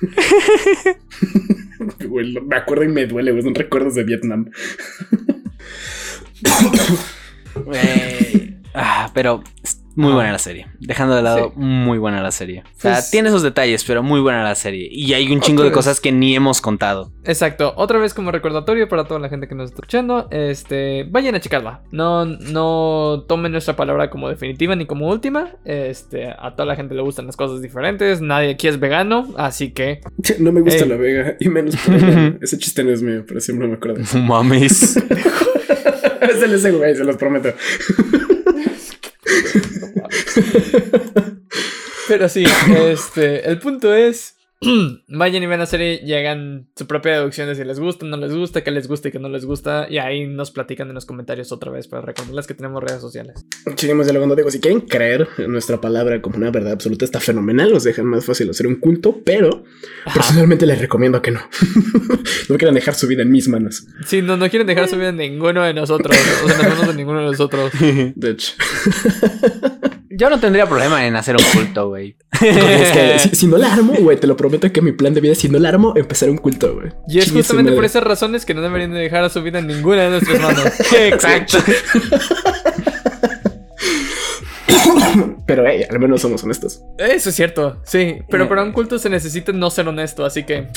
Me 2.46 2.56
acuerdo 2.56 2.84
y 2.84 2.88
me 2.88 3.06
duele. 3.06 3.40
Son 3.42 3.54
recuerdos 3.54 3.94
de 3.94 4.04
Vietnam. 4.04 4.50
Ah, 8.74 9.10
pero 9.14 9.42
Muy 9.96 10.12
Ah. 10.12 10.14
buena 10.14 10.32
la 10.32 10.38
serie. 10.38 10.66
Dejando 10.78 11.16
de 11.16 11.22
lado, 11.22 11.48
Sí. 11.54 11.58
muy 11.60 11.98
buena 11.98 12.22
la 12.22 12.30
serie. 12.30 12.60
O 12.76 12.80
sea, 12.80 12.92
Pues- 12.94 13.10
tiene 13.10 13.30
sus 13.30 13.42
detalles, 13.42 13.82
pero 13.84 14.02
muy 14.02 14.20
buena 14.20 14.44
la 14.44 14.54
serie. 14.54 14.88
Y 14.92 15.12
hay 15.14 15.32
un 15.32 15.40
chingo 15.40 15.60
Otra 15.62 15.64
de 15.64 15.70
vez. 15.70 15.74
cosas 15.76 16.00
que 16.00 16.12
ni 16.12 16.36
hemos 16.36 16.60
contado. 16.60 17.10
Exacto, 17.24 17.72
otra 17.76 17.98
vez 17.98 18.12
como 18.14 18.30
recordatorio 18.30 18.88
para 18.88 19.04
toda 19.04 19.18
la 19.20 19.28
gente 19.28 19.48
que 19.48 19.54
nos 19.54 19.70
está 19.70 19.76
escuchando, 19.76 20.28
este, 20.30 21.04
vayan 21.10 21.34
a 21.34 21.40
checarla. 21.40 21.80
No, 21.90 22.24
no 22.26 23.24
tomen 23.26 23.52
nuestra 23.52 23.74
palabra 23.74 24.10
como 24.10 24.28
definitiva 24.28 24.76
ni 24.76 24.86
como 24.86 25.08
última. 25.08 25.50
Este, 25.64 26.28
a 26.30 26.52
toda 26.54 26.66
la 26.66 26.76
gente 26.76 26.94
le 26.94 27.02
gustan 27.02 27.26
las 27.26 27.36
cosas 27.36 27.62
diferentes. 27.62 28.20
Nadie 28.20 28.50
aquí 28.50 28.68
es 28.68 28.78
vegano, 28.78 29.28
así 29.36 29.72
que 29.72 30.00
No 30.38 30.52
me 30.52 30.60
gusta 30.60 30.84
Ey. 30.84 30.88
la 30.90 30.96
vega, 30.96 31.36
y 31.40 31.48
menos 31.48 31.74
por 31.76 31.94
ella. 31.94 32.36
Ese 32.42 32.58
chiste 32.58 32.84
no 32.84 32.90
es 32.90 33.02
mío, 33.02 33.24
pero 33.26 33.40
siempre 33.40 33.66
me 33.66 33.74
acuerdo. 33.74 34.02
Mames. 34.20 34.96
es 36.20 36.42
el 36.42 36.54
ese 36.54 36.70
güey, 36.72 36.94
se 36.94 37.04
los 37.04 37.16
prometo. 37.16 37.50
Pero 42.08 42.28
sí, 42.28 42.44
este, 42.88 43.48
el 43.48 43.58
punto 43.58 43.94
es. 43.94 44.36
Vayan 45.08 45.42
y 45.42 45.46
vean 45.46 45.60
la 45.60 45.66
serie 45.66 46.00
y 46.02 46.14
hagan 46.14 46.68
su 46.74 46.86
propia 46.86 47.12
deducción 47.12 47.46
de 47.46 47.54
si 47.54 47.62
les 47.62 47.78
gusta, 47.78 48.06
no 48.06 48.16
les 48.16 48.34
gusta, 48.34 48.64
qué 48.64 48.70
les 48.70 48.88
gusta 48.88 49.08
y 49.08 49.12
qué 49.12 49.18
no 49.18 49.28
les 49.28 49.44
gusta. 49.44 49.86
Y 49.90 49.98
ahí 49.98 50.26
nos 50.26 50.50
platican 50.50 50.88
en 50.88 50.94
los 50.94 51.04
comentarios 51.04 51.52
otra 51.52 51.70
vez 51.70 51.88
para 51.88 52.02
recordarles 52.02 52.46
que 52.46 52.54
tenemos 52.54 52.82
redes 52.82 53.02
sociales. 53.02 53.44
Seguimos 53.76 54.06
dialogando. 54.06 54.34
Digo, 54.34 54.50
si 54.50 54.60
quieren 54.60 54.80
creer 54.80 55.28
en 55.38 55.52
nuestra 55.52 55.80
palabra 55.80 56.22
como 56.22 56.36
una 56.36 56.50
verdad 56.50 56.72
absoluta, 56.72 57.04
está 57.04 57.20
fenomenal. 57.20 57.70
Nos 57.70 57.84
dejan 57.84 58.06
más 58.06 58.24
fácil 58.24 58.48
hacer 58.48 58.66
un 58.66 58.76
culto, 58.76 59.20
pero 59.24 59.64
personalmente 60.12 60.64
les 60.64 60.80
recomiendo 60.80 61.20
que 61.20 61.32
no. 61.32 61.40
no 62.48 62.56
quieran 62.56 62.74
dejar 62.74 62.94
su 62.94 63.06
vida 63.06 63.22
en 63.22 63.30
mis 63.30 63.48
manos. 63.48 63.86
Si 64.06 64.22
no, 64.22 64.38
no 64.38 64.48
quieren 64.48 64.66
dejar 64.66 64.88
su 64.88 64.96
vida 64.96 65.10
en 65.10 65.16
ninguno 65.16 65.64
de 65.64 65.74
nosotros, 65.74 66.16
o 66.44 66.48
sea, 66.48 66.56
en 66.56 66.62
las 66.62 66.70
manos 66.70 66.88
de 66.88 66.94
ninguno 66.94 67.20
de 67.20 67.26
nosotros. 67.26 67.72
De 68.16 68.30
hecho, 68.30 68.54
Yo 70.18 70.30
no 70.30 70.40
tendría 70.40 70.66
problema 70.66 71.06
en 71.06 71.14
hacer 71.16 71.36
un 71.36 71.42
culto, 71.52 71.88
güey. 71.88 72.16
es 72.40 72.90
que 72.92 73.18
si, 73.18 73.36
si 73.36 73.46
no 73.46 73.58
la 73.58 73.72
armo, 73.72 73.92
güey, 73.98 74.16
te 74.18 74.26
lo 74.26 74.36
prometo 74.36 74.70
que 74.72 74.80
mi 74.80 74.92
plan 74.92 75.12
de 75.12 75.20
vida, 75.20 75.34
si 75.34 75.48
no 75.48 75.58
la 75.58 75.68
armo, 75.68 75.92
empezar 75.96 76.30
un 76.30 76.38
culto, 76.38 76.74
güey. 76.74 76.92
Y 77.08 77.18
es 77.18 77.30
justamente 77.30 77.72
por 77.72 77.84
esas 77.84 78.02
razones 78.02 78.44
que 78.46 78.54
no 78.54 78.62
deberían 78.62 78.92
de 78.92 79.00
dejar 79.00 79.24
a 79.24 79.28
su 79.28 79.42
vida 79.42 79.58
en 79.58 79.66
ninguna 79.66 80.02
de 80.04 80.10
nuestras 80.10 80.40
manos. 80.40 80.64
Exacto. 80.92 81.58
Pero, 85.46 85.64
hey, 85.66 85.84
al 85.88 85.98
menos 85.98 86.20
somos 86.22 86.42
honestos. 86.44 86.82
Eso 86.98 87.30
es 87.30 87.34
cierto, 87.36 87.80
sí. 87.84 88.18
Pero 88.28 88.48
para 88.48 88.62
un 88.62 88.72
culto 88.72 88.98
se 88.98 89.08
necesita 89.08 89.52
no 89.52 89.70
ser 89.70 89.88
honesto, 89.88 90.24
así 90.24 90.44
que. 90.44 90.68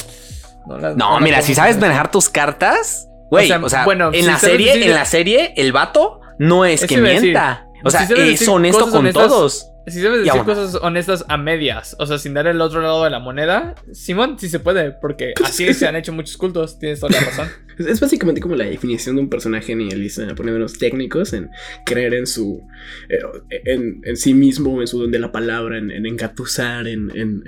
No, 0.68 0.78
la- 0.78 0.94
No, 0.94 1.14
la 1.16 1.20
mira, 1.20 1.42
si 1.42 1.56
sabes 1.56 1.80
manejar 1.80 2.12
tus 2.12 2.30
cartas, 2.30 3.08
güey, 3.32 3.46
O 3.46 3.48
sea, 3.48 3.60
o 3.66 3.70
sea, 3.70 3.86
bueno, 3.86 4.10
en 4.14 4.22
si 4.22 4.28
la 4.28 4.38
serie, 4.38 4.74
decir- 4.74 4.84
en 4.90 4.94
la 4.96 5.06
serie, 5.06 5.54
el 5.58 5.72
vato 5.72 6.20
no 6.38 6.66
es 6.66 6.84
Eso 6.84 6.88
que 6.88 7.02
mienta. 7.02 7.66
O 7.84 7.90
sea, 7.90 8.02
Si 8.02 8.08
sabes 8.08 8.24
es 8.24 8.30
decir 8.40 8.50
honesto 8.50 8.80
cosas 8.80 8.94
con 8.94 9.00
honestas- 9.06 9.28
todos. 9.28 9.66
Si 9.88 10.02
sabes 10.04 10.24
decir 10.24 10.44
cosas 10.44 10.76
honestas 10.82 11.26
a 11.30 11.38
medias, 11.38 11.96
o 12.00 12.06
sea, 12.06 12.20
sin 12.20 12.34
dar 12.36 12.46
el 12.48 12.62
otro 12.62 12.82
lado 12.82 13.04
de 13.06 13.10
la 13.10 13.20
moneda, 13.20 13.74
Simón, 13.94 14.38
sí 14.38 14.48
se 14.50 14.60
puede, 14.60 14.92
porque 14.92 15.34
así 15.44 15.74
se 15.74 15.88
han 15.88 15.96
hecho 15.96 16.14
muchos 16.14 16.38
cultos, 16.38 16.78
tienes 16.78 17.00
toda 17.00 17.14
la 17.20 17.26
razón. 17.26 17.50
Es, 17.80 17.86
es 17.88 18.00
básicamente 18.00 18.42
como 18.42 18.56
la 18.56 18.66
definición 18.66 19.16
de 19.16 19.22
un 19.24 19.30
personaje 19.30 19.76
nihilista, 19.76 20.28
poniéndonos 20.36 20.78
técnicos 20.78 21.34
en 21.34 21.50
creer 21.86 22.14
en 22.14 22.28
su. 22.28 22.62
eh, 23.10 23.20
en, 23.66 24.02
en 24.04 24.18
sí 24.18 24.34
mismo, 24.34 24.82
en 24.82 24.88
su 24.88 25.00
don 25.00 25.12
de 25.12 25.20
la 25.20 25.32
palabra, 25.32 25.78
en, 25.78 25.90
en 25.92 26.06
engatusar, 26.06 26.88
en, 26.88 27.10
en- 27.16 27.44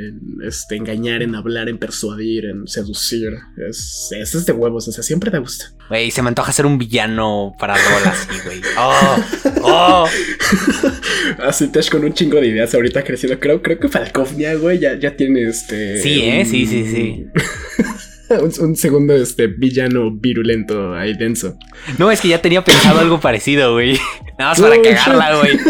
este, 0.48 0.76
engañar, 0.78 1.22
en 1.22 1.36
hablar, 1.36 1.70
en 1.70 1.78
persuadir, 1.78 2.46
en 2.46 2.68
seducir. 2.68 3.34
Es, 3.70 4.10
es, 4.18 4.34
es 4.36 4.46
de 4.46 4.54
huevos, 4.54 4.88
o 4.88 4.92
sea, 4.92 5.04
siempre 5.04 5.30
te 5.32 5.38
gusta. 5.40 5.66
Güey, 5.90 6.10
se 6.12 6.22
me 6.22 6.30
antoja 6.30 6.52
ser 6.54 6.66
un 6.66 6.78
villano 6.78 7.54
para 7.60 7.74
rol 7.76 8.04
así, 8.06 8.28
güey. 8.46 8.62
Oh, 8.78 9.18
oh. 9.64 10.08
Así 11.40 11.68
Tesh 11.72 11.90
con 11.90 12.04
un 12.04 12.14
chingo 12.14 12.40
de 12.40 12.48
ideas 12.48 12.74
ahorita 12.74 13.04
creciendo. 13.04 13.40
Creo, 13.40 13.62
creo 13.62 13.80
que 13.80 13.88
Falkovnia, 13.88 14.56
güey, 14.56 14.80
ya, 14.80 14.98
ya 14.98 15.16
tiene 15.16 15.44
este. 15.44 16.02
Sí, 16.02 16.22
¿eh? 16.24 16.46
Sí, 16.46 16.66
sí, 16.66 16.86
sí. 16.90 17.26
un, 18.42 18.52
un 18.60 18.76
segundo 18.76 19.16
este 19.16 19.48
villano 19.48 20.12
virulento 20.12 20.94
ahí 20.94 21.14
denso. 21.16 21.58
No, 21.98 22.12
es 22.12 22.22
que 22.22 22.28
ya 22.30 22.42
tenía 22.42 22.64
pensado 22.64 23.00
algo 23.00 23.20
parecido, 23.20 23.74
güey. 23.74 23.98
Nada 24.40 24.52
más 24.52 24.62
para 24.62 24.76
Oh, 24.76 24.82
cagarla, 24.82 25.38
güey. 25.40 25.58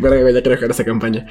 Verga, 0.00 0.20
güey, 0.20 0.34
ya 0.34 0.42
quiero 0.42 0.56
dejar 0.56 0.70
esa 0.70 0.84
campaña. 0.84 1.26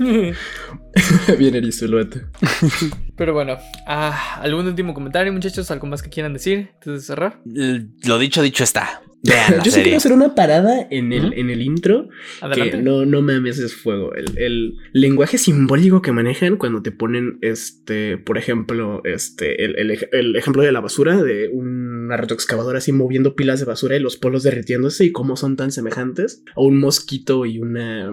Bien 1.38 1.54
erizulote. 1.54 2.22
Pero 3.16 3.34
bueno, 3.34 3.58
ah, 3.86 4.40
¿algún 4.42 4.66
último 4.66 4.94
comentario, 4.94 5.32
muchachos? 5.32 5.70
¿Algo 5.70 5.86
más 5.86 6.02
que 6.02 6.10
quieran 6.10 6.32
decir 6.32 6.70
antes 6.74 6.92
de 6.94 7.00
cerrar? 7.00 7.40
Lo 7.44 8.18
dicho, 8.18 8.42
dicho 8.42 8.64
está. 8.64 9.02
Vean 9.22 9.56
Yo 9.58 9.64
sí 9.64 9.70
serie. 9.70 9.84
quiero 9.84 9.96
hacer 9.98 10.12
una 10.12 10.34
parada 10.34 10.86
en 10.90 11.12
el, 11.12 11.34
en 11.34 11.50
el 11.50 11.62
intro. 11.62 12.08
Adelante. 12.40 12.78
Que 12.78 12.82
no, 12.82 13.04
no 13.04 13.20
mames, 13.20 13.58
es 13.58 13.74
fuego. 13.74 14.14
El, 14.14 14.38
el 14.38 14.74
lenguaje 14.92 15.36
simbólico 15.36 16.00
que 16.00 16.12
manejan 16.12 16.56
cuando 16.56 16.82
te 16.82 16.92
ponen, 16.92 17.38
este, 17.42 18.16
por 18.16 18.38
ejemplo, 18.38 19.02
este, 19.04 19.64
el, 19.64 19.98
el 20.12 20.36
ejemplo 20.36 20.62
de 20.62 20.72
la 20.72 20.80
basura, 20.80 21.22
de 21.22 21.48
una 21.48 22.16
retroexcavadora 22.16 22.78
así 22.78 22.92
moviendo 22.92 23.36
pilas 23.36 23.60
de 23.60 23.66
basura 23.66 23.96
y 23.96 24.00
los 24.00 24.16
polos 24.16 24.42
derritiéndose 24.42 25.04
y 25.04 25.12
cómo 25.12 25.36
son 25.36 25.56
tan 25.56 25.70
semejantes. 25.70 26.42
O 26.54 26.66
un 26.66 26.80
mosquito 26.80 27.44
y 27.44 27.58
una. 27.58 28.10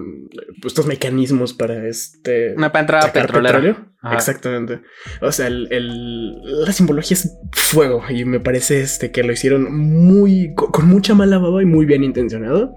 pues, 0.60 0.72
estos 0.72 0.86
mecanismos 0.86 1.54
para 1.54 1.77
este. 1.86 2.54
Una 2.56 2.72
para 2.72 2.80
entrar 2.80 2.98
a 3.00 3.02
sacar 3.06 3.26
petrolera. 3.26 3.58
petróleo. 3.60 3.88
Exactamente. 4.12 4.80
O 5.20 5.32
sea, 5.32 5.48
el, 5.48 5.66
el- 5.72 6.64
la 6.64 6.72
simbología 6.72 7.16
es 7.16 7.36
fuego 7.52 8.02
y 8.08 8.24
me 8.24 8.38
parece 8.38 8.80
este, 8.80 9.10
que 9.10 9.24
lo 9.24 9.32
hicieron 9.32 9.76
muy 9.76 10.54
co- 10.54 10.70
con, 10.70 10.86
mucha 10.86 11.14
mala 11.14 11.38
baba 11.38 11.62
y 11.62 11.66
muy 11.66 11.84
bien 11.84 12.04
intencionado. 12.04 12.76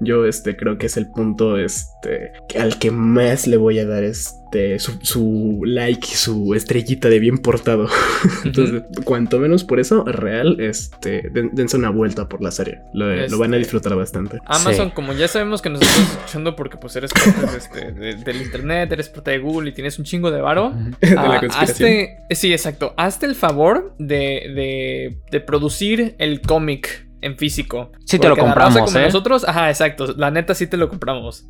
Yo 0.00 0.26
este, 0.26 0.56
creo 0.56 0.76
que 0.76 0.86
es 0.86 0.96
el 0.98 1.10
punto 1.10 1.56
este, 1.58 2.32
al 2.58 2.78
que 2.78 2.90
más 2.90 3.46
le 3.46 3.56
voy 3.56 3.78
a 3.78 3.86
dar 3.86 4.04
este, 4.04 4.37
su, 4.78 4.98
su 5.02 5.60
like 5.64 6.06
y 6.10 6.14
su 6.14 6.54
estrellita 6.54 7.08
de 7.08 7.18
bien 7.18 7.38
portado. 7.38 7.88
Entonces, 8.44 8.82
cuanto 9.04 9.38
menos 9.38 9.64
por 9.64 9.80
eso, 9.80 10.04
real, 10.04 10.58
este, 10.60 11.28
den- 11.30 11.50
dense 11.52 11.76
una 11.76 11.90
vuelta 11.90 12.28
por 12.28 12.42
la 12.42 12.50
serie. 12.50 12.80
Lo, 12.94 13.06
lo 13.06 13.38
van 13.38 13.52
a 13.52 13.56
Este- 13.56 13.58
disfrutar 13.58 13.94
bastante. 13.96 14.38
Amazon, 14.46 14.88
Sí. 14.88 14.92
como 14.94 15.12
ya 15.12 15.28
sabemos 15.28 15.60
que 15.62 15.70
nos 15.70 15.82
estás 15.82 16.10
escuchando 16.12 16.56
porque 16.56 16.76
pues 16.76 16.96
eres 16.96 17.12
parte 17.12 17.40
de 17.52 17.58
este- 17.58 17.92
de- 17.92 18.14
del 18.16 18.42
internet, 18.42 18.90
eres 18.92 19.08
parte 19.08 19.30
de 19.32 19.38
Google 19.38 19.70
y 19.70 19.72
tienes 19.72 19.98
un 19.98 20.04
chingo 20.04 20.30
de 20.30 20.40
varo. 20.40 20.72
de 21.00 21.14
la 21.14 21.22
ah, 21.22 21.40
hazte- 21.64 22.16
sí, 22.30 22.52
exacto. 22.52 22.94
Hazte 22.96 23.26
el 23.26 23.34
favor 23.34 23.94
de, 23.98 24.16
de, 24.54 25.18
de 25.30 25.40
producir 25.40 26.14
el 26.18 26.40
cómic 26.40 27.07
en 27.20 27.36
físico. 27.36 27.92
Sí 28.04 28.18
te 28.18 28.28
lo 28.28 28.36
compramos, 28.36 28.94
¿eh? 28.94 29.02
Nosotros, 29.02 29.44
ajá, 29.46 29.70
exacto. 29.70 30.14
La 30.16 30.30
neta 30.30 30.54
sí 30.54 30.66
te 30.66 30.76
lo 30.76 30.88
compramos. 30.88 31.46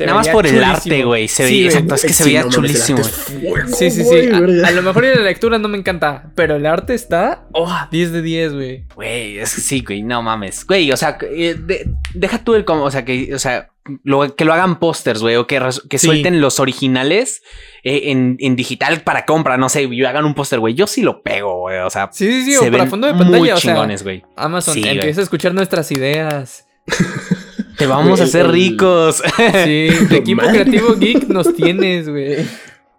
Nada 0.00 0.14
más 0.14 0.28
por 0.28 0.46
el 0.46 0.62
arte, 0.64 1.04
güey. 1.04 1.28
Se 1.28 1.46
Sí, 1.48 1.66
exacto, 1.66 1.94
es 1.94 2.02
que 2.02 2.12
se 2.12 2.24
veía 2.24 2.42
no 2.42 2.50
chulísimo. 2.50 3.02
fuego, 3.04 3.68
Sí, 3.76 3.90
sí, 3.90 4.04
sí. 4.04 4.28
A, 4.64 4.70
lo 4.72 4.82
mejor 4.82 5.04
en 5.04 5.16
la 5.16 5.22
lectura 5.22 5.58
no 5.58 5.68
me 5.68 5.78
encanta, 5.78 6.32
pero 6.34 6.56
el 6.56 6.66
arte 6.66 6.94
está, 6.94 7.46
oh, 7.52 7.72
10 7.90 8.12
de 8.12 8.22
10, 8.22 8.52
güey. 8.54 8.84
Güey, 8.94 9.38
es 9.38 9.54
que 9.54 9.60
sí, 9.60 9.84
güey, 9.86 10.02
no 10.02 10.22
mames. 10.22 10.66
Güey, 10.66 10.90
o 10.90 10.96
sea, 10.96 11.18
eh, 11.22 11.54
de- 11.58 11.88
deja 12.14 12.42
tú 12.42 12.54
el 12.54 12.64
como, 12.64 12.82
o 12.84 12.90
sea, 12.90 13.04
que, 13.04 13.32
o 13.34 13.38
sea, 13.38 13.68
lo- 14.04 14.34
que 14.34 14.44
lo 14.44 14.52
hagan 14.52 14.78
pósters, 14.78 15.20
güey, 15.20 15.36
o 15.36 15.46
que, 15.46 15.58
res- 15.60 15.82
que 15.88 15.98
Sí. 15.98 16.06
suelten 16.06 16.40
los 16.40 16.60
originales 16.60 17.42
eh, 17.84 18.10
en, 18.10 18.36
en 18.40 18.56
digital 18.56 19.02
para 19.02 19.24
compra, 19.26 19.56
no 19.56 19.68
sé, 19.68 19.84
y 19.84 20.04
hagan 20.04 20.24
un 20.24 20.34
póster, 20.34 20.58
güey. 20.60 20.74
Yo 20.74 20.86
sí 20.86 21.02
lo 21.02 21.22
pego, 21.22 21.60
güey, 21.60 21.78
o 21.78 21.90
sea, 21.90 22.08
Sí, 22.12 22.26
sí, 22.26 22.44
sí, 22.44 22.52
se 22.52 22.68
o 22.68 22.72
para 22.72 22.86
fondo 22.86 23.06
de 23.06 23.14
pantalla, 23.14 23.38
muy 23.38 23.50
o 23.50 23.56
sea, 23.56 23.72
chingones, 23.72 24.02
güey. 24.02 24.24
Amazon, 24.36 24.74
Sí, 24.74 24.80
güey. 24.80 24.94
empieza 24.94 25.20
a 25.20 25.24
escuchar 25.24 25.54
nuestras 25.54 25.90
ideas. 25.92 26.66
Te 27.78 27.86
vamos 27.86 28.08
Güey, 28.12 28.20
a 28.22 28.24
hacer 28.24 28.46
el- 28.46 28.52
ricos. 28.52 29.22
Sí, 29.36 29.88
de 29.88 30.06
equipo 30.16 30.42
Madre. 30.42 30.62
creativo 30.62 30.94
geek 30.94 31.28
nos 31.28 31.54
tienes, 31.54 32.08
güey. 32.08 32.36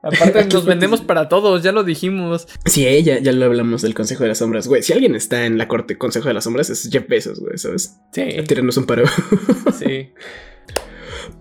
Aparte 0.04 0.46
nos 0.54 0.66
vendemos 0.66 1.02
para 1.02 1.28
todos, 1.28 1.64
ya 1.64 1.72
lo 1.72 1.84
dijimos. 1.84 2.48
Sí, 2.66 2.86
eh, 2.86 3.02
ya, 3.02 3.20
ya 3.20 3.32
lo 3.32 3.46
hablamos 3.46 3.82
del 3.82 3.96
Consejo 3.96 4.24
de 4.24 4.30
las 4.30 4.38
Sombras, 4.38 4.68
güey. 4.68 4.84
Si 4.84 4.94
alguien 4.94 5.16
está 5.16 5.46
en 5.46 5.58
la 5.58 5.68
corte 5.68 5.98
Consejo 5.98 6.28
de 6.28 6.36
las 6.36 6.44
Sombras 6.44 6.70
es 6.70 6.88
Jeff 6.92 7.08
Bezos, 7.08 7.40
güey, 7.40 7.58
¿sabes? 7.58 7.98
Sí, 8.14 8.22
Tírenos 8.48 8.78
un 8.78 8.86
paro. 8.86 9.04
sí. 9.78 10.12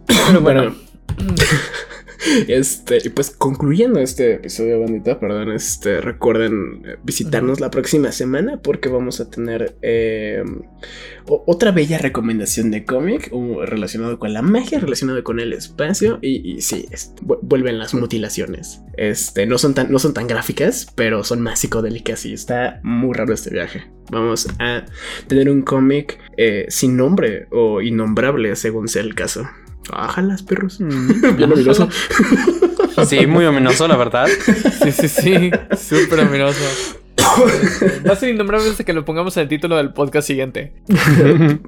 Pero 0.28 0.40
bueno, 0.40 0.74
Este, 2.48 2.98
y 3.04 3.08
pues 3.10 3.30
concluyendo 3.30 4.00
este 4.00 4.34
episodio, 4.34 4.80
bandita, 4.80 5.20
perdón, 5.20 5.52
este, 5.52 6.00
recuerden 6.00 6.82
eh, 6.84 6.96
visitarnos 7.04 7.60
la 7.60 7.70
próxima 7.70 8.10
semana 8.10 8.58
porque 8.62 8.88
vamos 8.88 9.20
a 9.20 9.30
tener 9.30 9.76
eh, 9.82 10.42
otra 11.26 11.70
bella 11.70 11.98
recomendación 11.98 12.72
de 12.72 12.84
cómic 12.84 13.28
uh, 13.32 13.60
relacionado 13.60 14.18
con 14.18 14.32
la 14.32 14.42
magia, 14.42 14.80
relacionado 14.80 15.22
con 15.22 15.38
el 15.38 15.52
espacio 15.52 16.18
y, 16.20 16.56
y 16.56 16.62
sí, 16.62 16.86
es- 16.90 17.14
vuelven 17.20 17.78
las 17.78 17.94
mutilaciones. 17.94 18.80
Este, 18.96 19.46
no 19.46 19.56
son 19.58 19.74
tan, 19.74 19.92
no 19.92 19.98
son 20.00 20.12
tan 20.12 20.26
gráficas, 20.26 20.88
pero 20.96 21.22
son 21.22 21.42
más 21.42 21.60
psicodélicas 21.60 22.26
y 22.26 22.32
está 22.32 22.80
muy 22.82 23.14
raro 23.14 23.34
este 23.34 23.50
viaje. 23.50 23.84
Vamos 24.10 24.48
a 24.58 24.84
tener 25.28 25.48
un 25.48 25.62
cómic 25.62 26.18
eh, 26.36 26.66
sin 26.70 26.96
nombre 26.96 27.46
o 27.52 27.82
innombrable 27.82 28.56
según 28.56 28.88
sea 28.88 29.02
el 29.02 29.14
caso. 29.14 29.46
Ájalas, 29.92 30.42
perros. 30.42 30.78
Bien 31.36 31.52
ominoso. 31.52 31.88
Sí, 33.06 33.26
muy 33.26 33.44
ominoso, 33.44 33.86
la 33.88 33.96
verdad. 33.96 34.26
sí, 34.82 34.92
sí, 34.92 35.08
sí, 35.08 35.50
súper 35.76 36.20
ominoso. 36.20 36.64
Va 38.08 38.12
a 38.12 38.16
ser 38.16 38.30
innombrable 38.30 38.70
hasta 38.70 38.84
que 38.84 38.92
lo 38.92 39.04
pongamos 39.04 39.36
en 39.36 39.44
el 39.44 39.48
título 39.48 39.76
del 39.76 39.92
podcast 39.92 40.26
siguiente. 40.26 40.72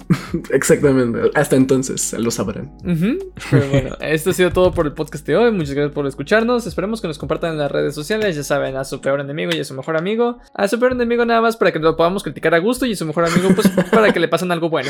Exactamente. 0.51 1.31
Hasta 1.35 1.55
entonces 1.55 2.13
lo 2.13 2.31
sabrán. 2.31 2.71
Pero 3.49 3.67
bueno, 3.69 3.97
esto 4.01 4.29
ha 4.29 4.33
sido 4.33 4.51
todo 4.51 4.73
por 4.73 4.85
el 4.85 4.93
podcast 4.93 5.25
de 5.25 5.35
hoy. 5.35 5.51
Muchas 5.51 5.73
gracias 5.73 5.93
por 5.93 6.07
escucharnos. 6.07 6.67
Esperemos 6.67 7.01
que 7.01 7.07
nos 7.07 7.17
compartan 7.17 7.53
en 7.53 7.57
las 7.59 7.71
redes 7.71 7.95
sociales. 7.95 8.35
Ya 8.35 8.43
saben, 8.43 8.75
a 8.77 8.83
su 8.83 9.01
peor 9.01 9.19
enemigo 9.19 9.51
y 9.53 9.59
a 9.59 9.63
su 9.63 9.73
mejor 9.73 9.97
amigo. 9.97 10.39
A 10.53 10.67
su 10.67 10.79
peor 10.79 10.93
enemigo 10.93 11.25
nada 11.25 11.41
más 11.41 11.57
para 11.57 11.71
que 11.71 11.79
lo 11.79 11.95
podamos 11.95 12.23
criticar 12.23 12.53
a 12.55 12.59
gusto 12.59 12.85
y 12.85 12.93
a 12.93 12.95
su 12.95 13.05
mejor 13.05 13.25
amigo 13.25 13.49
pues 13.55 13.69
para 13.91 14.13
que 14.13 14.19
le 14.19 14.27
pasen 14.27 14.51
algo 14.51 14.69
bueno. 14.69 14.89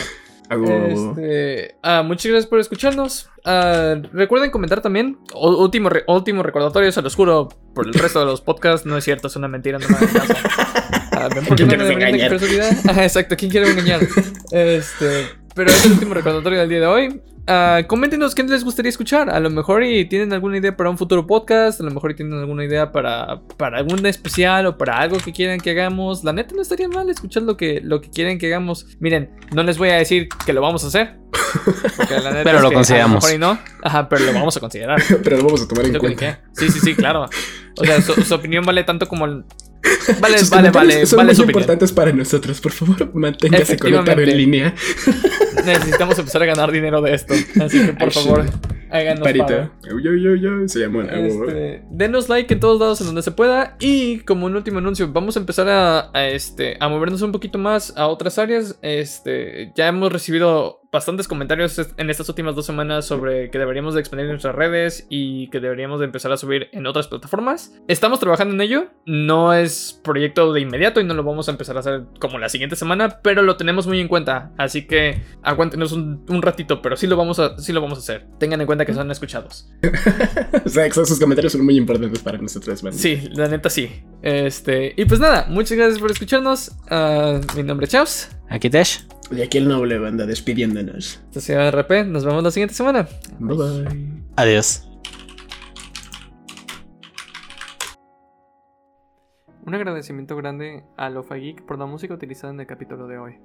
Este, 1.12 1.76
ah, 1.84 2.02
muchas 2.04 2.32
gracias 2.32 2.48
por 2.50 2.60
escucharnos. 2.60 3.30
Ah, 3.46 3.96
recuerden 4.14 4.50
comentar 4.52 4.82
también. 4.82 5.18
O- 5.34 5.58
último, 5.64 5.90
re- 5.90 6.04
último 6.08 6.42
recordatorio, 6.44 6.92
se 6.92 7.02
los 7.02 7.16
juro. 7.16 7.50
Por 7.76 7.88
el 7.88 7.94
resto 7.94 8.20
de 8.20 8.26
los 8.26 8.42
podcasts, 8.42 8.86
no 8.86 8.98
es 8.98 9.04
cierto, 9.04 9.28
es 9.28 9.36
una 9.36 9.48
mentira, 9.48 9.78
no 9.80 9.88
me. 9.88 9.96
Ah, 11.12 11.30
¿ven 11.34 11.46
por 11.46 11.56
qué 11.58 11.66
¿Quién 11.66 11.68
no 11.68 11.76
quieres 11.76 11.80
me 11.80 11.86
deberían 11.86 12.00
de 12.00 12.08
engañar? 12.08 12.30
Ajá, 12.90 13.04
exacto, 13.04 13.36
¿quién 13.38 13.52
quiere 13.52 13.70
engañar? 13.72 14.02
Este, 14.52 15.28
pero 15.54 15.70
es 15.70 15.86
el 15.86 15.92
último 15.94 16.14
recordatorio 16.14 16.60
del 16.60 16.70
día 16.70 16.80
de 16.80 16.88
hoy. 16.88 17.22
Ah, 17.52 17.82
coméntenos 17.88 18.36
qué 18.36 18.44
les 18.44 18.64
gustaría 18.64 18.90
escuchar. 18.90 19.32
A 19.32 19.40
lo 19.40 19.50
mejor 19.50 19.84
y 19.84 20.06
tienen 20.06 20.32
alguna 20.34 20.58
idea 20.58 20.78
para 20.78 20.92
un 20.92 21.00
futuro 21.00 21.26
podcast. 21.26 21.82
A 21.82 21.84
lo 21.84 21.90
mejor 21.90 22.12
y 22.12 22.16
tienen 22.16 22.38
alguna 22.38 22.64
idea 22.64 22.92
para, 22.92 23.42
para 23.58 23.80
algún 23.80 24.06
especial 24.06 24.68
o 24.68 24.78
para 24.78 25.00
algo 25.00 25.18
que 25.18 25.34
quieran 25.34 25.60
que 25.60 25.72
hagamos. 25.72 26.24
La 26.24 26.32
neta 26.32 26.54
no 26.54 26.62
estaría 26.62 26.88
mal 26.88 27.10
escuchar 27.10 27.42
lo 27.42 27.58
que, 27.58 27.82
lo 27.84 28.02
que 28.02 28.12
quieren 28.12 28.38
que 28.38 28.46
hagamos. 28.46 28.86
Miren, 29.00 29.32
no 29.52 29.64
les 29.64 29.80
voy 29.80 29.90
a 29.90 29.96
decir 29.96 30.30
que 30.46 30.54
lo 30.54 30.62
vamos 30.62 30.84
a 30.84 30.88
hacer. 30.90 31.19
Porque 31.98 32.14
la 32.16 32.32
neta 32.32 32.44
Pero 32.44 32.58
es 32.58 32.64
lo 32.64 32.70
que 32.70 32.76
consideramos. 32.76 33.24
A 33.26 33.28
lo 33.28 33.38
mejor 33.40 33.56
y 33.56 33.58
no. 33.58 33.60
Ajá, 33.84 34.10
pero 34.10 34.26
lo 34.26 34.34
vamos 34.34 34.58
a 34.58 34.60
considerar. 34.60 35.02
Pero 35.24 35.38
lo 35.38 35.44
vamos 35.46 35.62
a 35.62 35.68
tomar 35.68 35.86
en 35.86 35.98
cuenta. 35.98 36.42
que- 36.54 36.66
Sí, 36.66 36.72
sí, 36.72 36.80
sí, 36.80 36.96
claro. 36.96 37.26
O 37.78 37.86
sea, 37.86 38.02
su, 38.02 38.14
su 38.24 38.34
opinión 38.36 38.66
vale 38.66 38.84
tanto 38.84 39.08
como 39.08 39.26
el... 39.26 39.46
Vale, 40.20 40.38
Sus 40.40 40.50
vale, 40.50 40.72
vale, 40.72 41.06
son 41.06 41.18
vale 41.18 41.34
muy 41.34 41.46
importantes 41.46 41.92
para 41.94 42.12
nosotros. 42.12 42.60
Por 42.60 42.72
favor, 42.74 43.16
manténgase 43.16 43.78
conectado 43.78 44.20
en 44.22 44.38
línea. 44.38 44.76
Necesitamos 45.66 46.18
empezar 46.20 46.44
a 46.44 46.46
ganar 46.46 46.72
dinero 46.72 47.02
de 47.02 47.14
esto. 47.14 47.34
Así 47.62 47.86
que 47.86 47.94
por 47.94 48.12
favor, 48.12 48.46
háganos 48.92 49.22
paro. 49.24 49.38
Parita. 49.46 49.72
Yo, 50.04 50.16
yo, 50.16 50.36
yo. 50.36 50.68
Se 50.68 50.80
llama. 50.80 51.06
Este, 51.06 51.84
denos 51.92 52.28
like 52.28 52.54
en 52.54 52.60
todos 52.60 52.80
lados 52.80 53.00
en 53.02 53.08
donde 53.08 53.22
se 53.22 53.32
pueda. 53.32 53.78
Y 53.80 54.20
como 54.20 54.46
un 54.48 54.56
último 54.56 54.80
anuncio, 54.80 55.12
vamos 55.12 55.38
a 55.38 55.40
empezar 55.40 55.70
a, 55.70 56.10
a, 56.14 56.28
este, 56.28 56.76
a 56.80 56.90
movernos 56.90 57.22
un 57.22 57.32
poquito 57.32 57.58
más 57.58 57.94
a 57.96 58.08
otras 58.08 58.38
áreas. 58.38 58.78
Este, 58.82 59.72
ya 59.76 59.88
hemos 59.88 60.12
recibido 60.12 60.79
bastantes 60.92 61.28
comentarios 61.28 61.80
en 61.98 62.10
estas 62.10 62.28
últimas 62.30 62.56
dos 62.56 62.66
semanas 62.66 63.06
sobre 63.06 63.50
que 63.52 63.60
deberíamos 63.60 63.94
de 63.94 64.00
expandir 64.00 64.28
nuestras 64.28 64.56
redes 64.56 65.06
y 65.10 65.50
que 65.50 65.60
deberíamos 65.60 66.00
de 66.00 66.06
empezar 66.06 66.32
a 66.32 66.38
subir 66.38 66.70
en 66.72 66.88
otras 66.88 67.08
plataformas. 67.08 67.74
Estamos 67.88 68.20
trabajando 68.20 68.54
en 68.56 68.62
ello. 68.62 68.88
No 69.06 69.54
es 69.54 70.00
proyecto 70.04 70.52
de 70.54 70.62
inmediato 70.62 71.00
y 71.00 71.04
no 71.04 71.14
lo 71.14 71.24
vamos 71.24 71.48
a 71.48 71.52
empezar 71.52 71.78
a 71.78 71.82
hacer 71.82 72.04
como 72.20 72.40
la 72.40 72.50
siguiente 72.50 72.76
semana, 72.76 73.20
pero 73.22 73.42
lo 73.42 73.58
tenemos 73.58 73.88
muy 73.88 74.00
en 74.00 74.08
cuenta. 74.08 74.52
Así 74.58 74.88
que 74.88 75.22
aguántenos 75.44 75.92
un, 75.92 76.26
un 76.28 76.42
ratito, 76.42 76.82
pero 76.82 76.98
sí 76.98 77.08
lo, 77.08 77.18
vamos 77.18 77.40
a, 77.40 77.58
sí 77.60 77.72
lo 77.72 77.82
vamos 77.82 78.00
a 78.00 78.02
hacer. 78.02 78.26
Tengan 78.40 78.62
en 78.62 78.68
cuenta 78.68 78.86
que 78.86 78.94
son 78.94 79.10
escuchados. 79.12 79.70
O 80.66 80.70
sea, 80.70 80.86
esos 80.86 81.20
comentarios 81.20 81.54
son 81.54 81.64
muy 81.64 81.78
importantes 81.78 82.20
para 82.20 82.38
nosotros. 82.38 82.84
man. 82.84 82.94
Sí, 82.94 83.30
la 83.32 83.48
neta 83.48 83.70
sí. 83.70 84.04
Este, 84.22 84.94
y 84.96 85.06
pues 85.06 85.20
nada, 85.20 85.46
muchas 85.50 85.78
gracias 85.78 86.00
por 86.00 86.12
escucharnos. 86.12 86.72
Ah, 86.90 87.40
mi 87.56 87.64
nombre 87.64 87.86
es 87.86 87.92
Chaus. 87.92 88.30
Aquí 88.50 88.70
Tesh. 88.70 89.08
De 89.30 89.44
aquí 89.44 89.60
el 89.60 89.68
noble 89.68 90.00
banda 90.00 90.26
despidiéndonos. 90.26 91.22
Esto 91.26 91.40
ha 91.40 91.42
sido 91.42 91.72
RP. 91.72 92.06
Nos 92.06 92.26
vemos 92.26 92.44
la 92.44 92.52
siguiente 92.52 92.74
semana. 92.74 93.08
Bye 93.40 93.58
bye. 93.58 94.24
Adiós. 94.36 94.90
Un 99.66 99.76
agradecimiento 99.76 100.36
grande 100.36 100.84
a 100.98 101.12
Lofa 101.12 101.36
Geek 101.36 101.64
por 101.66 101.78
la 101.78 101.86
música 101.86 102.16
utilizada 102.16 102.52
en 102.52 102.60
el 102.60 102.66
capítulo 102.66 103.06
de 103.06 103.20
hoy. 103.20 103.38